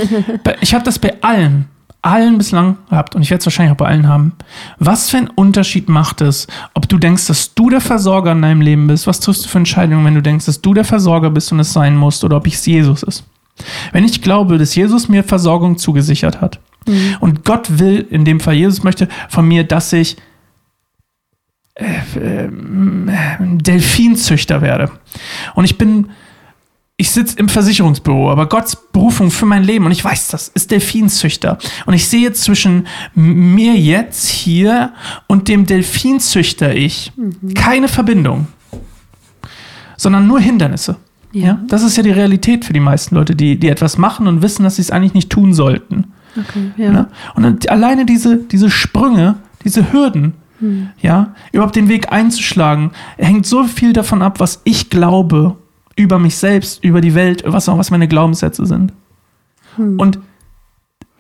ich 0.62 0.76
habe 0.76 0.86
das 0.86 1.00
bei 1.00 1.20
allen, 1.24 1.66
allen 2.04 2.38
bislang 2.38 2.78
gehabt 2.92 3.16
und 3.16 3.24
ich 3.24 3.32
werde 3.32 3.40
es 3.40 3.48
wahrscheinlich 3.48 3.74
auch 3.74 3.78
bei 3.78 3.88
allen 3.88 4.08
haben. 4.08 4.34
Was 4.78 5.10
für 5.10 5.18
einen 5.18 5.30
Unterschied 5.30 5.90
macht 5.90 6.22
es, 6.22 6.46
ob 6.76 6.88
du 6.88 7.00
denkst, 7.00 7.26
dass 7.26 7.56
du 7.56 7.72
der 7.72 7.82
Versorger 7.82 8.34
in 8.34 8.42
deinem 8.44 8.62
Leben 8.62 8.86
bist? 8.86 9.08
Was 9.08 9.20
triffst 9.20 9.46
du 9.46 9.50
für 9.50 9.58
Entscheidungen, 9.58 10.06
wenn 10.06 10.16
du 10.16 10.22
denkst, 10.22 10.46
dass 10.46 10.62
du 10.62 10.76
der 10.76 10.86
Versorger 10.86 11.32
bist 11.32 11.52
und 11.52 11.60
es 11.60 11.74
sein 11.74 11.96
musst 11.96 12.24
oder 12.24 12.38
ob 12.38 12.46
es 12.46 12.64
Jesus 12.68 13.02
ist? 13.02 13.24
Wenn 13.92 14.04
ich 14.04 14.22
glaube, 14.22 14.58
dass 14.58 14.76
Jesus 14.76 15.10
mir 15.10 15.24
Versorgung 15.24 15.78
zugesichert 15.78 16.42
hat 16.42 16.60
und 17.20 17.46
Gott 17.46 17.80
will, 17.80 18.06
in 18.10 18.26
dem 18.26 18.40
Fall 18.40 18.56
Jesus 18.56 18.84
möchte 18.84 19.08
von 19.30 19.48
mir, 19.48 19.64
dass 19.64 19.94
ich 19.94 20.18
äh, 21.76 21.86
ähm, 22.20 23.10
Delfinzüchter 23.40 24.62
werde. 24.62 24.92
Und 25.56 25.66
ich 25.66 25.78
bin, 25.78 26.12
ich 26.98 27.10
sitze 27.10 27.40
im 27.40 27.50
Versicherungsbüro, 27.50 28.30
aber 28.30 28.48
Gottes 28.48 28.76
Berufung 28.76 29.32
für 29.32 29.48
mein 29.48 29.64
Leben, 29.64 29.86
und 29.86 29.92
ich 29.92 30.04
weiß 30.04 30.28
das, 30.28 30.50
ist 30.50 30.70
Delfinzüchter. 30.70 31.58
Und 31.88 31.96
ich 31.96 32.08
sehe 32.08 32.32
zwischen 32.34 32.88
mir 33.16 33.74
jetzt 33.74 34.30
hier 34.30 34.94
und 35.28 35.48
dem 35.48 35.66
Delfinzüchter 35.66 36.76
ich 36.76 37.12
keine 37.56 37.88
Verbindung, 37.88 38.48
sondern 39.98 40.28
nur 40.28 40.40
Hindernisse. 40.40 40.98
Ja. 41.34 41.46
Ja. 41.48 41.60
das 41.68 41.84
ist 41.84 41.98
ja 41.98 42.04
die 42.04 42.12
Realität 42.12 42.64
für 42.64 42.74
die 42.74 42.80
meisten 42.80 43.16
Leute, 43.16 43.36
die, 43.36 43.60
die 43.60 43.70
etwas 43.70 43.98
machen 43.98 44.28
und 44.28 44.42
wissen, 44.42 44.64
dass 44.64 44.78
sie 44.78 44.84
es 44.84 44.92
eigentlich 44.92 45.14
nicht 45.14 45.30
tun 45.30 45.54
sollten. 45.54 46.14
Okay, 46.38 46.72
ja. 46.78 46.92
Ne? 46.92 47.08
Und 47.36 47.44
dann 47.44 47.60
alleine 47.68 48.06
diese, 48.06 48.38
diese 48.38 48.70
Sprünge, 48.70 49.36
diese 49.64 49.92
Hürden, 49.92 50.34
ja, 51.02 51.36
überhaupt 51.52 51.76
den 51.76 51.90
Weg 51.90 52.12
einzuschlagen, 52.12 52.92
hängt 53.18 53.46
so 53.46 53.66
viel 53.66 53.94
davon 53.94 54.22
ab, 54.22 54.40
was 54.40 54.62
ich 54.64 54.90
glaube 54.90 55.58
über 55.96 56.20
mich 56.20 56.38
selbst, 56.38 56.84
über 56.84 57.02
die 57.02 57.16
Welt, 57.16 57.44
was 57.46 57.68
auch 57.68 57.78
was 57.78 57.92
meine 57.92 58.08
Glaubenssätze 58.08 58.66
sind. 58.66 58.94
Und 59.98 60.20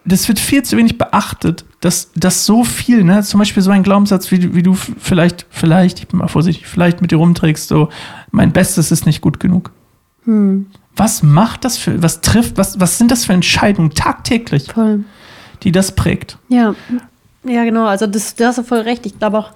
das 0.05 0.27
wird 0.27 0.39
viel 0.39 0.63
zu 0.63 0.77
wenig 0.77 0.97
beachtet, 0.97 1.65
dass 1.81 2.11
das 2.15 2.45
so 2.45 2.63
viel, 2.63 3.03
ne, 3.03 3.21
zum 3.23 3.39
Beispiel 3.39 3.63
so 3.63 3.71
ein 3.71 3.83
Glaubenssatz, 3.83 4.31
wie, 4.31 4.53
wie 4.53 4.63
du 4.63 4.73
vielleicht, 4.73 5.45
vielleicht, 5.49 5.99
ich 5.99 6.07
bin 6.07 6.19
mal 6.19 6.27
vorsichtig, 6.27 6.67
vielleicht 6.67 7.01
mit 7.01 7.11
dir 7.11 7.17
rumträgst, 7.17 7.67
so, 7.67 7.89
mein 8.31 8.51
Bestes 8.51 8.91
ist 8.91 9.05
nicht 9.05 9.21
gut 9.21 9.39
genug. 9.39 9.71
Hm, 10.25 10.67
Was 10.95 11.23
macht 11.23 11.65
das 11.65 11.77
für, 11.77 12.01
was 12.01 12.21
trifft, 12.21 12.57
was, 12.57 12.79
was 12.79 12.97
sind 12.97 13.11
das 13.11 13.25
für 13.25 13.33
Entscheidungen 13.33 13.91
tagtäglich, 13.91 14.71
voll. 14.71 15.03
die 15.63 15.71
das 15.71 15.93
prägt? 15.93 16.37
Ja, 16.49 16.75
ja, 17.43 17.63
genau. 17.63 17.85
Also 17.85 18.07
das, 18.07 18.35
du 18.35 18.45
hast 18.45 18.57
ja 18.57 18.63
voll 18.63 18.79
recht. 18.79 19.05
Ich 19.05 19.19
glaube 19.19 19.37
auch, 19.39 19.51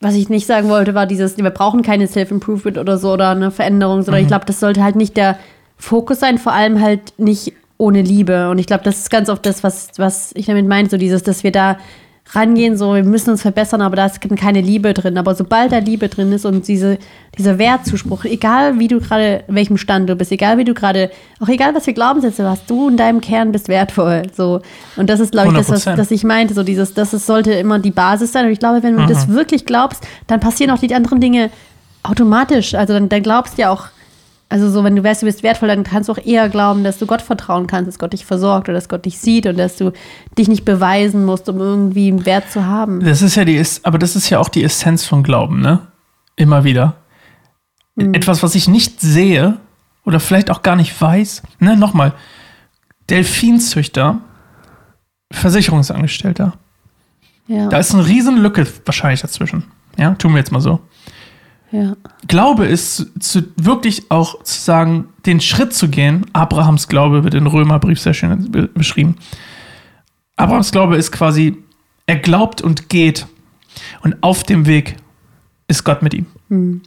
was 0.00 0.14
ich 0.14 0.28
nicht 0.28 0.46
sagen 0.46 0.68
wollte, 0.68 0.94
war 0.94 1.06
dieses, 1.06 1.36
wir 1.36 1.50
brauchen 1.50 1.82
keine 1.82 2.06
Self-Improvement 2.06 2.78
oder 2.78 2.98
so 2.98 3.12
oder 3.12 3.30
eine 3.30 3.50
Veränderung, 3.50 4.02
sondern 4.02 4.22
ich 4.22 4.28
glaube, 4.28 4.46
das 4.46 4.60
sollte 4.60 4.82
halt 4.82 4.96
nicht 4.96 5.16
der 5.16 5.38
Fokus 5.76 6.20
sein, 6.20 6.38
vor 6.38 6.52
allem 6.52 6.80
halt 6.80 7.14
nicht 7.18 7.52
ohne 7.78 8.02
Liebe. 8.02 8.50
Und 8.50 8.58
ich 8.58 8.66
glaube, 8.66 8.84
das 8.84 8.98
ist 8.98 9.10
ganz 9.10 9.28
oft 9.28 9.44
das, 9.44 9.62
was, 9.62 9.90
was 9.96 10.32
ich 10.34 10.46
damit 10.46 10.66
meine, 10.66 10.88
so 10.88 10.96
dieses, 10.96 11.22
dass 11.22 11.44
wir 11.44 11.52
da 11.52 11.78
rangehen, 12.30 12.76
so 12.76 12.94
wir 12.94 13.04
müssen 13.04 13.30
uns 13.30 13.42
verbessern, 13.42 13.80
aber 13.80 13.96
da 13.96 14.06
ist 14.06 14.20
keine 14.36 14.60
Liebe 14.60 14.92
drin. 14.92 15.16
Aber 15.16 15.34
sobald 15.34 15.72
da 15.72 15.78
Liebe 15.78 16.08
drin 16.08 16.32
ist 16.32 16.44
und 16.44 16.68
diese, 16.68 16.98
dieser 17.36 17.58
Wertzuspruch, 17.58 18.24
egal 18.24 18.78
wie 18.78 18.88
du 18.88 19.00
gerade, 19.00 19.44
in 19.48 19.54
welchem 19.54 19.78
Stand 19.78 20.08
du 20.10 20.16
bist, 20.16 20.30
egal 20.32 20.58
wie 20.58 20.64
du 20.64 20.74
gerade, 20.74 21.10
auch 21.40 21.48
egal 21.48 21.74
was 21.74 21.84
für 21.84 21.92
Glaubenssätze 21.92 22.42
du 22.42 22.48
hast, 22.48 22.68
du 22.68 22.88
in 22.88 22.96
deinem 22.96 23.20
Kern 23.20 23.52
bist 23.52 23.68
wertvoll. 23.68 24.22
So. 24.34 24.60
Und 24.96 25.08
das 25.08 25.20
ist, 25.20 25.32
glaube 25.32 25.48
ich, 25.48 25.54
das, 25.54 25.70
was, 25.70 25.84
das 25.84 26.10
ich 26.10 26.24
meinte, 26.24 26.54
so 26.54 26.62
dieses, 26.62 26.94
das 26.94 27.14
ist, 27.14 27.26
sollte 27.26 27.52
immer 27.52 27.78
die 27.78 27.90
Basis 27.90 28.32
sein. 28.32 28.46
Und 28.46 28.52
ich 28.52 28.58
glaube, 28.58 28.82
wenn 28.82 28.96
du 28.96 29.02
mhm. 29.02 29.08
das 29.08 29.28
wirklich 29.28 29.64
glaubst, 29.64 30.06
dann 30.26 30.40
passieren 30.40 30.70
auch 30.70 30.78
die 30.78 30.94
anderen 30.94 31.20
Dinge 31.20 31.50
automatisch. 32.02 32.74
Also 32.74 32.92
dann, 32.92 33.08
dann 33.08 33.22
glaubst 33.22 33.56
du 33.56 33.62
ja 33.62 33.70
auch, 33.70 33.88
also 34.50 34.70
so, 34.70 34.82
wenn 34.82 34.96
du 34.96 35.04
weißt, 35.04 35.22
du 35.22 35.26
bist 35.26 35.42
wertvoll, 35.42 35.68
dann 35.68 35.84
kannst 35.84 36.08
du 36.08 36.12
auch 36.12 36.24
eher 36.24 36.48
glauben, 36.48 36.82
dass 36.82 36.98
du 36.98 37.06
Gott 37.06 37.20
vertrauen 37.20 37.66
kannst, 37.66 37.88
dass 37.88 37.98
Gott 37.98 38.14
dich 38.14 38.24
versorgt 38.24 38.68
oder 38.68 38.78
dass 38.78 38.88
Gott 38.88 39.04
dich 39.04 39.18
sieht 39.18 39.46
und 39.46 39.58
dass 39.58 39.76
du 39.76 39.92
dich 40.38 40.48
nicht 40.48 40.64
beweisen 40.64 41.24
musst, 41.24 41.48
um 41.48 41.58
irgendwie 41.58 42.08
einen 42.08 42.24
Wert 42.24 42.50
zu 42.50 42.64
haben. 42.64 43.00
Das 43.00 43.20
ist 43.20 43.34
ja 43.34 43.44
die, 43.44 43.62
aber 43.82 43.98
das 43.98 44.16
ist 44.16 44.30
ja 44.30 44.38
auch 44.38 44.48
die 44.48 44.64
Essenz 44.64 45.04
von 45.04 45.22
Glauben, 45.22 45.60
ne? 45.60 45.80
Immer 46.36 46.64
wieder. 46.64 46.96
Mhm. 47.96 48.14
Etwas, 48.14 48.42
was 48.42 48.54
ich 48.54 48.68
nicht 48.68 49.00
sehe 49.00 49.58
oder 50.04 50.20
vielleicht 50.20 50.50
auch 50.50 50.62
gar 50.62 50.76
nicht 50.76 50.98
weiß. 50.98 51.42
Ne, 51.58 51.76
nochmal. 51.76 52.14
Delfinzüchter, 53.10 54.20
Versicherungsangestellter. 55.30 56.54
Ja. 57.48 57.68
Da 57.68 57.78
ist 57.78 57.92
eine 57.92 58.06
riesen 58.06 58.38
Lücke 58.38 58.66
wahrscheinlich 58.86 59.20
dazwischen. 59.20 59.64
Ja, 59.98 60.14
tun 60.14 60.32
wir 60.32 60.38
jetzt 60.38 60.52
mal 60.52 60.60
so. 60.60 60.80
Ja. 61.70 61.96
Glaube 62.26 62.66
ist 62.66 63.06
zu, 63.20 63.42
wirklich 63.56 64.10
auch 64.10 64.42
zu 64.42 64.58
sagen, 64.60 65.08
den 65.26 65.40
Schritt 65.40 65.74
zu 65.74 65.88
gehen. 65.88 66.26
Abrahams 66.32 66.88
Glaube 66.88 67.24
wird 67.24 67.34
in 67.34 67.46
Römerbrief 67.46 68.00
sehr 68.00 68.14
schön 68.14 68.70
beschrieben. 68.74 69.16
Abrahams 70.36 70.70
Glaube 70.72 70.96
ist 70.96 71.12
quasi, 71.12 71.56
er 72.06 72.16
glaubt 72.16 72.62
und 72.62 72.88
geht. 72.88 73.26
Und 74.02 74.16
auf 74.22 74.44
dem 74.44 74.66
Weg 74.66 74.96
ist 75.68 75.84
Gott 75.84 76.02
mit 76.02 76.14
ihm. 76.14 76.26
Mhm. 76.48 76.82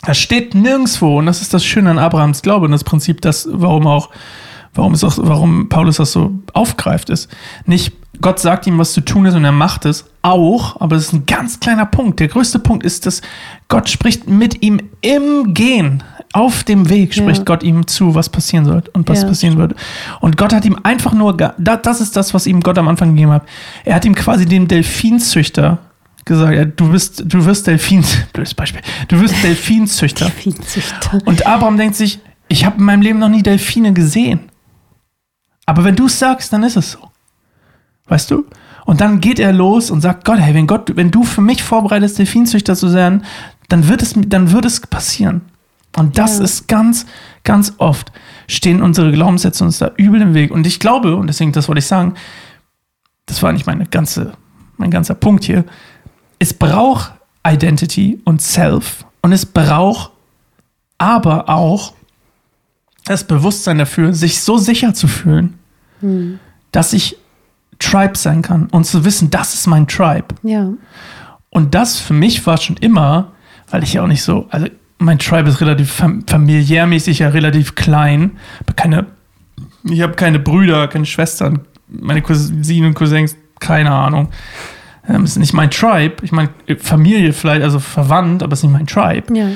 Das 0.00 0.18
steht 0.18 0.54
nirgendwo, 0.54 1.18
und 1.18 1.26
das 1.26 1.42
ist 1.42 1.54
das 1.54 1.64
Schöne 1.64 1.90
an 1.90 1.98
Abrahams 1.98 2.42
Glaube 2.42 2.66
und 2.66 2.72
das 2.72 2.82
Prinzip, 2.82 3.20
das, 3.20 3.48
warum 3.50 3.86
auch, 3.86 4.10
warum 4.74 4.94
es 4.94 5.04
auch, 5.04 5.18
warum 5.18 5.68
Paulus 5.68 5.96
das 5.96 6.12
so 6.12 6.32
aufgreift, 6.52 7.10
ist. 7.10 7.28
Nicht, 7.66 7.92
Gott 8.20 8.40
sagt 8.40 8.66
ihm, 8.66 8.78
was 8.78 8.92
zu 8.92 9.00
tun 9.00 9.26
ist 9.26 9.34
und 9.34 9.44
er 9.44 9.52
macht 9.52 9.84
es 9.84 10.06
auch, 10.22 10.80
aber 10.80 10.96
das 10.96 11.06
ist 11.06 11.12
ein 11.12 11.26
ganz 11.26 11.60
kleiner 11.60 11.86
Punkt. 11.86 12.20
Der 12.20 12.28
größte 12.28 12.58
Punkt 12.58 12.84
ist, 12.84 13.06
dass 13.06 13.22
Gott 13.68 13.88
spricht 13.88 14.28
mit 14.28 14.62
ihm 14.62 14.80
im 15.00 15.54
Gehen. 15.54 16.02
Auf 16.32 16.64
dem 16.64 16.88
Weg 16.88 17.12
spricht 17.12 17.40
ja. 17.40 17.44
Gott 17.44 17.62
ihm 17.62 17.86
zu, 17.86 18.14
was 18.14 18.30
passieren 18.30 18.64
soll 18.64 18.84
und 18.94 19.08
was 19.08 19.22
ja. 19.22 19.28
passieren 19.28 19.58
wird. 19.58 19.74
Und 20.20 20.38
Gott 20.38 20.54
hat 20.54 20.64
ihm 20.64 20.78
einfach 20.82 21.12
nur, 21.12 21.36
das 21.36 22.00
ist 22.00 22.16
das, 22.16 22.32
was 22.32 22.46
ihm 22.46 22.60
Gott 22.60 22.78
am 22.78 22.88
Anfang 22.88 23.10
gegeben 23.10 23.32
hat. 23.32 23.42
Er 23.84 23.96
hat 23.96 24.04
ihm 24.06 24.14
quasi 24.14 24.46
den 24.46 24.66
Delfinzüchter 24.66 25.78
gesagt, 26.24 26.80
du 26.80 26.90
bist, 26.90 27.24
du 27.26 27.44
wirst 27.44 27.66
Delfin, 27.66 28.04
blödes 28.32 28.54
Beispiel, 28.54 28.80
du 29.08 29.20
wirst 29.20 29.34
Delfinzüchter. 29.42 30.26
Delfinzüchter. 30.26 31.18
Und 31.26 31.46
Abraham 31.46 31.76
denkt 31.76 31.96
sich, 31.96 32.20
ich 32.48 32.64
habe 32.64 32.78
in 32.78 32.84
meinem 32.84 33.02
Leben 33.02 33.18
noch 33.18 33.28
nie 33.28 33.42
Delfine 33.42 33.92
gesehen. 33.92 34.40
Aber 35.66 35.84
wenn 35.84 35.96
du 35.96 36.06
es 36.06 36.18
sagst, 36.18 36.52
dann 36.52 36.62
ist 36.62 36.76
es 36.76 36.92
so. 36.92 37.10
Weißt 38.06 38.30
du? 38.30 38.44
Und 38.84 39.00
dann 39.00 39.20
geht 39.20 39.38
er 39.38 39.52
los 39.52 39.90
und 39.90 40.00
sagt, 40.00 40.24
Gott, 40.24 40.38
hey, 40.38 40.54
wenn 40.54 40.66
Gott, 40.66 40.96
wenn 40.96 41.10
du 41.10 41.22
für 41.22 41.40
mich 41.40 41.62
vorbereitest, 41.62 42.18
Delfinzüchter 42.18 42.74
zu 42.74 42.88
sein, 42.88 43.24
dann 43.68 43.88
wird 43.88 44.02
es, 44.02 44.14
dann 44.16 44.50
wird 44.50 44.64
es 44.64 44.80
passieren. 44.80 45.42
Und 45.96 46.18
das 46.18 46.38
ja. 46.38 46.44
ist 46.44 46.68
ganz, 46.68 47.06
ganz 47.44 47.74
oft 47.78 48.12
stehen 48.48 48.82
unsere 48.82 49.12
Glaubenssätze 49.12 49.64
uns 49.64 49.78
da 49.78 49.92
übel 49.96 50.20
im 50.20 50.34
Weg. 50.34 50.50
Und 50.50 50.66
ich 50.66 50.80
glaube, 50.80 51.16
und 51.16 51.26
deswegen, 51.26 51.52
das 51.52 51.68
wollte 51.68 51.78
ich 51.80 51.86
sagen, 51.86 52.14
das 53.26 53.42
war 53.42 53.52
nicht 53.52 53.66
meine 53.66 53.86
ganze, 53.86 54.32
mein 54.76 54.90
ganzer 54.90 55.14
Punkt 55.14 55.44
hier. 55.44 55.64
Es 56.38 56.52
braucht 56.52 57.12
Identity 57.46 58.20
und 58.24 58.42
Self 58.42 59.04
und 59.20 59.32
es 59.32 59.46
braucht 59.46 60.12
aber 60.98 61.48
auch 61.48 61.94
das 63.04 63.24
Bewusstsein 63.24 63.78
dafür, 63.78 64.12
sich 64.12 64.40
so 64.40 64.58
sicher 64.58 64.94
zu 64.94 65.08
fühlen, 65.08 65.54
hm. 66.00 66.38
dass 66.70 66.92
ich 66.92 67.16
Tribe 67.78 68.16
sein 68.16 68.42
kann 68.42 68.68
und 68.68 68.84
zu 68.84 69.04
wissen, 69.04 69.30
das 69.30 69.54
ist 69.54 69.66
mein 69.66 69.88
Tribe. 69.88 70.28
Ja. 70.42 70.68
Und 71.50 71.74
das 71.74 71.98
für 71.98 72.14
mich 72.14 72.46
war 72.46 72.56
schon 72.56 72.76
immer, 72.76 73.32
weil 73.70 73.82
ich 73.82 73.94
ja 73.94 74.02
auch 74.02 74.06
nicht 74.06 74.22
so, 74.22 74.46
also 74.50 74.66
mein 74.98 75.18
Tribe 75.18 75.48
ist 75.48 75.60
relativ 75.60 75.90
fam 75.90 76.24
familiärmäßig 76.26 77.20
ja 77.20 77.28
relativ 77.28 77.74
klein. 77.74 78.32
Keine, 78.76 79.06
ich 79.84 80.00
habe 80.00 80.14
keine 80.14 80.38
Brüder, 80.38 80.86
keine 80.88 81.06
Schwestern, 81.06 81.60
meine 81.88 82.22
Cousinen 82.22 82.88
und 82.90 82.94
Cousins, 82.94 83.36
keine 83.58 83.90
Ahnung. 83.90 84.28
Ähm, 85.08 85.24
ist 85.24 85.36
nicht 85.36 85.52
mein 85.52 85.70
Tribe. 85.70 86.16
Ich 86.22 86.30
meine, 86.30 86.50
Familie 86.78 87.32
vielleicht, 87.32 87.62
also 87.62 87.80
verwandt, 87.80 88.42
aber 88.42 88.52
es 88.52 88.60
ist 88.60 88.64
nicht 88.64 88.72
mein 88.72 88.86
Tribe. 88.86 89.36
Ja. 89.36 89.48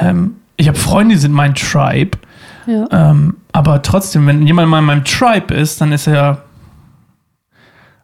Ähm, 0.00 0.36
ich 0.56 0.68
habe 0.68 0.78
Freunde, 0.78 1.16
die 1.16 1.20
sind 1.20 1.32
mein 1.32 1.54
Tribe. 1.54 2.16
Ja. 2.66 2.86
Ähm, 2.90 3.36
aber 3.52 3.82
trotzdem, 3.82 4.26
wenn 4.26 4.46
jemand 4.46 4.68
mal 4.68 4.78
in 4.78 4.84
meinem 4.84 5.04
Tribe 5.04 5.52
ist, 5.54 5.80
dann 5.80 5.92
ist 5.92 6.06
er 6.06 6.42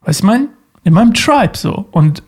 Weißt 0.09 0.23
du, 0.23 0.27
mein, 0.27 0.49
in 0.85 0.95
meinem 0.95 1.13
Tribe 1.13 1.55
so. 1.55 1.87
Und, 1.91 2.23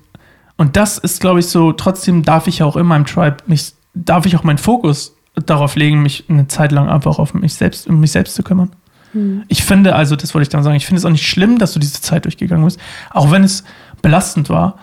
und 0.58 0.76
das 0.76 0.98
ist, 0.98 1.18
glaube 1.22 1.40
ich, 1.40 1.46
so, 1.46 1.72
trotzdem 1.72 2.22
darf 2.24 2.46
ich 2.46 2.62
auch 2.62 2.76
in 2.76 2.84
meinem 2.84 3.06
Tribe 3.06 3.38
mich, 3.46 3.72
darf 3.94 4.26
ich 4.26 4.36
auch 4.36 4.44
meinen 4.44 4.58
Fokus 4.58 5.16
darauf 5.34 5.76
legen, 5.76 6.02
mich 6.02 6.24
eine 6.28 6.46
Zeit 6.46 6.72
lang 6.72 6.90
einfach 6.90 7.18
auf 7.18 7.32
mich 7.32 7.54
selbst, 7.54 7.86
um 7.86 7.98
mich 7.98 8.12
selbst 8.12 8.34
zu 8.34 8.42
kümmern. 8.42 8.70
Mhm. 9.14 9.44
Ich 9.48 9.64
finde, 9.64 9.94
also, 9.94 10.14
das 10.14 10.34
wollte 10.34 10.42
ich 10.42 10.48
dann 10.50 10.62
sagen, 10.62 10.76
ich 10.76 10.84
finde 10.84 10.98
es 10.98 11.06
auch 11.06 11.10
nicht 11.10 11.26
schlimm, 11.26 11.58
dass 11.58 11.72
du 11.72 11.80
diese 11.80 12.02
Zeit 12.02 12.26
durchgegangen 12.26 12.66
bist, 12.66 12.78
auch 13.08 13.30
wenn 13.30 13.44
es 13.44 13.64
belastend 14.02 14.50
war, 14.50 14.78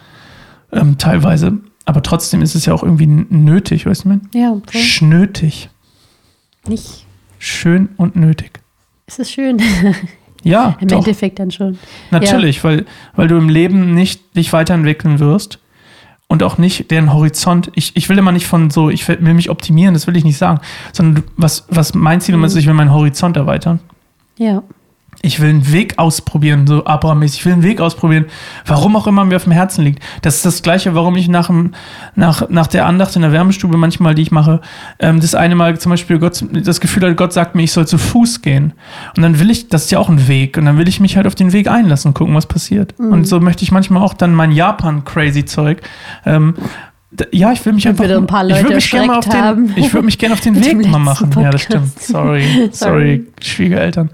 ähm, 0.71 0.97
teilweise. 0.97 1.60
Aber 1.86 2.01
trotzdem 2.01 2.41
ist 2.41 2.55
es 2.55 2.65
ja 2.65 2.73
auch 2.73 2.81
irgendwie 2.81 3.05
nötig, 3.05 3.86
weißt 3.86 4.05
du, 4.05 4.10
mein? 4.10 4.27
Ja, 4.33 4.53
okay. 4.53 4.79
Schnötig. 4.79 5.69
Nicht. 6.67 7.05
Schön 7.39 7.89
und 7.97 8.15
nötig. 8.15 8.60
Es 9.06 9.19
ist 9.19 9.32
schön. 9.32 9.62
Ja. 10.43 10.78
Im 10.80 10.88
doch. 10.88 11.00
Endeffekt 11.00 11.39
dann 11.39 11.52
schon. 11.52 11.78
Natürlich, 12.12 12.58
ja. 12.58 12.63
weil, 12.63 12.86
weil 13.15 13.28
du 13.28 13.36
im 13.36 13.50
Leben 13.50 13.95
nicht 13.95 14.38
dich 14.38 14.54
weiterentwickeln 14.54 15.19
wirst 15.19 15.60
und 16.28 16.41
auch 16.43 16.58
nicht 16.58 16.89
deren 16.91 17.12
Horizont. 17.12 17.71
Ich, 17.76 17.97
ich 17.97 18.08
will 18.08 18.17
immer 18.17 18.32
nicht 18.32 18.45
von 18.45 18.69
so, 18.69 18.89
ich 18.89 19.06
will 19.08 19.34
mich 19.34 19.50
optimieren, 19.50 19.93
das 19.93 20.08
will 20.08 20.15
ich 20.15 20.23
nicht 20.23 20.38
sagen, 20.38 20.62
sondern 20.93 21.26
was, 21.36 21.65
was 21.69 21.95
mein 21.95 22.21
Ziel 22.21 22.38
mhm. 22.38 22.45
ist, 22.45 22.56
ich 22.56 22.67
will 22.67 22.76
meinen 22.76 22.93
Horizont 22.93 23.36
erweitern. 23.36 23.80
Ja 24.38 24.63
ich 25.21 25.39
will 25.39 25.49
einen 25.49 25.71
Weg 25.71 25.97
ausprobieren, 25.97 26.67
so 26.67 26.86
Abraham-mäßig. 26.86 27.39
Ich 27.39 27.45
will 27.45 27.53
einen 27.53 27.63
Weg 27.63 27.82
ausprobieren, 27.82 28.25
warum 28.65 28.95
auch 28.95 29.08
immer 29.08 29.25
mir 29.25 29.38
auf 29.38 29.43
dem 29.43 29.51
Herzen 29.51 29.84
liegt. 29.84 30.03
Das 30.21 30.36
ist 30.36 30.45
das 30.45 30.62
Gleiche, 30.62 30.93
warum 30.93 31.15
ich 31.15 31.27
nach, 31.27 31.47
dem, 31.47 31.73
nach, 32.15 32.49
nach 32.49 32.67
der 32.67 32.86
Andacht 32.86 33.15
in 33.15 33.23
der 33.23 33.32
Wärmestube 33.32 33.77
manchmal, 33.77 34.13
die 34.13 34.21
ich 34.21 34.32
mache, 34.32 34.62
ähm, 34.99 35.19
das 35.19 35.34
eine 35.34 35.56
Mal 35.56 35.80
zum 35.80 35.89
Beispiel 35.89 36.19
Gott, 36.19 36.43
das 36.51 36.80
Gefühl 36.80 37.10
hat, 37.10 37.17
Gott 37.17 37.34
sagt 37.34 37.56
mir, 37.56 37.63
ich 37.63 37.71
soll 37.71 37.88
zu 37.88 37.97
Fuß 37.97 38.41
gehen. 38.41 38.73
Und 39.15 39.23
dann 39.23 39.39
will 39.39 39.49
ich, 39.49 39.69
das 39.69 39.86
ist 39.86 39.91
ja 39.91 39.99
auch 39.99 40.10
ein 40.10 40.27
Weg, 40.27 40.58
und 40.58 40.65
dann 40.65 40.77
will 40.77 40.88
ich 40.88 40.99
mich 40.99 41.17
halt 41.17 41.25
auf 41.25 41.36
den 41.36 41.51
Weg 41.51 41.67
einlassen 41.67 42.10
und 42.10 42.13
gucken, 42.13 42.36
was 42.36 42.45
passiert. 42.45 42.97
Mhm. 42.99 43.12
Und 43.12 43.27
so 43.27 43.39
möchte 43.39 43.63
ich 43.63 43.71
manchmal 43.71 44.03
auch 44.03 44.13
dann 44.13 44.34
mein 44.36 44.51
Japan-Crazy-Zeug 44.51 45.82
ähm, 46.25 46.56
ja, 47.32 47.54
ich 47.54 47.65
will 47.65 47.72
mich 47.72 47.88
einfach. 47.88 48.04
Ein 48.04 48.28
paar 48.28 48.43
Leute 48.43 48.60
ich 48.60 48.63
würde 48.63 48.76
mich 48.76 48.91
gerne 48.91 49.17
auf 49.17 49.30
den, 49.30 49.74
ich 49.78 49.93
würde 49.93 50.06
mich 50.06 50.17
gerne 50.17 50.34
auf 50.34 50.41
den 50.41 50.63
Weg 50.63 50.88
mal 50.88 51.00
machen. 51.00 51.30
Podcast. 51.30 51.46
Ja, 51.46 51.52
das 51.52 51.62
stimmt. 51.62 52.00
Sorry, 52.02 52.70
sorry, 52.72 53.26
Schwiegereltern. 53.41 54.10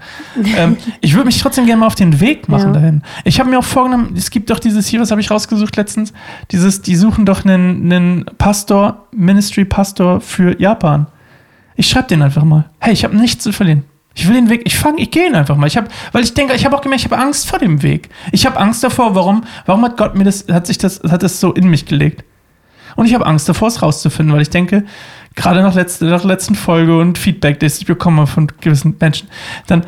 ähm, 0.56 0.76
ich 1.00 1.14
würde 1.14 1.26
mich 1.26 1.40
trotzdem 1.40 1.66
gerne 1.66 1.80
mal 1.80 1.86
auf 1.86 1.96
den 1.96 2.20
Weg 2.20 2.48
machen 2.48 2.72
ja. 2.72 2.80
dahin. 2.80 3.02
Ich 3.24 3.40
habe 3.40 3.50
mir 3.50 3.58
auch 3.58 3.64
vorgenommen, 3.64 4.14
es 4.16 4.30
gibt 4.30 4.48
doch 4.48 4.60
dieses 4.60 4.86
hier, 4.86 5.00
was 5.00 5.10
habe 5.10 5.20
ich 5.20 5.30
rausgesucht 5.30 5.76
letztens? 5.76 6.12
Dieses, 6.52 6.82
die 6.82 6.94
suchen 6.94 7.26
doch 7.26 7.44
einen, 7.44 7.92
einen 7.92 8.26
Pastor, 8.38 9.08
Ministry 9.10 9.64
Pastor 9.64 10.20
für 10.20 10.60
Japan. 10.60 11.08
Ich 11.74 11.88
schreibe 11.88 12.06
den 12.06 12.22
einfach 12.22 12.44
mal. 12.44 12.70
Hey, 12.78 12.92
ich 12.92 13.02
habe 13.02 13.16
nichts 13.16 13.42
zu 13.42 13.52
verlieren. 13.52 13.82
Ich 14.14 14.28
will 14.28 14.34
den 14.34 14.48
Weg, 14.48 14.62
ich 14.64 14.76
fange, 14.76 15.00
ich 15.00 15.10
gehe 15.10 15.26
ihn 15.26 15.34
einfach 15.34 15.56
mal. 15.56 15.66
Ich 15.66 15.76
habe, 15.76 15.88
weil 16.12 16.22
ich 16.22 16.34
denke, 16.34 16.54
ich 16.54 16.64
habe 16.64 16.76
auch 16.76 16.80
gemerkt, 16.80 17.04
ich 17.04 17.10
habe 17.10 17.20
Angst 17.20 17.48
vor 17.48 17.58
dem 17.58 17.82
Weg. 17.82 18.10
Ich 18.30 18.46
habe 18.46 18.56
Angst 18.60 18.84
davor, 18.84 19.16
warum, 19.16 19.42
warum 19.66 19.82
hat 19.84 19.96
Gott 19.96 20.14
mir 20.14 20.22
das, 20.22 20.46
hat 20.48 20.68
sich 20.68 20.78
das, 20.78 21.02
hat 21.02 21.24
das 21.24 21.40
so 21.40 21.52
in 21.52 21.68
mich 21.68 21.86
gelegt? 21.86 22.24
Und 22.96 23.06
ich 23.06 23.14
habe 23.14 23.26
Angst 23.26 23.48
davor, 23.48 23.68
es 23.68 23.82
rauszufinden, 23.82 24.34
weil 24.34 24.42
ich 24.42 24.50
denke, 24.50 24.84
gerade 25.34 25.62
nach, 25.62 25.74
letzte, 25.74 26.06
nach 26.06 26.20
der 26.20 26.28
letzten 26.28 26.54
Folge 26.54 26.98
und 26.98 27.18
Feedback, 27.18 27.60
das 27.60 27.78
ich 27.78 27.86
bekomme 27.86 28.26
von 28.26 28.46
gewissen 28.60 28.96
Menschen, 29.00 29.28
dann, 29.66 29.84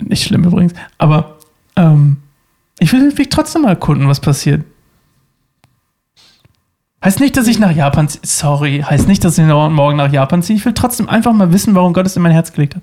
nicht 0.00 0.24
schlimm 0.24 0.44
übrigens, 0.44 0.72
aber 0.98 1.36
ähm, 1.76 2.18
ich 2.78 2.92
will 2.92 3.00
den 3.00 3.18
Weg 3.18 3.30
trotzdem 3.30 3.62
mal 3.62 3.70
erkunden, 3.70 4.08
was 4.08 4.20
passiert. 4.20 4.64
Heißt 7.04 7.20
nicht, 7.20 7.36
dass 7.36 7.46
ich 7.46 7.58
nach 7.58 7.70
Japan 7.70 8.08
ziehe. 8.08 8.22
Sorry, 8.24 8.80
heißt 8.80 9.06
nicht, 9.06 9.22
dass 9.22 9.38
ich 9.38 9.44
morgen 9.44 9.96
nach 9.96 10.12
Japan 10.12 10.42
ziehe. 10.42 10.56
Ich 10.56 10.64
will 10.64 10.74
trotzdem 10.74 11.08
einfach 11.08 11.32
mal 11.32 11.52
wissen, 11.52 11.74
warum 11.74 11.92
Gott 11.92 12.06
es 12.06 12.16
in 12.16 12.22
mein 12.22 12.32
Herz 12.32 12.52
gelegt 12.52 12.74
hat. 12.74 12.82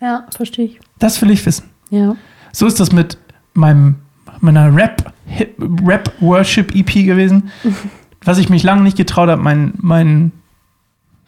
Ja, 0.00 0.26
verstehe 0.30 0.66
ich. 0.66 0.80
Das 0.98 1.22
will 1.22 1.30
ich 1.30 1.44
wissen. 1.46 1.70
Ja. 1.90 2.16
So 2.52 2.66
ist 2.66 2.80
das 2.80 2.92
mit 2.92 3.16
meinem, 3.54 3.96
meiner 4.40 4.74
Rap, 4.74 5.12
Rap 5.58 6.12
Worship 6.20 6.74
EP 6.74 7.06
gewesen. 7.06 7.50
was 8.26 8.38
ich 8.38 8.48
mich 8.48 8.62
lange 8.62 8.82
nicht 8.82 8.96
getraut 8.96 9.28
habe, 9.28 9.42
mein, 9.42 9.74
mein, 9.78 10.32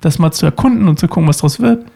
das 0.01 0.19
mal 0.19 0.33
zu 0.33 0.47
erkunden 0.47 0.89
und 0.89 0.99
zu 0.99 1.09
gucken, 1.09 1.29
was 1.29 1.39
daraus 1.39 1.61
wird. 1.61 1.87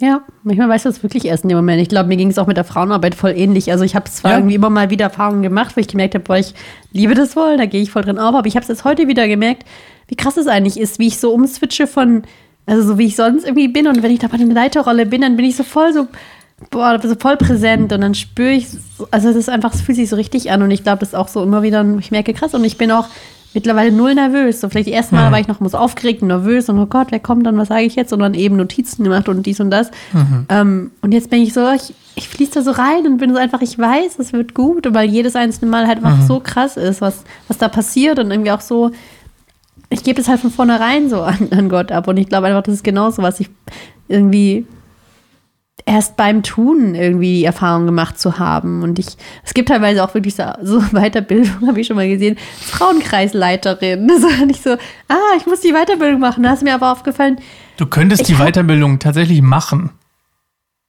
Ja, 0.00 0.20
manchmal 0.44 0.68
weißt 0.68 0.84
du 0.84 0.90
es 0.90 1.02
wirklich 1.02 1.24
erst 1.24 1.42
in 1.42 1.48
dem 1.48 1.58
Moment. 1.58 1.82
Ich 1.82 1.88
glaube, 1.88 2.08
mir 2.08 2.16
ging 2.16 2.30
es 2.30 2.38
auch 2.38 2.46
mit 2.46 2.56
der 2.56 2.62
Frauenarbeit 2.64 3.16
voll 3.16 3.32
ähnlich. 3.36 3.72
Also 3.72 3.82
ich 3.82 3.96
habe 3.96 4.08
zwar 4.08 4.32
Ja. 4.32 4.36
irgendwie 4.38 4.54
immer 4.54 4.70
mal 4.70 4.90
wieder 4.90 5.06
Erfahrungen 5.06 5.42
gemacht, 5.42 5.76
wo 5.76 5.80
ich 5.80 5.88
gemerkt 5.88 6.14
habe, 6.14 6.22
boah, 6.22 6.36
ich 6.36 6.54
liebe 6.92 7.14
das 7.14 7.34
voll, 7.34 7.56
da 7.56 7.66
gehe 7.66 7.82
ich 7.82 7.90
voll 7.90 8.02
drin 8.02 8.18
auf. 8.18 8.34
Aber 8.34 8.46
ich 8.46 8.54
habe 8.54 8.62
es 8.62 8.68
jetzt 8.68 8.84
heute 8.84 9.08
wieder 9.08 9.26
gemerkt, 9.26 9.64
wie 10.06 10.14
krass 10.14 10.36
es 10.36 10.46
eigentlich 10.46 10.78
ist, 10.78 11.00
wie 11.00 11.08
ich 11.08 11.18
so 11.18 11.32
umswitche 11.32 11.88
von, 11.88 12.22
also 12.64 12.82
so 12.86 12.98
wie 12.98 13.06
ich 13.06 13.16
sonst 13.16 13.44
irgendwie 13.44 13.66
bin. 13.66 13.88
Und 13.88 14.02
wenn 14.04 14.12
ich 14.12 14.20
da 14.20 14.28
bei 14.28 14.34
einer 14.34 14.54
Leiterrolle 14.54 15.04
bin, 15.04 15.22
dann 15.22 15.34
bin 15.36 15.44
ich 15.44 15.56
so 15.56 15.64
voll 15.64 15.92
so, 15.92 16.06
boah, 16.70 17.00
so 17.02 17.16
voll 17.16 17.36
präsent. 17.36 17.92
Und 17.92 18.00
dann 18.00 18.14
spüre 18.14 18.52
ich, 18.52 18.68
so, 18.68 19.08
also 19.10 19.28
es 19.30 19.34
ist 19.36 19.48
einfach, 19.48 19.74
es 19.74 19.80
fühlt 19.80 19.96
sich 19.96 20.08
so 20.10 20.14
richtig 20.16 20.52
an. 20.52 20.62
Und 20.62 20.70
ich 20.70 20.84
glaube, 20.84 21.00
das 21.00 21.08
ist 21.08 21.14
auch 21.16 21.28
so 21.28 21.42
immer 21.42 21.62
wieder, 21.62 21.84
ich 21.98 22.12
merke 22.12 22.34
krass. 22.34 22.54
Und 22.54 22.62
ich 22.64 22.78
bin 22.78 22.92
auch 22.92 23.06
mittlerweile 23.54 23.90
null 23.92 24.14
nervös. 24.14 24.60
So 24.60 24.68
vielleicht 24.68 24.88
die 24.88 24.92
ersten 24.92 25.16
Mal 25.16 25.28
Mhm. 25.28 25.32
war 25.32 25.40
ich 25.40 25.48
noch 25.48 25.60
mal 25.60 25.68
so 25.68 25.78
aufgeregt 25.78 26.22
und 26.22 26.28
nervös 26.28 26.68
und 26.68 26.78
oh 26.78 26.86
Gott, 26.86 27.08
wer 27.10 27.20
kommt 27.20 27.46
dann, 27.46 27.56
was 27.58 27.68
sage 27.68 27.82
ich 27.84 27.94
jetzt? 27.96 28.12
Und 28.12 28.20
dann 28.20 28.34
eben 28.34 28.56
Notizen 28.56 29.04
gemacht 29.04 29.28
und 29.28 29.44
dies 29.46 29.60
und 29.60 29.70
das. 29.70 29.90
Ähm, 30.48 30.90
und 31.00 31.12
jetzt 31.12 31.30
bin 31.30 31.42
ich 31.42 31.52
so, 31.54 31.66
ich, 31.72 31.94
ich 32.14 32.28
fließe 32.28 32.52
da 32.54 32.62
so 32.62 32.70
rein 32.72 33.06
und 33.06 33.18
bin 33.18 33.32
so 33.32 33.38
einfach, 33.38 33.60
ich 33.62 33.78
weiß, 33.78 34.18
es 34.18 34.32
wird 34.32 34.54
gut, 34.54 34.86
und 34.86 34.94
weil 34.94 35.08
jedes 35.08 35.34
einzelne 35.36 35.70
Mal 35.70 35.86
halt 35.86 36.04
einfach 36.04 36.22
so 36.26 36.40
krass 36.40 36.76
ist, 36.76 37.00
was, 37.00 37.24
was 37.48 37.58
da 37.58 37.68
passiert 37.68 38.18
und 38.18 38.30
irgendwie 38.30 38.50
auch 38.52 38.60
so, 38.60 38.90
ich 39.90 40.02
gebe 40.04 40.16
das 40.18 40.28
halt 40.28 40.40
von 40.40 40.50
vornherein 40.50 41.08
so 41.08 41.22
an, 41.22 41.48
an 41.50 41.68
Gott 41.68 41.90
ab. 41.92 42.06
Und 42.08 42.18
ich 42.18 42.28
glaube 42.28 42.48
einfach, 42.48 42.62
das 42.62 42.74
ist 42.74 42.84
genauso, 42.84 43.22
was 43.22 43.40
ich 43.40 43.48
irgendwie 44.08 44.66
erst 45.86 46.16
beim 46.16 46.42
Tun 46.42 46.94
irgendwie 46.94 47.38
die 47.38 47.44
Erfahrung 47.44 47.86
gemacht 47.86 48.18
zu 48.20 48.38
haben. 48.38 48.82
Und 48.82 48.98
ich, 48.98 49.06
es 49.44 49.54
gibt 49.54 49.68
teilweise 49.68 50.04
auch 50.04 50.12
wirklich 50.14 50.34
so, 50.34 50.44
so 50.62 50.80
Weiterbildung, 50.92 51.66
habe 51.68 51.80
ich 51.80 51.86
schon 51.86 51.96
mal 51.96 52.08
gesehen, 52.08 52.36
Frauenkreisleiterin. 52.60 54.10
So, 54.20 54.26
und 54.42 54.50
ich 54.50 54.60
so, 54.60 54.70
ah, 55.08 55.36
ich 55.36 55.46
muss 55.46 55.60
die 55.60 55.72
Weiterbildung 55.72 56.20
machen. 56.20 56.42
Da 56.42 56.52
ist 56.52 56.62
mir 56.62 56.74
aber 56.74 56.92
aufgefallen, 56.92 57.38
Du 57.76 57.86
könntest 57.86 58.28
die 58.28 58.36
hab- 58.36 58.46
Weiterbildung 58.48 58.98
tatsächlich 58.98 59.40
machen. 59.40 59.90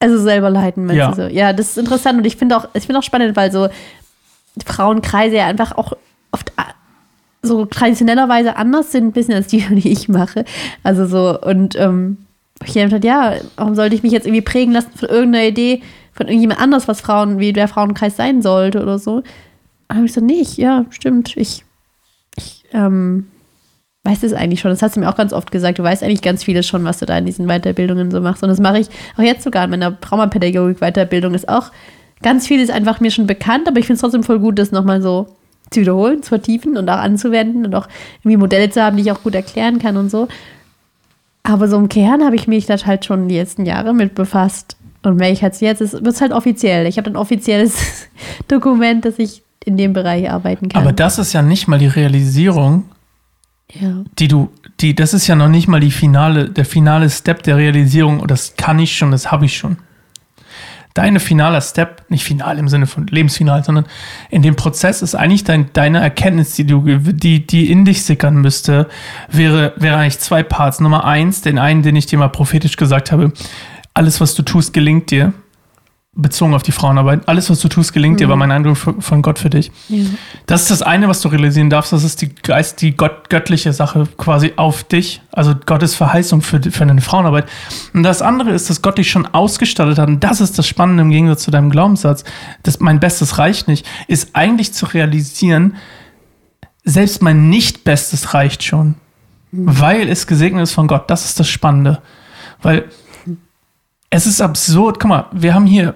also 0.00 0.18
selber 0.18 0.50
leiten, 0.50 0.86
meinst 0.86 0.98
Ja. 0.98 1.10
du 1.10 1.14
so? 1.16 1.22
Ja, 1.28 1.52
das 1.52 1.70
ist 1.70 1.78
interessant 1.78 2.18
und 2.18 2.24
ich 2.26 2.36
finde 2.36 2.56
auch, 2.56 2.68
ich 2.74 2.84
finde 2.84 2.98
auch 2.98 3.02
spannend, 3.04 3.36
weil 3.36 3.52
so 3.52 3.68
Frauenkreise 4.66 5.36
ja 5.36 5.46
einfach 5.46 5.76
auch 5.78 5.92
oft 6.32 6.52
a- 6.58 6.74
so 7.42 7.64
traditionellerweise 7.64 8.56
anders 8.56 8.92
sind, 8.92 9.06
ein 9.06 9.12
bisschen 9.12 9.34
als 9.34 9.46
die, 9.46 9.58
die 9.70 9.92
ich 9.92 10.08
mache. 10.08 10.44
Also 10.82 11.06
so, 11.06 11.40
und 11.40 11.76
ähm, 11.76 12.18
ich 12.66 12.74
gedacht 12.74 13.04
ja, 13.04 13.34
warum 13.56 13.74
sollte 13.74 13.94
ich 13.94 14.02
mich 14.02 14.12
jetzt 14.12 14.26
irgendwie 14.26 14.42
prägen 14.42 14.72
lassen 14.72 14.92
von 14.94 15.08
irgendeiner 15.08 15.46
Idee 15.46 15.82
von 16.12 16.26
irgendjemand 16.26 16.60
anders, 16.60 16.88
was 16.88 17.00
Frauen, 17.00 17.38
wie 17.38 17.52
der 17.52 17.68
Frauenkreis 17.68 18.16
sein 18.16 18.42
sollte 18.42 18.82
oder 18.82 18.98
so? 18.98 19.22
Dann 19.88 19.98
habe 19.98 20.06
ich 20.06 20.12
so, 20.12 20.20
nicht, 20.20 20.56
ja, 20.58 20.84
stimmt, 20.90 21.36
ich, 21.36 21.64
ich 22.36 22.64
ähm, 22.72 23.26
weiß 24.04 24.22
es 24.22 24.32
eigentlich 24.32 24.60
schon. 24.60 24.70
Das 24.70 24.82
hast 24.82 24.96
du 24.96 25.00
mir 25.00 25.08
auch 25.08 25.16
ganz 25.16 25.32
oft 25.32 25.50
gesagt. 25.50 25.78
Du 25.78 25.82
weißt 25.82 26.02
eigentlich 26.02 26.22
ganz 26.22 26.44
vieles 26.44 26.66
schon, 26.66 26.84
was 26.84 26.98
du 26.98 27.06
da 27.06 27.16
in 27.18 27.26
diesen 27.26 27.46
Weiterbildungen 27.46 28.10
so 28.10 28.20
machst. 28.20 28.42
Und 28.42 28.48
das 28.48 28.60
mache 28.60 28.78
ich 28.78 28.88
auch 29.16 29.22
jetzt 29.22 29.42
sogar 29.42 29.64
in 29.64 29.70
meiner 29.70 30.00
Traumapädagogik-Weiterbildung. 30.00 31.34
Ist 31.34 31.48
auch 31.48 31.70
ganz 32.22 32.46
vieles 32.46 32.70
einfach 32.70 33.00
mir 33.00 33.10
schon 33.10 33.26
bekannt, 33.26 33.68
aber 33.68 33.78
ich 33.78 33.86
finde 33.86 33.96
es 33.96 34.00
trotzdem 34.00 34.22
voll 34.22 34.38
gut, 34.38 34.58
das 34.58 34.72
nochmal 34.72 35.02
so 35.02 35.26
zu 35.70 35.80
wiederholen, 35.80 36.22
zu 36.22 36.30
vertiefen 36.30 36.76
und 36.76 36.88
auch 36.88 36.98
anzuwenden 36.98 37.64
und 37.64 37.74
auch 37.74 37.88
irgendwie 38.20 38.36
Modelle 38.36 38.70
zu 38.70 38.82
haben, 38.82 38.96
die 38.96 39.02
ich 39.02 39.12
auch 39.12 39.22
gut 39.22 39.34
erklären 39.34 39.78
kann 39.78 39.96
und 39.96 40.10
so. 40.10 40.28
Aber 41.42 41.68
so 41.68 41.76
im 41.76 41.88
Kern 41.88 42.24
habe 42.24 42.36
ich 42.36 42.46
mich 42.46 42.66
da 42.66 42.76
halt 42.84 43.04
schon 43.04 43.28
die 43.28 43.36
letzten 43.36 43.64
Jahre 43.64 43.94
mit 43.94 44.14
befasst. 44.14 44.76
Und 45.02 45.18
wenn 45.18 45.32
ich 45.32 45.40
jetzt 45.40 45.62
jetzt, 45.62 45.80
wird 45.80 46.06
es 46.06 46.20
halt 46.20 46.32
offiziell. 46.32 46.86
Ich 46.86 46.98
habe 46.98 47.10
ein 47.10 47.16
offizielles 47.16 48.08
Dokument, 48.48 49.04
dass 49.04 49.18
ich 49.18 49.42
in 49.64 49.76
dem 49.76 49.92
Bereich 49.92 50.30
arbeiten 50.30 50.68
kann. 50.68 50.82
Aber 50.82 50.92
das 50.92 51.18
ist 51.18 51.32
ja 51.32 51.42
nicht 51.42 51.68
mal 51.68 51.78
die 51.78 51.86
Realisierung, 51.86 52.84
ja. 53.72 54.04
die 54.18 54.28
du, 54.28 54.50
die, 54.80 54.94
das 54.94 55.14
ist 55.14 55.26
ja 55.26 55.34
noch 55.34 55.48
nicht 55.48 55.68
mal 55.68 55.80
die 55.80 55.90
finale, 55.90 56.48
der 56.50 56.64
finale 56.64 57.08
Step 57.10 57.42
der 57.42 57.56
Realisierung, 57.56 58.20
und 58.20 58.30
das 58.30 58.56
kann 58.56 58.78
ich 58.78 58.96
schon, 58.96 59.10
das 59.10 59.30
habe 59.30 59.46
ich 59.46 59.56
schon. 59.56 59.78
Deine 60.94 61.20
finaler 61.20 61.60
Step, 61.60 62.02
nicht 62.08 62.24
final 62.24 62.58
im 62.58 62.68
Sinne 62.68 62.86
von 62.86 63.06
lebensfinal, 63.06 63.62
sondern 63.62 63.86
in 64.28 64.42
dem 64.42 64.56
Prozess 64.56 65.02
ist 65.02 65.14
eigentlich 65.14 65.44
dein, 65.44 65.72
deine 65.72 66.00
Erkenntnis, 66.00 66.54
die 66.56 66.66
du, 66.66 66.82
die, 66.82 67.46
die 67.46 67.70
in 67.70 67.84
dich 67.84 68.02
sickern 68.04 68.36
müsste, 68.36 68.88
wäre, 69.28 69.72
wäre 69.76 69.96
eigentlich 69.96 70.18
zwei 70.18 70.42
Parts. 70.42 70.80
Nummer 70.80 71.04
eins, 71.04 71.42
den 71.42 71.58
einen, 71.58 71.82
den 71.82 71.94
ich 71.94 72.06
dir 72.06 72.18
mal 72.18 72.28
prophetisch 72.28 72.76
gesagt 72.76 73.12
habe, 73.12 73.32
alles, 73.94 74.20
was 74.20 74.34
du 74.34 74.42
tust, 74.42 74.72
gelingt 74.72 75.10
dir. 75.10 75.32
Bezogen 76.12 76.54
auf 76.54 76.64
die 76.64 76.72
Frauenarbeit. 76.72 77.28
Alles, 77.28 77.50
was 77.50 77.60
du 77.60 77.68
tust, 77.68 77.92
gelingt 77.92 78.18
dir, 78.18 78.28
war 78.28 78.34
mein 78.34 78.50
Eindruck 78.50 78.76
von 78.76 79.22
Gott 79.22 79.38
für 79.38 79.48
dich. 79.48 79.70
ja. 79.88 80.04
Das 80.46 80.62
ist 80.62 80.70
das 80.72 80.82
eine, 80.82 81.06
was 81.06 81.20
du 81.20 81.28
realisieren 81.28 81.70
darfst. 81.70 81.92
Das 81.92 82.02
ist 82.02 82.20
die 82.20 82.34
Geist, 82.34 82.82
die 82.82 82.96
Gott, 82.96 83.30
göttliche 83.30 83.72
Sache 83.72 84.08
quasi 84.18 84.54
auf 84.56 84.82
dich. 84.82 85.22
Also 85.30 85.54
Gottes 85.54 85.94
Verheißung 85.94 86.42
für, 86.42 86.60
für 86.60 86.84
deine 86.84 87.00
Frauenarbeit. 87.00 87.48
Und 87.94 88.02
das 88.02 88.22
andere 88.22 88.50
ist, 88.50 88.68
dass 88.68 88.82
Gott 88.82 88.98
dich 88.98 89.08
schon 89.08 89.24
ausgestattet 89.26 89.98
hat. 89.98 90.08
Und 90.08 90.24
das 90.24 90.40
ist 90.40 90.58
das 90.58 90.66
Spannende 90.66 91.02
im 91.02 91.10
Gegensatz 91.10 91.44
zu 91.44 91.52
deinem 91.52 91.70
Glaubenssatz. 91.70 92.24
Das 92.64 92.80
mein 92.80 92.98
Bestes 92.98 93.38
reicht 93.38 93.68
nicht, 93.68 93.86
ist 94.08 94.30
eigentlich 94.32 94.72
zu 94.72 94.86
realisieren, 94.86 95.76
selbst 96.82 97.22
mein 97.22 97.50
Nicht-Bestes 97.50 98.34
reicht 98.34 98.64
schon. 98.64 98.96
Weil 99.52 100.08
es 100.08 100.26
gesegnet 100.26 100.64
ist 100.64 100.72
von 100.72 100.88
Gott. 100.88 101.08
Das 101.08 101.24
ist 101.24 101.38
das 101.38 101.48
Spannende. 101.48 102.02
Weil 102.62 102.86
es 104.10 104.26
ist 104.26 104.40
absurd. 104.40 104.98
Guck 105.00 105.08
mal, 105.08 105.26
wir 105.32 105.54
haben 105.54 105.66
hier 105.66 105.94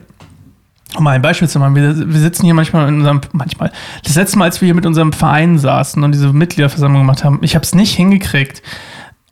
um 0.97 1.03
mal 1.03 1.11
ein 1.11 1.23
Beispiel 1.23 1.49
zu 1.49 1.59
machen, 1.59 1.75
wir, 1.75 1.97
wir 2.13 2.21
sitzen 2.21 2.45
hier 2.45 2.55
manchmal 2.55 2.87
in 2.89 2.99
unserem, 2.99 3.21
manchmal, 3.33 3.73
das 4.05 4.15
letzte 4.15 4.39
Mal, 4.39 4.45
als 4.45 4.61
wir 4.61 4.67
hier 4.67 4.75
mit 4.77 4.87
unserem 4.87 5.13
Verein 5.13 5.59
saßen 5.59 6.01
und 6.05 6.13
diese 6.13 6.33
Mitgliederversammlung 6.33 7.03
gemacht 7.03 7.25
haben, 7.25 7.41
ich 7.43 7.57
habe 7.57 7.65
es 7.65 7.75
nicht 7.75 7.97
hingekriegt, 7.97 8.63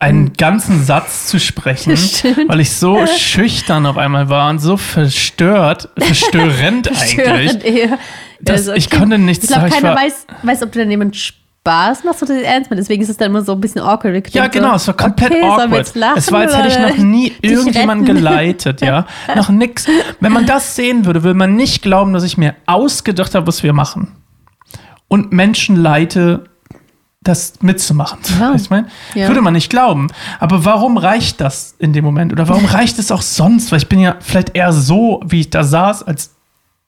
einen 0.01 0.33
ganzen 0.33 0.83
Satz 0.85 1.27
zu 1.29 1.39
sprechen, 1.39 1.93
weil 2.49 2.59
ich 2.59 2.73
so 2.73 3.07
schüchtern 3.07 3.87
auf 3.87 3.97
einmal 3.97 4.29
war 4.29 4.51
und 4.51 4.59
so 4.59 4.77
verstört, 4.77 5.89
verstörend 5.97 6.89
eigentlich. 7.01 7.11
Störend 7.13 7.65
eher. 7.65 7.99
Das- 8.41 8.57
Also, 8.63 8.73
ich 8.73 8.89
okay. 8.89 8.97
konnte 8.99 9.19
nichts 9.19 9.45
Ich 9.45 9.51
glaube, 9.51 9.71
sagen. 9.71 9.75
Ich 9.77 9.81
keiner 9.81 9.95
war- 9.95 10.03
weiß, 10.03 10.27
weiß, 10.43 10.63
ob 10.65 10.73
du 10.73 10.81
dann 10.81 10.91
jemand 10.91 11.17
Spaß 11.65 12.03
machst 12.03 12.23
oder 12.25 12.35
das 12.35 12.43
ernst 12.43 12.71
meinst. 12.71 12.83
Deswegen 12.85 13.03
ist 13.03 13.09
es 13.09 13.17
dann 13.17 13.31
immer 13.31 13.43
so 13.43 13.53
ein 13.53 13.61
bisschen 13.61 13.83
awkward. 13.83 14.15
Klingt 14.25 14.35
Ja, 14.35 14.49
genau, 14.49 14.75
es 14.75 14.87
war 14.89 14.95
komplett 14.97 15.31
okay, 15.31 15.45
awkward. 15.45 15.95
lachen 15.95 16.19
es 16.19 16.33
war, 16.33 16.41
als 16.41 16.57
hätte 16.57 16.69
ich 16.69 16.79
noch 16.79 17.05
nie 17.05 17.33
irgendjemanden 17.43 18.07
retten? 18.07 18.19
geleitet, 18.19 18.81
ja. 18.81 19.07
noch 19.37 19.49
nix. 19.49 19.87
Wenn 20.19 20.33
man 20.33 20.45
das 20.45 20.75
sehen 20.75 21.05
würde, 21.05 21.23
würde 21.23 21.39
man 21.39 21.55
nicht 21.55 21.83
glauben, 21.83 22.13
dass 22.15 22.25
ich 22.25 22.37
mir 22.37 22.57
ausgedacht 22.67 23.37
habe, 23.37 23.47
was 23.47 23.63
wir 23.63 23.73
machen. 23.73 24.09
Und 25.07 25.31
Menschen 25.31 25.77
leite, 25.77 26.45
das 27.23 27.63
mitzumachen. 27.63 28.19
Ja. 28.41 28.55
Ich 28.57 28.69
mein? 28.69 28.89
Ja. 29.15 29.29
Würde 29.29 29.41
man 29.41 29.53
nicht 29.53 29.71
glauben. 29.71 30.09
Aber 30.41 30.65
warum 30.65 30.97
reicht 30.97 31.41
das 31.41 31.77
in 31.79 31.93
dem 31.93 32.05
Moment? 32.05 32.33
Oder 32.33 32.49
warum 32.49 32.65
reicht 32.65 32.99
es 32.99 33.13
auch 33.13 33.23
sonst? 33.23 33.71
Weil 33.71 33.79
ich 33.79 33.89
bin 33.89 34.01
ja 34.01 34.17
vielleicht 34.19 34.57
eher 34.57 34.73
so, 34.73 35.21
wie 35.25 35.41
ich 35.41 35.51
da 35.51 35.63
saß, 35.63 36.03
als 36.03 36.35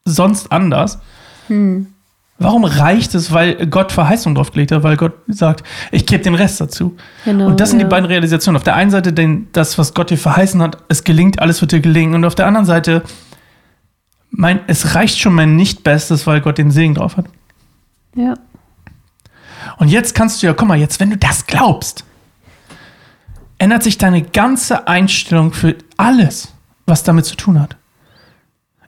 sonst 0.05 0.51
anders. 0.51 0.99
Hm. 1.47 1.94
Warum 2.39 2.65
reicht 2.65 3.15
es, 3.15 3.33
weil 3.33 3.67
Gott 3.67 3.93
Verheißung 3.93 4.35
draufgelegt 4.35 4.73
hat, 4.73 4.83
weil 4.83 4.97
Gott 4.97 5.13
sagt, 5.29 5.63
ich 5.93 6.05
gebe 6.05 6.23
den 6.23 6.35
Rest 6.35 6.61
dazu. 6.61 6.97
Genau, 7.25 7.47
und 7.47 7.61
das 7.61 7.71
sind 7.71 7.79
ja. 7.79 7.87
die 7.87 7.91
beiden 7.91 8.07
Realisationen. 8.07 8.57
Auf 8.57 8.65
der 8.65 8.75
einen 8.75 8.91
Seite 8.91 9.13
den, 9.13 9.49
das, 9.53 9.79
was 9.79 9.95
Gott 9.95 10.11
dir 10.11 10.19
verheißen 10.19 10.61
hat, 10.61 10.79
es 10.89 11.05
gelingt, 11.05 11.39
alles 11.39 11.61
wird 11.61 11.71
dir 11.71 11.81
gelingen. 11.81 12.15
Und 12.15 12.25
auf 12.25 12.35
der 12.35 12.47
anderen 12.47 12.67
Seite, 12.67 13.03
mein, 14.31 14.61
es 14.67 14.97
reicht 14.97 15.19
schon 15.19 15.35
mein 15.35 15.55
Nicht-Bestes, 15.55 16.27
weil 16.27 16.41
Gott 16.41 16.59
den 16.59 16.73
Segen 16.73 16.95
drauf 16.95 17.17
hat. 17.17 17.27
Ja. 18.17 18.35
Und 19.79 19.89
jetzt 19.89 20.15
kannst 20.15 20.43
du 20.43 20.47
ja, 20.49 20.55
guck 20.55 20.67
mal, 20.67 20.79
jetzt, 20.79 20.99
wenn 20.99 21.11
du 21.11 21.17
das 21.17 21.47
glaubst, 21.47 22.05
ändert 23.59 23.85
sich 23.85 23.97
deine 23.97 24.23
ganze 24.23 24.89
Einstellung 24.89 25.53
für 25.53 25.77
alles, 25.97 26.53
was 26.85 27.05
damit 27.05 27.27
zu 27.27 27.37
tun 27.37 27.61
hat. 27.61 27.77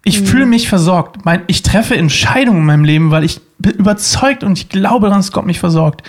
Ich 0.08 0.20
fühle 0.20 0.46
mich 0.46 0.68
versorgt. 0.68 1.24
Mein, 1.24 1.42
ich 1.48 1.62
treffe 1.62 1.96
Entscheidungen 1.96 2.60
in 2.60 2.66
meinem 2.66 2.84
Leben, 2.84 3.10
weil 3.10 3.24
ich 3.24 3.40
bin 3.58 3.72
überzeugt 3.72 4.44
und 4.44 4.56
ich 4.56 4.68
glaube 4.68 5.06
daran, 5.06 5.18
dass 5.20 5.32
Gott 5.32 5.46
mich 5.46 5.58
versorgt. 5.58 6.02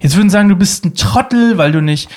Jetzt 0.00 0.16
würden 0.16 0.28
sagen, 0.30 0.48
du 0.50 0.56
bist 0.56 0.84
ein 0.84 0.94
Trottel, 0.94 1.56
weil 1.56 1.72
du 1.72 1.80
nicht, 1.80 2.10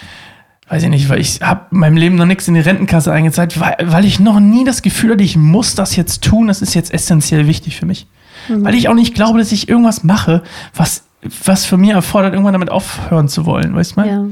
weiß 0.67 0.83
ich 0.83 0.89
nicht, 0.89 1.07
weil 1.09 1.21
ich 1.21 1.41
habe 1.41 1.67
in 1.71 1.79
meinem 1.79 1.95
Leben 1.97 2.15
noch 2.15 2.25
nichts 2.25 2.47
in 2.49 2.53
die 2.55 2.59
Rentenkasse 2.59 3.11
eingezahlt, 3.13 3.59
weil, 3.59 3.75
weil 3.85 4.03
ich 4.03 4.19
noch 4.19 4.39
nie 4.41 4.65
das 4.65 4.81
Gefühl 4.81 5.11
hatte, 5.13 5.23
ich 5.23 5.37
muss 5.37 5.73
das 5.75 5.95
jetzt 5.95 6.21
tun, 6.23 6.47
das 6.47 6.61
ist 6.61 6.73
jetzt 6.73 6.93
essentiell 6.93 7.47
wichtig 7.47 7.77
für 7.77 7.85
mich. 7.85 8.07
Weil 8.49 8.75
ich 8.75 8.89
auch 8.89 8.93
nicht 8.95 9.13
glaube, 9.13 9.39
dass 9.39 9.51
ich 9.53 9.69
irgendwas 9.69 10.03
mache, 10.03 10.41
was, 10.75 11.03
was 11.45 11.63
für 11.65 11.77
mir 11.77 11.93
erfordert, 11.93 12.33
irgendwann 12.33 12.53
damit 12.53 12.71
aufhören 12.71 13.29
zu 13.29 13.45
wollen, 13.45 13.73
weißt 13.75 13.95
du? 13.97 14.01
Ja. 14.01 14.25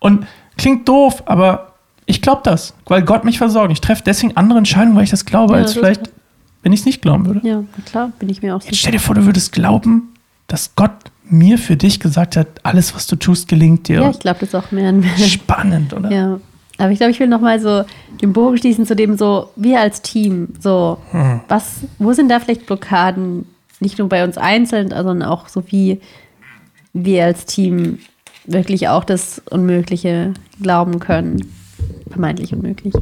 Und 0.00 0.26
klingt 0.56 0.86
doof, 0.88 1.22
aber 1.26 1.72
ich 2.06 2.22
glaube 2.22 2.42
das, 2.44 2.74
weil 2.86 3.02
Gott 3.02 3.24
mich 3.24 3.38
versorgt. 3.38 3.72
Ich 3.72 3.80
treffe 3.80 4.02
deswegen 4.04 4.36
andere 4.36 4.58
Entscheidungen, 4.58 4.96
weil 4.96 5.04
ich 5.04 5.10
das 5.10 5.24
glaube, 5.24 5.54
Ja, 5.54 5.60
als 5.62 5.72
das- 5.72 5.80
vielleicht, 5.80 6.10
wenn 6.68 6.74
ich 6.74 6.80
es 6.80 6.86
nicht 6.86 7.00
glauben 7.00 7.24
würde. 7.24 7.40
Ja, 7.48 7.64
klar, 7.86 8.12
bin 8.18 8.28
ich 8.28 8.42
mir 8.42 8.54
auch 8.54 8.60
Jetzt 8.60 8.68
sicher. 8.72 8.76
stell 8.80 8.92
dir 8.92 8.98
vor, 9.00 9.14
du 9.14 9.24
würdest 9.24 9.52
glauben, 9.52 10.12
dass 10.48 10.74
Gott 10.76 10.92
mir 11.24 11.56
für 11.56 11.76
dich 11.76 11.98
gesagt 11.98 12.36
hat, 12.36 12.46
alles, 12.62 12.94
was 12.94 13.06
du 13.06 13.16
tust, 13.16 13.48
gelingt 13.48 13.88
dir. 13.88 14.02
Ja, 14.02 14.10
ich 14.10 14.18
glaube 14.18 14.40
das 14.40 14.54
auch 14.54 14.70
mehr 14.70 14.90
und 14.90 15.00
mehr. 15.00 15.16
Spannend, 15.16 15.94
oder? 15.94 16.10
Ja. 16.12 16.40
Aber 16.76 16.90
ich 16.90 16.98
glaube, 16.98 17.10
ich 17.12 17.20
will 17.20 17.26
nochmal 17.26 17.58
so 17.58 17.84
den 18.20 18.34
Bogen 18.34 18.58
schließen 18.58 18.84
zu 18.84 18.94
dem 18.94 19.16
so, 19.16 19.48
wir 19.56 19.80
als 19.80 20.02
Team, 20.02 20.48
so, 20.60 20.98
Hm. 21.10 21.40
was, 21.48 21.76
wo 21.98 22.12
sind 22.12 22.28
da 22.28 22.38
vielleicht 22.38 22.66
Blockaden, 22.66 23.46
nicht 23.80 23.98
nur 23.98 24.10
bei 24.10 24.22
uns 24.24 24.36
einzeln, 24.36 24.90
sondern 24.90 25.22
auch 25.22 25.48
so 25.48 25.62
wie 25.68 26.02
wir 26.92 27.24
als 27.24 27.46
Team 27.46 27.98
wirklich 28.44 28.88
auch 28.88 29.04
das 29.04 29.40
Unmögliche 29.48 30.34
glauben 30.60 30.98
können. 30.98 31.50
Vermeintlich 32.10 32.52
unmöglich. 32.52 32.92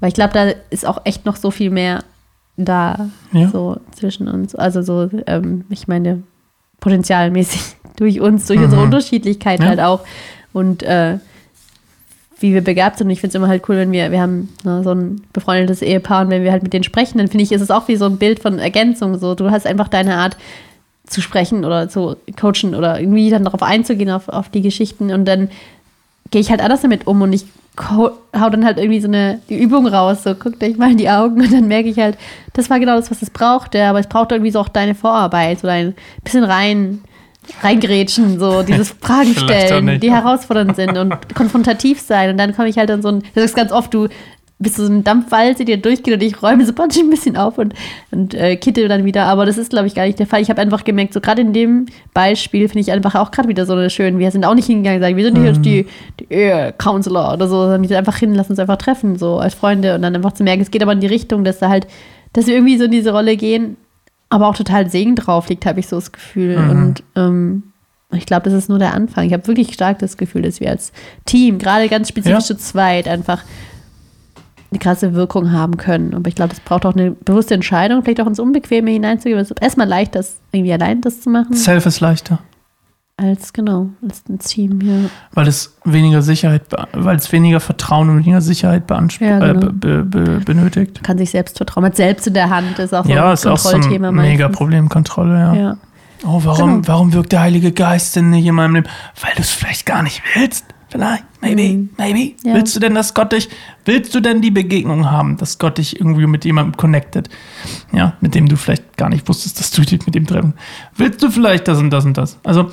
Weil 0.00 0.08
ich 0.08 0.14
glaube, 0.14 0.32
da 0.32 0.46
ist 0.70 0.84
auch 0.84 1.02
echt 1.04 1.26
noch 1.26 1.36
so 1.36 1.52
viel 1.52 1.70
mehr 1.70 2.02
da, 2.56 3.08
Ja. 3.32 3.48
so 3.48 3.76
zwischen 3.92 4.28
uns. 4.28 4.54
Also 4.54 4.82
so, 4.82 5.08
ähm, 5.26 5.64
ich 5.70 5.88
meine, 5.88 6.22
potenzialmäßig 6.80 7.60
durch 7.96 8.20
uns, 8.20 8.46
durch 8.46 8.60
unsere 8.60 8.80
Mhm. 8.80 8.86
Unterschiedlichkeit 8.88 9.60
Ja. 9.60 9.66
halt 9.66 9.80
auch. 9.80 10.00
Und 10.52 10.82
äh, 10.82 11.18
wie 12.40 12.52
wir 12.52 12.62
begabt 12.62 12.98
sind. 12.98 13.06
Und 13.06 13.12
ich 13.12 13.20
finde 13.20 13.30
es 13.30 13.34
immer 13.36 13.48
halt 13.48 13.62
cool, 13.68 13.76
wenn 13.76 13.92
wir, 13.92 14.10
wir 14.10 14.20
haben 14.20 14.50
ne, 14.64 14.82
so 14.84 14.90
ein 14.90 15.22
befreundetes 15.32 15.82
Ehepaar 15.82 16.22
und 16.22 16.30
wenn 16.30 16.42
wir 16.42 16.52
halt 16.52 16.62
mit 16.62 16.72
denen 16.72 16.84
sprechen, 16.84 17.18
dann 17.18 17.28
finde 17.28 17.44
ich, 17.44 17.52
ist 17.52 17.62
es 17.62 17.70
auch 17.70 17.88
wie 17.88 17.96
so 17.96 18.04
ein 18.06 18.18
Bild 18.18 18.40
von 18.40 18.58
Ergänzung. 18.58 19.16
So, 19.18 19.34
du 19.34 19.50
hast 19.50 19.66
einfach 19.66 19.88
deine 19.88 20.16
Art 20.16 20.36
zu 21.06 21.20
sprechen 21.20 21.64
oder 21.64 21.88
zu 21.88 22.16
coachen 22.38 22.74
oder 22.74 22.98
irgendwie 23.00 23.30
dann 23.30 23.44
darauf 23.44 23.62
einzugehen, 23.62 24.10
auf, 24.10 24.28
auf 24.28 24.48
die 24.48 24.62
Geschichten. 24.62 25.12
Und 25.12 25.24
dann 25.26 25.48
gehe 26.30 26.40
ich 26.40 26.50
halt 26.50 26.60
anders 26.60 26.82
damit 26.82 27.06
um 27.06 27.22
und 27.22 27.32
ich 27.32 27.46
hau 27.80 28.10
dann 28.32 28.64
halt 28.64 28.78
irgendwie 28.78 29.00
so 29.00 29.08
eine 29.08 29.40
die 29.48 29.58
Übung 29.60 29.86
raus, 29.86 30.22
so 30.22 30.34
guckt 30.34 30.62
euch 30.62 30.76
mal 30.76 30.92
in 30.92 30.96
die 30.96 31.10
Augen 31.10 31.40
und 31.40 31.52
dann 31.52 31.66
merke 31.66 31.88
ich 31.88 31.98
halt, 31.98 32.16
das 32.52 32.70
war 32.70 32.78
genau 32.78 32.96
das, 32.96 33.10
was 33.10 33.20
es 33.20 33.30
brauchte, 33.30 33.82
aber 33.84 33.98
es 33.98 34.06
braucht 34.06 34.30
irgendwie 34.30 34.52
so 34.52 34.60
auch 34.60 34.68
deine 34.68 34.94
Vorarbeit, 34.94 35.60
so 35.60 35.68
ein 35.68 35.94
bisschen 36.22 36.44
rein 36.44 37.02
reingrätschen, 37.62 38.38
so 38.38 38.62
dieses 38.66 38.90
Fragen 38.90 39.34
stellen, 39.34 39.84
nicht. 39.86 40.02
die 40.02 40.12
herausfordernd 40.12 40.76
sind 40.76 40.96
und 40.96 41.34
konfrontativ 41.34 42.00
sein 42.00 42.30
und 42.30 42.38
dann 42.38 42.54
komme 42.54 42.68
ich 42.68 42.78
halt 42.78 42.90
an 42.90 43.02
so 43.02 43.08
ein, 43.08 43.22
das 43.34 43.44
ist 43.44 43.56
ganz 43.56 43.72
oft, 43.72 43.92
du 43.92 44.08
bist 44.64 44.76
so 44.76 44.84
ein 44.86 45.04
Dampfwalze, 45.04 45.64
die 45.64 45.80
durchgeht 45.80 46.14
und 46.14 46.22
ich 46.22 46.42
räume 46.42 46.66
so 46.66 46.72
ein 46.76 47.10
bisschen 47.10 47.36
auf 47.36 47.58
und, 47.58 47.74
und 48.10 48.34
äh, 48.34 48.56
kitte 48.56 48.88
dann 48.88 49.04
wieder, 49.04 49.26
aber 49.26 49.46
das 49.46 49.56
ist, 49.58 49.70
glaube 49.70 49.86
ich, 49.86 49.94
gar 49.94 50.04
nicht 50.06 50.18
der 50.18 50.26
Fall. 50.26 50.42
Ich 50.42 50.50
habe 50.50 50.60
einfach 50.60 50.82
gemerkt, 50.82 51.14
so 51.14 51.20
gerade 51.20 51.42
in 51.42 51.52
dem 51.52 51.86
Beispiel 52.12 52.68
finde 52.68 52.80
ich 52.80 52.90
einfach 52.90 53.14
auch 53.14 53.30
gerade 53.30 53.48
wieder 53.48 53.66
so 53.66 53.74
eine 53.74 53.90
schön, 53.90 54.18
wir 54.18 54.30
sind 54.32 54.44
auch 54.44 54.54
nicht 54.54 54.66
hingegangen 54.66 54.98
und 54.98 55.02
sagen, 55.02 55.16
wir 55.16 55.24
sind 55.24 55.36
hier 55.38 55.46
jetzt 55.46 55.64
die, 55.64 55.86
die 56.18 56.32
Ehe-Counselor 56.34 57.34
oder 57.34 57.46
so, 57.46 57.60
sondern 57.62 57.82
wir 57.82 57.88
sind 57.88 57.98
einfach 57.98 58.16
hin, 58.16 58.34
lass 58.34 58.50
uns 58.50 58.58
einfach 58.58 58.78
treffen, 58.78 59.16
so 59.16 59.38
als 59.38 59.54
Freunde 59.54 59.94
und 59.94 60.02
dann 60.02 60.16
einfach 60.16 60.32
zu 60.32 60.42
merken, 60.42 60.62
es 60.62 60.72
geht 60.72 60.82
aber 60.82 60.92
in 60.92 61.00
die 61.00 61.06
Richtung, 61.06 61.44
dass 61.44 61.60
da 61.60 61.68
halt, 61.68 61.86
dass 62.32 62.48
wir 62.48 62.54
irgendwie 62.54 62.76
so 62.78 62.84
in 62.84 62.90
diese 62.90 63.12
Rolle 63.12 63.36
gehen, 63.36 63.76
aber 64.30 64.48
auch 64.48 64.56
total 64.56 64.90
Segen 64.90 65.14
drauf 65.14 65.48
liegt, 65.48 65.66
habe 65.66 65.78
ich 65.78 65.86
so 65.86 65.96
das 65.96 66.10
Gefühl. 66.10 66.58
Mhm. 66.58 66.70
Und 66.70 67.02
ähm, 67.14 67.62
ich 68.12 68.26
glaube, 68.26 68.44
das 68.44 68.52
ist 68.54 68.68
nur 68.68 68.78
der 68.78 68.94
Anfang. 68.94 69.26
Ich 69.26 69.32
habe 69.32 69.46
wirklich 69.46 69.72
stark 69.74 69.98
das 69.98 70.16
Gefühl, 70.16 70.42
dass 70.42 70.60
wir 70.60 70.70
als 70.70 70.92
Team, 71.24 71.58
gerade 71.58 71.88
ganz 71.88 72.08
spezifisch 72.08 72.32
Ja. 72.32 72.40
zu 72.40 72.56
zweit, 72.56 73.08
einfach 73.08 73.42
eine 74.74 74.80
krasse 74.80 75.14
Wirkung 75.14 75.52
haben 75.52 75.76
können. 75.76 76.14
Aber 76.14 76.28
ich 76.28 76.34
glaube, 76.34 76.50
das 76.50 76.60
braucht 76.60 76.84
auch 76.84 76.94
eine 76.94 77.12
bewusste 77.12 77.54
Entscheidung, 77.54 78.02
vielleicht 78.02 78.20
auch 78.20 78.26
ins 78.26 78.40
Unbequeme 78.40 78.90
hineinzugehen. 78.90 79.38
Es 79.38 79.50
ist 79.50 79.62
erstmal 79.62 79.86
leicht, 79.88 80.14
das 80.14 80.40
irgendwie 80.52 80.72
allein 80.72 81.00
das 81.00 81.20
zu 81.20 81.30
machen, 81.30 81.54
Self 81.54 81.86
ist 81.86 82.00
leichter, 82.00 82.40
als 83.16 83.52
genau, 83.52 83.90
als 84.02 84.24
ein 84.28 84.40
Team 84.40 84.80
hier. 84.80 85.08
weil 85.32 85.46
es 85.46 85.76
weniger 85.84 86.20
Sicherheit, 86.22 86.62
weil 86.92 87.16
es 87.16 87.30
weniger 87.30 87.60
Vertrauen 87.60 88.10
und 88.10 88.18
weniger 88.24 88.40
Sicherheit 88.40 88.88
beansprucht, 88.88 89.30
Ja, 89.30 89.38
genau. 89.52 89.68
äh, 89.68 89.70
be, 89.72 90.02
be, 90.04 90.40
benötigt. 90.44 91.02
Kann 91.04 91.18
sich 91.18 91.30
selbst 91.30 91.56
vertrauen, 91.56 91.84
hat 91.84 91.94
selbst 91.96 92.26
in 92.26 92.34
der 92.34 92.50
Hand, 92.50 92.76
ist 92.80 92.92
auch 92.92 93.06
Ja, 93.06 93.28
ein 93.28 93.34
ist 93.34 93.46
auch 93.46 93.56
so 93.56 93.68
ein 93.68 93.74
Kontrollthema 93.82 94.10
mega. 94.10 94.48
Problem, 94.48 94.88
Kontrolle, 94.88 95.38
ja. 95.38 95.54
Ja. 95.54 95.76
Oh, 96.26 96.40
warum, 96.42 96.76
Genau. 96.82 96.88
warum 96.88 97.12
wirkt 97.12 97.30
der 97.32 97.42
Heilige 97.42 97.70
Geist 97.70 98.16
denn 98.16 98.30
nicht 98.30 98.46
in 98.46 98.54
meinem 98.54 98.74
Leben? 98.74 98.88
Weil 99.20 99.32
du 99.36 99.42
es 99.42 99.50
vielleicht 99.50 99.86
gar 99.86 100.02
nicht 100.02 100.20
willst. 100.34 100.64
Vielleicht, 100.94 101.24
maybe, 101.42 101.62
Mhm. 101.74 101.88
maybe. 101.98 102.34
Ja. 102.44 102.54
Willst 102.54 102.76
du 102.76 102.78
denn, 102.78 102.94
dass 102.94 103.14
Gott 103.14 103.32
dich, 103.32 103.48
willst 103.84 104.14
du 104.14 104.20
denn 104.20 104.40
die 104.40 104.52
Begegnung 104.52 105.10
haben, 105.10 105.36
dass 105.38 105.58
Gott 105.58 105.78
dich 105.78 105.98
irgendwie 105.98 106.28
mit 106.28 106.44
jemandem 106.44 106.76
connectet? 106.76 107.28
Ja, 107.92 108.12
mit 108.20 108.36
dem 108.36 108.48
du 108.48 108.56
vielleicht 108.56 108.96
gar 108.96 109.08
nicht 109.08 109.28
wusstest, 109.28 109.58
dass 109.58 109.72
du 109.72 109.82
dich 109.82 110.06
mit 110.06 110.14
ihm 110.14 110.24
treffen. 110.24 110.54
Willst 110.96 111.20
du 111.20 111.30
vielleicht 111.32 111.66
das 111.66 111.78
und 111.78 111.90
das 111.90 112.04
und 112.04 112.16
das? 112.16 112.38
Also, 112.44 112.70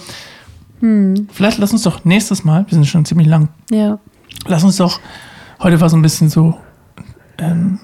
Hm. 0.82 1.30
vielleicht 1.32 1.58
lass 1.58 1.72
uns 1.72 1.82
doch 1.82 2.06
nächstes 2.06 2.44
Mal, 2.44 2.64
wir 2.68 2.76
sind 2.76 2.86
schon 2.86 3.06
ziemlich 3.06 3.28
lang, 3.28 3.50
ja. 3.72 3.98
lass 4.46 4.64
uns 4.64 4.78
doch, 4.78 5.00
heute 5.60 5.82
war 5.82 5.90
so 5.90 5.98
ein 5.98 6.04
bisschen 6.04 6.30
so, 6.30 6.56
ähm, 7.40 7.80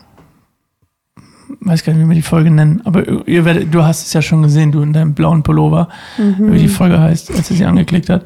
weiß 1.61 1.83
gar 1.83 1.93
nicht, 1.93 2.03
wie 2.03 2.07
wir 2.09 2.15
die 2.15 2.21
Folge 2.21 2.51
nennen, 2.51 2.81
aber 2.85 3.27
ihr 3.27 3.43
werdet, 3.43 3.73
du 3.73 3.83
hast 3.83 4.05
es 4.05 4.13
ja 4.13 4.21
schon 4.21 4.43
gesehen, 4.43 4.71
du 4.71 4.83
in 4.83 4.93
deinem 4.93 5.15
blauen 5.15 5.41
Pullover, 5.41 5.89
Mhm. 6.19 6.51
wie 6.53 6.59
die 6.59 6.67
Folge 6.67 6.99
heißt, 6.99 7.31
als 7.31 7.47
sie 7.47 7.55
sie 7.55 7.65
angeklickt 7.65 8.09
hat. 8.11 8.23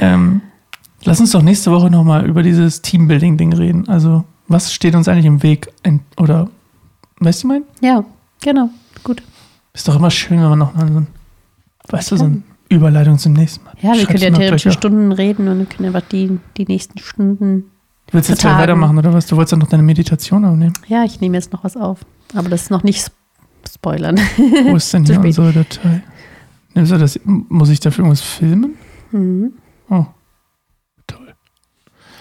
Ähm, 0.00 0.40
lass 1.04 1.20
uns 1.20 1.30
doch 1.32 1.42
nächste 1.42 1.70
Woche 1.70 1.90
nochmal 1.90 2.26
über 2.26 2.42
dieses 2.42 2.82
Teambuilding-Ding 2.82 3.52
reden. 3.52 3.88
Also, 3.88 4.24
was 4.48 4.72
steht 4.72 4.94
uns 4.94 5.08
eigentlich 5.08 5.26
im 5.26 5.42
Weg? 5.42 5.68
Ein, 5.82 6.00
oder, 6.18 6.48
weißt 7.20 7.42
du, 7.44 7.48
mein? 7.48 7.62
Ja, 7.80 8.04
genau. 8.42 8.70
Gut. 9.04 9.22
Ist 9.74 9.88
doch 9.88 9.96
immer 9.96 10.10
schön, 10.10 10.40
wenn 10.40 10.50
man 10.50 10.58
noch 10.58 10.74
mal 10.74 10.86
so 10.92 10.98
ein, 11.00 11.06
weißt 11.88 12.12
du, 12.12 12.16
so 12.16 12.24
eine 12.26 12.42
Überleitung 12.68 13.18
zum 13.18 13.32
nächsten 13.32 13.64
Mal. 13.64 13.74
Ja, 13.80 13.94
wir 13.94 14.06
können 14.06 14.18
ja 14.22 14.30
theoretisch. 14.30 14.72
Stunden 14.74 15.12
reden 15.12 15.48
und 15.48 15.58
wir 15.60 15.66
können 15.66 15.94
einfach 15.94 16.08
die, 16.08 16.38
die 16.56 16.64
nächsten 16.66 16.98
Stunden. 16.98 17.64
Willst 18.10 18.28
du 18.28 18.32
jetzt 18.34 18.42
gleich 18.42 18.58
weitermachen 18.58 18.98
oder 18.98 19.12
was? 19.14 19.26
Du 19.26 19.36
wolltest 19.36 19.52
dann 19.52 19.60
noch 19.60 19.68
deine 19.68 19.82
Meditation 19.82 20.44
aufnehmen. 20.44 20.74
Ja, 20.86 21.04
ich 21.04 21.20
nehme 21.20 21.36
jetzt 21.36 21.52
noch 21.52 21.64
was 21.64 21.76
auf. 21.76 22.00
Aber 22.34 22.48
das 22.50 22.62
ist 22.62 22.70
noch 22.70 22.82
nicht 22.82 22.98
sp- 23.00 23.16
spoilern. 23.72 24.18
Wo 24.64 24.76
ist 24.76 24.92
denn 24.92 25.04
hier 25.06 25.14
spät. 25.14 25.26
unsere 25.38 25.52
Datei? 25.52 26.02
Nimmst 26.74 26.92
du 26.92 26.98
das? 26.98 27.18
Muss 27.24 27.70
ich 27.70 27.80
dafür 27.80 28.04
irgendwas 28.04 28.20
filmen? 28.22 28.74
Mhm. 29.12 29.52
Oh. 29.88 30.04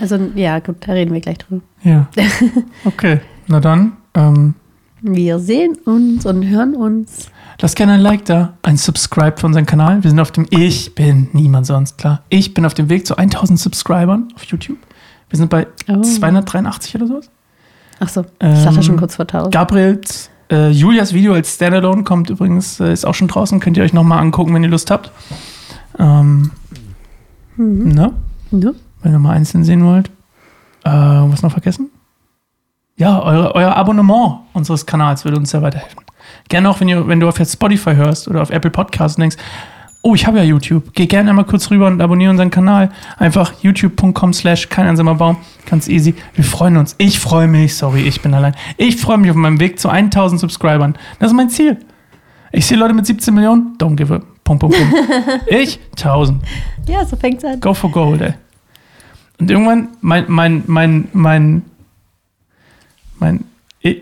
Also, 0.01 0.17
ja, 0.35 0.59
gut, 0.59 0.77
da 0.81 0.93
reden 0.93 1.13
wir 1.13 1.21
gleich 1.21 1.37
drüber. 1.37 1.61
Ja. 1.83 2.07
Okay, 2.85 3.19
na 3.47 3.59
dann. 3.59 3.93
Ähm, 4.15 4.55
Wir 5.01 5.39
sehen 5.39 5.77
uns 5.85 6.25
und 6.25 6.47
hören 6.47 6.75
uns. 6.75 7.27
Lasst 7.61 7.75
gerne 7.75 7.93
ein 7.93 7.99
Like 8.01 8.25
da, 8.25 8.53
ein 8.63 8.77
Subscribe 8.77 9.35
für 9.37 9.45
unseren 9.45 9.65
Kanal. 9.67 10.03
Wir 10.03 10.09
sind 10.09 10.19
auf 10.19 10.31
dem, 10.31 10.47
ich 10.49 10.95
bin 10.95 11.29
niemand 11.33 11.67
sonst, 11.67 11.97
klar. 11.99 12.23
Ich 12.29 12.53
bin 12.55 12.65
auf 12.65 12.73
dem 12.73 12.89
Weg 12.89 13.05
zu 13.05 13.15
1000 13.17 13.59
Subscribern 13.59 14.29
auf 14.35 14.43
YouTube. 14.45 14.79
Wir 15.29 15.37
sind 15.37 15.49
bei 15.49 15.67
Oh. 15.87 16.01
283 16.01 16.95
oder 16.95 17.07
sowas. 17.07 17.29
Ach 17.99 18.09
so, 18.09 18.21
ich 18.21 18.27
Ähm, 18.39 18.63
dachte 18.65 18.81
schon 18.83 18.97
kurz 18.97 19.15
vor 19.15 19.25
1000. 19.27 19.53
Gabriels, 19.53 20.29
äh, 20.51 20.69
Julias 20.71 21.13
Video 21.13 21.33
als 21.33 21.53
Standalone 21.53 22.03
kommt 22.03 22.29
übrigens, 22.31 22.79
äh, 22.79 22.91
ist 22.91 23.05
auch 23.05 23.13
schon 23.13 23.27
draußen. 23.27 23.59
Könnt 23.59 23.77
ihr 23.77 23.83
euch 23.83 23.93
nochmal 23.93 24.19
angucken, 24.19 24.53
wenn 24.55 24.63
ihr 24.63 24.69
Lust 24.69 24.89
habt. 24.89 25.11
Ähm, 25.99 26.49
Mhm. 27.57 27.89
ne? 27.89 28.13
Ja. 28.51 28.71
Wenn 29.03 29.13
ihr 29.13 29.19
mal 29.19 29.33
einzeln 29.33 29.63
sehen 29.63 29.85
wollt. 29.85 30.09
Äh, 30.83 30.89
was 30.89 31.41
noch 31.41 31.51
vergessen? 31.51 31.89
Ja, 32.97 33.21
eure, 33.21 33.55
euer 33.55 33.75
Abonnement 33.75 34.41
unseres 34.53 34.85
Kanals 34.85 35.25
würde 35.25 35.37
uns 35.37 35.51
sehr 35.51 35.61
weiterhelfen. 35.61 36.01
Gerne 36.49 36.69
auch, 36.69 36.79
wenn, 36.79 36.89
ihr, 36.89 37.07
wenn 37.07 37.19
du 37.19 37.27
auf 37.27 37.39
jetzt 37.39 37.53
Spotify 37.53 37.95
hörst 37.95 38.27
oder 38.27 38.41
auf 38.41 38.49
Apple 38.49 38.69
Podcasts 38.69 39.17
und 39.17 39.21
denkst, 39.21 39.37
oh, 40.01 40.15
ich 40.15 40.27
habe 40.27 40.37
ja 40.37 40.43
YouTube. 40.43 40.91
Geh 40.93 41.05
gerne 41.05 41.29
einmal 41.29 41.45
kurz 41.45 41.69
rüber 41.69 41.87
und 41.87 42.01
abonniere 42.01 42.31
unseren 42.31 42.49
Kanal. 42.49 42.89
Einfach 43.17 43.53
youtube.com 43.61 44.33
slash 44.33 44.69
kein 44.69 44.87
einsamer 44.87 45.15
Baum. 45.15 45.37
Ganz 45.65 45.87
easy. 45.87 46.15
Wir 46.35 46.43
freuen 46.43 46.77
uns. 46.77 46.95
Ich 46.97 47.19
freue 47.19 47.47
mich. 47.47 47.75
Sorry, 47.75 48.01
ich 48.01 48.21
bin 48.21 48.33
allein. 48.33 48.55
Ich 48.77 48.97
freue 48.97 49.17
mich 49.17 49.29
auf 49.29 49.37
meinem 49.37 49.59
Weg 49.59 49.79
zu 49.79 49.89
1000 49.89 50.41
Subscribern. 50.41 50.95
Das 51.19 51.31
ist 51.31 51.35
mein 51.35 51.49
Ziel. 51.49 51.77
Ich 52.51 52.65
sehe 52.65 52.77
Leute 52.77 52.93
mit 52.93 53.05
17 53.05 53.33
Millionen. 53.33 53.77
Don't 53.77 53.95
give 53.95 54.13
a. 54.13 54.21
Punkt, 54.43 54.61
Punkt, 54.61 54.75
Punkt. 54.75 54.93
ich 55.47 55.79
1000. 55.97 56.41
ja, 56.87 57.05
so 57.05 57.15
fängt's 57.15 57.45
an. 57.45 57.59
Go 57.59 57.73
for 57.73 57.89
gold, 57.91 58.21
ey. 58.21 58.33
Und 59.41 59.49
irgendwann, 59.51 59.89
mein, 60.01 60.25
mein, 60.27 60.63
mein, 60.67 61.07
mein, 61.13 61.61
mein, 63.19 63.43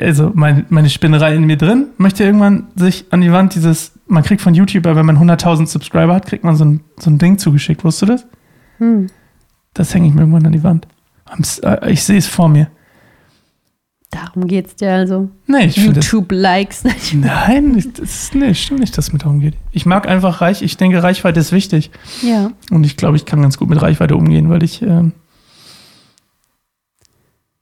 also 0.02 0.32
mein, 0.36 0.66
meine 0.70 0.90
Spinnerei 0.90 1.34
in 1.34 1.46
mir 1.46 1.56
drin, 1.58 1.88
möchte 1.98 2.26
irgendwann 2.26 2.68
sich 2.76 3.06
an 3.12 3.22
die 3.22 3.32
Wand 3.32 3.56
dieses, 3.56 3.94
man 4.08 4.24
kriegt 4.24 4.42
von 4.42 4.54
YouTube, 4.54 4.84
wenn 4.84 5.06
man 5.06 5.18
100.000 5.18 5.66
Subscriber 5.68 6.14
hat, 6.14 6.26
kriegt 6.26 6.44
man 6.44 6.56
so 6.58 6.66
ein, 6.66 6.82
so 7.00 7.10
ein 7.10 7.18
Ding 7.18 7.38
zugeschickt. 7.38 7.84
Wusstest 7.86 8.02
du 8.10 8.14
das? 8.14 8.26
Hm. 8.80 9.08
Das 9.74 9.94
hänge 9.94 10.08
ich 10.08 10.14
mir 10.14 10.22
irgendwann 10.22 10.46
an 10.46 10.52
die 10.52 10.64
Wand. 10.64 10.88
Äh, 11.64 11.92
Ich 11.94 12.04
sehe 12.04 12.18
es 12.18 12.28
vor 12.28 12.50
mir. 12.50 12.68
Darum 14.12 14.48
geht's 14.48 14.76
dir 14.76 14.92
also. 14.92 15.30
Nee, 15.46 15.68
ich. 15.68 15.78
YouTube-Likes. 15.78 16.84
Nein, 17.14 17.82
das 17.96 18.00
ist, 18.00 18.36
nee, 18.36 18.54
stimmt 18.56 18.80
nicht, 18.80 18.98
dass 18.98 19.08
es 19.08 19.14
mir 19.14 19.20
darum 19.20 19.40
geht. 19.40 19.54
Ich 19.72 19.86
mag 19.86 20.08
einfach 20.08 20.42
Reich, 20.42 20.64
ich 20.64 20.78
denke, 20.78 21.02
Reichweite 21.02 21.40
ist 21.40 21.52
wichtig. 21.52 21.92
ja. 22.24 22.52
Und 22.72 22.86
ich 22.86 22.98
glaube, 22.98 23.18
ich 23.18 23.26
kann 23.26 23.42
ganz 23.42 23.58
gut 23.58 23.70
mit 23.70 23.82
Reichweite 23.82 24.16
umgehen, 24.16 24.50
weil 24.50 24.64
ich, 24.64 24.82
ähm, 24.82 25.14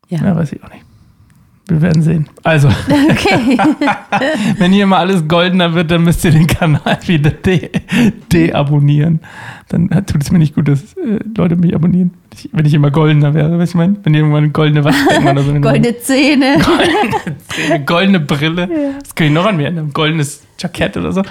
Ja. 0.09 0.19
ja, 0.23 0.35
weiß 0.35 0.53
ich 0.53 0.63
auch 0.63 0.69
nicht. 0.69 0.83
Wir 1.69 1.81
werden 1.81 2.01
sehen. 2.01 2.29
Also, 2.43 2.69
Okay. 2.69 3.57
wenn 4.57 4.71
hier 4.71 4.83
immer 4.85 4.99
alles 4.99 5.27
goldener 5.27 5.73
wird, 5.73 5.91
dann 5.91 6.05
müsst 6.05 6.23
ihr 6.23 6.31
den 6.31 6.47
Kanal 6.47 6.97
wieder 7.07 7.31
de- 7.31 7.69
deabonnieren. 8.31 9.19
Dann 9.67 9.89
tut 10.05 10.21
es 10.21 10.31
mir 10.31 10.39
nicht 10.39 10.55
gut, 10.55 10.69
dass 10.69 10.93
äh, 10.93 11.19
Leute 11.35 11.57
mich 11.57 11.75
abonnieren. 11.75 12.11
Wenn 12.29 12.37
ich, 12.39 12.49
wenn 12.53 12.65
ich 12.65 12.73
immer 12.73 12.89
goldener 12.89 13.33
wäre, 13.33 13.49
du, 13.57 13.61
ich 13.61 13.75
meine? 13.75 13.97
Wenn 14.03 14.13
irgendwann 14.13 14.45
eine 14.45 14.53
goldene 14.53 14.85
Waschbecken 14.85 15.27
oder 15.27 15.43
so. 15.43 15.53
Goldene 15.59 15.99
Zähne. 15.99 16.55
Eine 17.69 17.83
goldene 17.83 18.19
Brille. 18.21 18.69
Das 19.01 19.13
kann 19.13 19.27
ich 19.27 19.33
noch 19.33 19.45
an 19.45 19.57
mir 19.57 19.67
ändern. 19.67 19.91
Goldenes 19.91 20.43
Jackett 20.57 20.95
oder 20.95 21.11
so. 21.11 21.21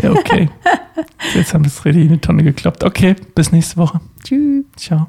Ja, 0.00 0.12
okay. 0.12 0.48
Jetzt 1.34 1.52
haben 1.52 1.64
wir 1.64 1.68
es 1.68 1.84
richtig 1.84 2.04
in 2.04 2.08
die 2.10 2.18
Tonne 2.18 2.44
gekloppt. 2.44 2.84
Okay, 2.84 3.16
bis 3.34 3.50
nächste 3.50 3.76
Woche. 3.78 4.00
Tschüss. 4.22 4.64
Ciao. 4.76 5.08